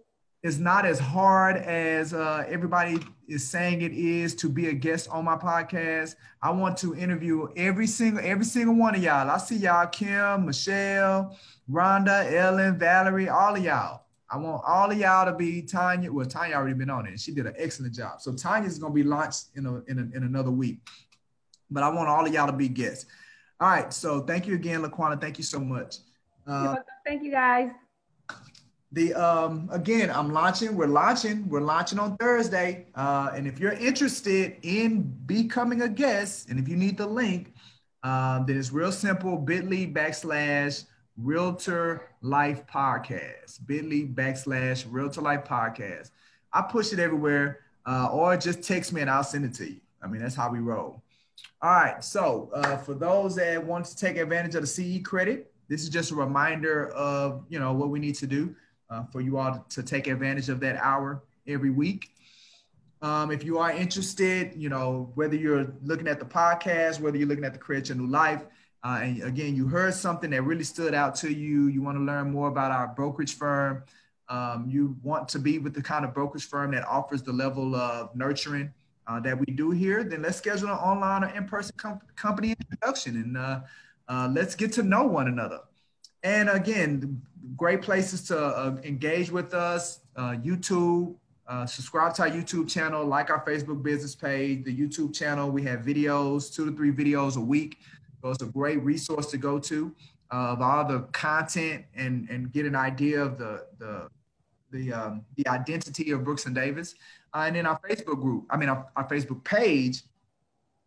It's 0.43 0.57
not 0.57 0.87
as 0.87 0.99
hard 0.99 1.59
as 1.59 2.15
uh, 2.15 2.47
everybody 2.49 2.99
is 3.29 3.47
saying 3.47 3.83
it 3.83 3.93
is 3.93 4.35
to 4.37 4.49
be 4.49 4.69
a 4.69 4.73
guest 4.73 5.11
on 5.11 5.27
my 5.27 5.37
podcast. 5.37 6.15
I 6.41 6.51
want 6.51 6.79
to 6.79 6.97
interview 6.97 7.49
every 7.57 7.87
single 7.87 8.25
every 8.25 8.47
single 8.47 8.75
one 8.75 8.95
of 8.95 9.03
y'all. 9.03 9.31
I 9.31 9.37
see 9.37 9.57
y'all, 9.57 9.87
Kim, 9.89 10.47
Michelle, 10.47 11.37
Rhonda, 11.71 12.33
Ellen, 12.33 12.79
Valerie, 12.79 13.29
all 13.29 13.55
of 13.55 13.63
y'all. 13.63 14.07
I 14.31 14.39
want 14.39 14.63
all 14.67 14.91
of 14.91 14.97
y'all 14.97 15.27
to 15.27 15.35
be 15.35 15.61
Tanya. 15.61 16.11
Well, 16.11 16.25
Tanya 16.25 16.57
already 16.57 16.73
been 16.73 16.89
on 16.89 17.07
it. 17.07 17.21
She 17.21 17.33
did 17.33 17.45
an 17.45 17.55
excellent 17.59 17.95
job. 17.95 18.23
So 18.23 18.33
Tanya 18.33 18.67
is 18.67 18.79
going 18.79 18.95
to 18.95 18.95
be 18.95 19.03
launched 19.03 19.49
in 19.57 19.67
a, 19.67 19.83
in, 19.89 19.99
a, 19.99 20.17
in 20.17 20.23
another 20.23 20.51
week. 20.51 20.79
But 21.71 21.83
I 21.83 21.91
want 21.91 22.09
all 22.09 22.27
of 22.27 22.33
y'all 22.33 22.47
to 22.47 22.53
be 22.55 22.69
guests. 22.69 23.05
All 23.65 23.71
right. 23.71 23.95
So 23.95 24.21
thank 24.21 24.47
you 24.47 24.57
again, 24.57 24.83
LaQuana. 24.83 25.19
Thank 25.19 25.39
you 25.39 25.45
so 25.45 25.59
much. 25.59 25.97
Uh, 26.47 26.77
thank 27.07 27.23
you, 27.23 27.31
guys. 27.31 27.71
The 28.93 29.15
um 29.15 29.71
again, 29.73 30.11
I'm 30.11 30.35
launching. 30.35 30.77
We're 30.77 30.87
launching. 30.87 31.49
We're 31.49 31.63
launching 31.63 31.99
on 31.99 32.19
Thursday. 32.19 32.89
Uh, 32.95 33.31
and 33.35 33.47
if 33.47 33.59
you're 33.59 33.73
interested 33.73 34.59
in 34.61 35.01
becoming 35.25 35.81
a 35.81 35.89
guest, 35.89 36.51
and 36.51 36.61
if 36.61 36.69
you 36.69 36.77
need 36.77 36.99
the 36.99 37.07
link, 37.07 37.55
um, 38.03 38.45
then 38.47 38.59
it's 38.59 38.71
real 38.71 38.93
simple. 38.93 39.39
Bitly 39.39 39.91
backslash 39.91 40.85
Realtor 41.17 42.11
Life 42.21 42.67
Podcast. 42.67 43.63
Bitly 43.65 44.15
backslash 44.15 44.85
Realtor 44.87 45.23
Life 45.23 45.45
Podcast. 45.45 46.11
I 46.53 46.61
push 46.61 46.93
it 46.93 46.99
everywhere, 46.99 47.61
uh, 47.87 48.11
or 48.13 48.37
just 48.37 48.63
text 48.63 48.93
me 48.93 49.01
and 49.01 49.09
I'll 49.09 49.25
send 49.25 49.47
it 49.47 49.55
to 49.55 49.71
you. 49.71 49.81
I 50.03 50.07
mean, 50.07 50.21
that's 50.21 50.35
how 50.35 50.51
we 50.51 50.59
roll. 50.59 51.04
All 51.63 51.71
right. 51.71 52.05
So 52.05 52.51
uh, 52.55 52.77
for 52.77 52.95
those 52.95 53.37
that 53.37 53.65
want 53.65 53.87
to 53.87 53.97
take 53.97 54.17
advantage 54.17 54.55
of 54.55 54.63
the 54.63 54.67
CE 54.67 55.03
credit, 55.03 55.51
this 55.69 55.83
is 55.83 55.89
just 55.89 56.11
a 56.11 56.15
reminder 56.15 56.91
of 56.91 57.45
you 57.49 57.59
know 57.59 57.73
what 57.73 57.89
we 57.89 57.99
need 57.99 58.15
to 58.17 58.27
do 58.27 58.55
uh, 58.91 59.05
for 59.05 59.21
you 59.21 59.39
all 59.39 59.65
to, 59.71 59.83
take 59.83 60.07
advantage 60.07 60.49
of 60.49 60.61
that 60.61 60.77
hour 60.77 61.23
every 61.47 61.71
week. 61.71 62.11
Um, 63.01 63.31
if 63.31 63.45
you 63.45 63.59
are 63.59 63.73
interested, 63.73 64.53
you 64.57 64.69
know 64.69 65.11
whether 65.15 65.37
you're 65.37 65.73
looking 65.83 66.09
at 66.09 66.19
the 66.19 66.27
podcast, 66.27 67.01
whether 67.01 67.17
you're 67.17 67.29
looking 67.29 67.45
at 67.45 67.55
the 67.55 67.59
Create 67.59 67.89
Your 67.89 67.97
New 67.97 68.09
Life, 68.09 68.45
uh, 68.83 69.01
and 69.03 69.23
again, 69.23 69.57
you 69.57 69.67
heard 69.67 69.95
something 69.95 70.31
that 70.31 70.43
really 70.43 70.65
stood 70.65 70.93
out 70.93 71.15
to 71.17 71.33
you. 71.33 71.69
You 71.69 71.81
want 71.81 71.97
to 71.97 72.05
learn 72.05 72.31
more 72.31 72.49
about 72.49 72.71
our 72.71 72.89
brokerage 72.89 73.37
firm. 73.37 73.83
Um, 74.29 74.67
you 74.69 74.97
want 75.03 75.29
to 75.31 75.39
be 75.39 75.59
with 75.59 75.75
the 75.75 75.83
kind 75.83 76.05
of 76.05 76.13
brokerage 76.13 76.47
firm 76.47 76.73
that 76.73 76.87
offers 76.87 77.23
the 77.23 77.33
level 77.33 77.75
of 77.75 78.15
nurturing 78.15 78.73
uh, 79.07 79.21
that 79.21 79.39
we 79.39 79.47
do 79.47 79.71
here. 79.71 80.05
Then 80.05 80.23
let's 80.23 80.39
schedule 80.39 80.69
an 80.69 80.79
online 80.79 81.25
or 81.25 81.29
in-person 81.29 81.75
com- 81.77 82.01
company 82.17 82.55
introduction, 82.59 83.17
and 83.17 83.37
uh, 83.37 83.61
uh, 84.09 84.29
let's 84.33 84.55
get 84.55 84.73
to 84.73 84.83
know 84.83 85.05
one 85.05 85.29
another. 85.29 85.61
And 86.23 86.49
again, 86.49 87.21
great 87.57 87.83
places 87.83 88.23
to 88.29 88.39
uh, 88.39 88.77
engage 88.83 89.31
with 89.31 89.55
us. 89.55 90.01
Uh, 90.17 90.37
YouTube. 90.43 91.17
subscribe 91.67 92.15
to 92.15 92.23
our 92.23 92.31
YouTube 92.31 92.69
channel, 92.69 93.05
like 93.05 93.31
our 93.31 93.45
Facebook 93.45 93.83
business 93.83 94.15
page, 94.15 94.65
the 94.65 94.75
YouTube 94.75 95.15
channel. 95.15 95.51
We 95.51 95.63
have 95.65 95.81
videos, 95.81 96.55
two 96.55 96.71
to 96.71 96.77
three 96.77 96.93
videos 96.93 97.37
a 97.37 97.41
week 97.41 97.79
so 98.25 98.31
it's 98.31 98.43
a 98.43 98.47
great 98.47 98.83
resource 98.83 99.27
to 99.33 99.37
go 99.37 99.59
to 99.59 99.95
uh, 100.33 100.53
of 100.53 100.63
all 100.63 100.83
the 100.87 101.01
content 101.13 101.85
and, 101.95 102.27
and 102.31 102.51
get 102.51 102.65
an 102.65 102.75
idea 102.75 103.21
of 103.21 103.37
the, 103.37 103.67
the, 103.79 104.09
the, 104.71 104.93
um, 104.95 105.27
the 105.37 105.47
identity 105.47 106.11
of 106.11 106.25
Brooks 106.25 106.47
and 106.47 106.55
Davis. 106.55 106.95
And 107.35 107.57
then 107.57 107.67
our 107.67 107.79
Facebook 107.81 108.21
group, 108.21 108.47
I 108.51 108.57
mean, 108.57 108.69
our, 108.69 108.87
our 108.97 109.09
Facebook 109.09 109.43
page 109.45 110.03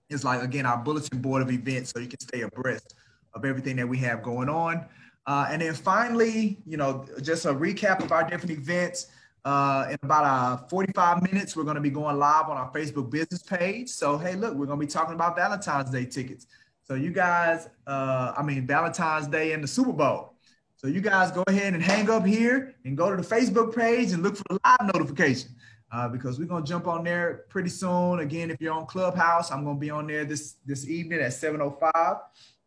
is 0.09 0.23
like, 0.23 0.41
again, 0.41 0.65
our 0.65 0.77
bulletin 0.77 1.19
board 1.19 1.41
of 1.41 1.51
events 1.51 1.91
so 1.91 1.99
you 1.99 2.07
can 2.07 2.19
stay 2.19 2.41
abreast 2.41 2.95
of 3.33 3.43
everything 3.43 3.75
that 3.75 3.87
we 3.87 3.97
have 3.97 4.23
going 4.23 4.49
on. 4.49 4.85
Uh, 5.25 5.47
and 5.49 5.61
then 5.61 5.73
finally, 5.73 6.57
you 6.65 6.77
know, 6.77 7.05
just 7.21 7.45
a 7.45 7.53
recap 7.53 8.01
of 8.03 8.11
our 8.11 8.27
different 8.27 8.51
events. 8.51 9.07
Uh, 9.43 9.87
in 9.89 9.97
about 10.03 10.25
uh, 10.25 10.57
45 10.67 11.31
minutes, 11.31 11.55
we're 11.55 11.63
going 11.63 11.75
to 11.75 11.81
be 11.81 11.89
going 11.89 12.17
live 12.17 12.49
on 12.49 12.57
our 12.57 12.69
Facebook 12.71 13.09
business 13.09 13.43
page. 13.43 13.87
So, 13.87 14.17
hey, 14.17 14.35
look, 14.35 14.55
we're 14.55 14.65
going 14.65 14.79
to 14.79 14.85
be 14.85 14.91
talking 14.91 15.15
about 15.15 15.37
Valentine's 15.37 15.89
Day 15.89 16.05
tickets. 16.05 16.47
So 16.87 16.95
you 16.95 17.11
guys, 17.11 17.67
uh, 17.85 18.33
I 18.37 18.43
mean 18.43 18.65
Valentine's 18.65 19.27
Day 19.27 19.51
and 19.51 19.61
the 19.61 19.67
Super 19.67 19.91
Bowl. 19.91 20.33
So 20.77 20.87
you 20.87 21.01
guys 21.01 21.31
go 21.31 21.43
ahead 21.47 21.73
and 21.73 21.83
hang 21.83 22.09
up 22.09 22.25
here 22.25 22.75
and 22.85 22.95
go 22.95 23.13
to 23.13 23.21
the 23.21 23.27
Facebook 23.27 23.75
page 23.75 24.13
and 24.13 24.23
look 24.23 24.37
for 24.37 24.43
the 24.49 24.59
live 24.63 24.93
notification 24.93 25.49
uh, 25.91 26.07
because 26.07 26.39
we're 26.39 26.45
gonna 26.45 26.65
jump 26.65 26.87
on 26.87 27.03
there 27.03 27.45
pretty 27.49 27.69
soon. 27.69 28.19
Again, 28.19 28.51
if 28.51 28.59
you're 28.59 28.73
on 28.73 28.85
Clubhouse, 28.85 29.51
I'm 29.51 29.63
gonna 29.63 29.79
be 29.79 29.89
on 29.89 30.07
there 30.07 30.25
this 30.25 30.55
this 30.65 30.87
evening 30.87 31.21
at 31.21 31.33
7:05, 31.33 32.19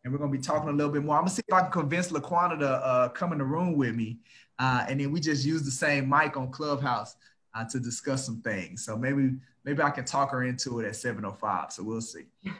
and 0.03 0.11
we're 0.11 0.19
gonna 0.19 0.31
be 0.31 0.39
talking 0.39 0.69
a 0.69 0.73
little 0.73 0.91
bit 0.91 1.03
more. 1.03 1.15
I'm 1.15 1.21
gonna 1.21 1.31
see 1.31 1.43
if 1.47 1.53
I 1.53 1.61
can 1.61 1.71
convince 1.71 2.11
LaQuana 2.11 2.59
to 2.59 2.69
uh, 2.69 3.09
come 3.09 3.31
in 3.31 3.37
the 3.37 3.45
room 3.45 3.75
with 3.77 3.95
me, 3.95 4.19
uh, 4.59 4.85
and 4.87 4.99
then 4.99 5.11
we 5.11 5.19
just 5.19 5.45
use 5.45 5.63
the 5.63 5.71
same 5.71 6.09
mic 6.09 6.35
on 6.37 6.51
Clubhouse 6.51 7.15
uh, 7.53 7.65
to 7.65 7.79
discuss 7.79 8.25
some 8.25 8.41
things. 8.41 8.83
So 8.85 8.97
maybe 8.97 9.33
maybe 9.63 9.81
I 9.81 9.91
can 9.91 10.05
talk 10.05 10.31
her 10.31 10.43
into 10.43 10.79
it 10.79 10.85
at 10.85 10.93
7:05. 10.93 11.71
So 11.71 11.83
we'll 11.83 12.01
see. 12.01 12.25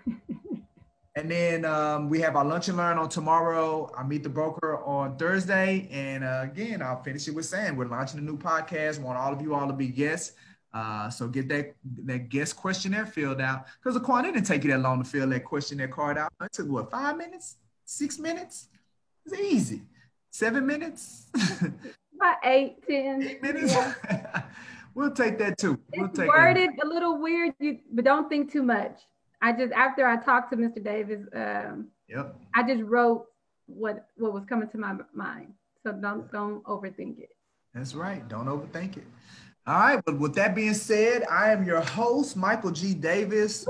And 1.16 1.30
then 1.30 1.66
um, 1.66 2.10
we 2.10 2.22
have 2.22 2.38
our 2.38 2.46
lunch 2.46 2.70
and 2.70 2.78
learn 2.78 2.98
on 2.98 3.10
tomorrow. 3.10 3.92
I 3.98 4.04
meet 4.04 4.24
the 4.24 4.30
broker 4.30 4.82
on 4.86 5.18
Thursday. 5.18 5.90
And 5.92 6.24
uh, 6.24 6.42
again, 6.44 6.82
I'll 6.82 7.04
finish 7.04 7.28
it 7.28 7.36
with 7.36 7.46
saying 7.46 7.76
we're 7.76 7.90
launching 7.90 8.20
a 8.20 8.24
new 8.24 8.38
podcast. 8.38 9.02
Want 9.02 9.18
all 9.18 9.34
of 9.34 9.42
you 9.42 9.54
all 9.54 9.68
to 9.68 9.74
be 9.74 9.90
guests. 9.90 10.36
Uh, 10.74 11.10
so 11.10 11.28
get 11.28 11.50
that 11.50 11.76
that 12.06 12.30
guest 12.30 12.56
questionnaire 12.56 13.06
filled 13.06 13.42
out 13.42 13.66
because 13.84 14.00
the 14.00 14.14
it 14.16 14.22
didn't 14.24 14.46
take 14.46 14.64
you 14.64 14.72
that 14.72 14.80
long 14.80 15.04
to 15.04 15.10
fill 15.10 15.28
that 15.28 15.44
questionnaire 15.44 15.90
card 15.90 16.18
out. 16.18 16.32
It 16.42 16.54
took 16.54 16.70
what 16.70 16.90
five 16.90 17.18
minutes, 17.18 17.58
six 17.86 18.18
minutes? 18.18 18.70
It's 19.26 19.38
easy. 19.38 19.82
Seven 20.32 20.66
minutes. 20.66 21.28
About 22.16 22.38
eight, 22.46 22.88
ten. 22.88 23.22
Eight 23.22 23.42
minutes. 23.42 23.74
Yeah. 23.74 24.44
we'll 24.96 25.12
take 25.12 25.38
that 25.40 25.58
too. 25.58 25.78
We'll 25.96 26.06
it's 26.06 26.20
worded 26.20 26.70
a 26.82 26.88
little 26.88 27.20
weird, 27.20 27.54
you, 27.60 27.80
but 27.92 28.06
don't 28.06 28.30
think 28.30 28.52
too 28.52 28.64
much. 28.64 29.02
I 29.42 29.52
just 29.52 29.74
after 29.74 30.08
I 30.08 30.18
talked 30.18 30.52
to 30.52 30.58
Mr. 30.58 30.82
Davis, 30.82 31.22
um, 31.36 31.88
yep. 32.08 32.36
I 32.56 32.64
just 32.64 32.84
wrote 32.84 33.26
what 33.66 34.08
what 34.16 34.34
was 34.34 34.46
coming 34.46 34.70
to 34.70 34.78
my 34.78 34.96
mind. 35.14 35.54
So 35.84 35.92
don't 35.92 36.32
don't 36.32 36.64
overthink 36.64 37.20
it. 37.20 37.36
That's 37.74 37.94
right. 37.94 38.28
Don't 38.30 38.48
overthink 38.48 38.98
it. 38.98 39.08
All 39.68 39.80
right. 39.80 40.02
But 40.06 40.20
with 40.20 40.36
that 40.36 40.56
being 40.56 40.74
said, 40.74 41.24
I 41.30 41.52
am 41.52 41.66
your 41.66 41.82
host, 41.82 42.36
Michael 42.36 42.72
G. 42.72 42.94
Davis. 42.94 43.68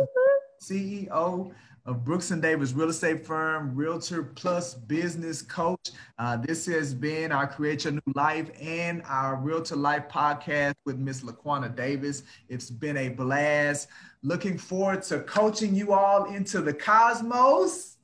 CEO 0.61 1.51
of 1.85 2.05
Brooks 2.05 2.29
and 2.29 2.41
Davis 2.41 2.73
Real 2.73 2.89
Estate 2.89 3.25
Firm, 3.25 3.75
Realtor 3.75 4.23
Plus 4.23 4.75
Business 4.75 5.41
Coach. 5.41 5.89
Uh, 6.19 6.37
this 6.37 6.65
has 6.67 6.93
been 6.93 7.31
our 7.31 7.47
Create 7.47 7.85
Your 7.85 7.93
New 7.93 8.13
Life 8.13 8.51
and 8.61 9.01
our 9.07 9.35
Realtor 9.35 9.75
Life 9.75 10.03
podcast 10.07 10.75
with 10.85 10.97
Miss 10.99 11.21
LaQuana 11.21 11.75
Davis. 11.75 12.23
It's 12.49 12.69
been 12.69 12.97
a 12.97 13.09
blast. 13.09 13.87
Looking 14.21 14.57
forward 14.57 15.01
to 15.03 15.21
coaching 15.21 15.73
you 15.73 15.93
all 15.93 16.25
into 16.25 16.61
the 16.61 16.73
cosmos 16.73 17.97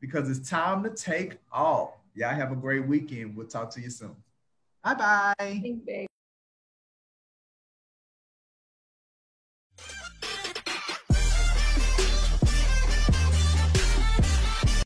because 0.00 0.30
it's 0.30 0.48
time 0.48 0.82
to 0.84 0.90
take 0.90 1.36
off. 1.52 1.90
Y'all 2.14 2.34
have 2.34 2.52
a 2.52 2.56
great 2.56 2.86
weekend. 2.86 3.36
We'll 3.36 3.46
talk 3.46 3.70
to 3.74 3.80
you 3.80 3.90
soon. 3.90 4.16
Bye 4.82 4.94
bye. 4.94 6.07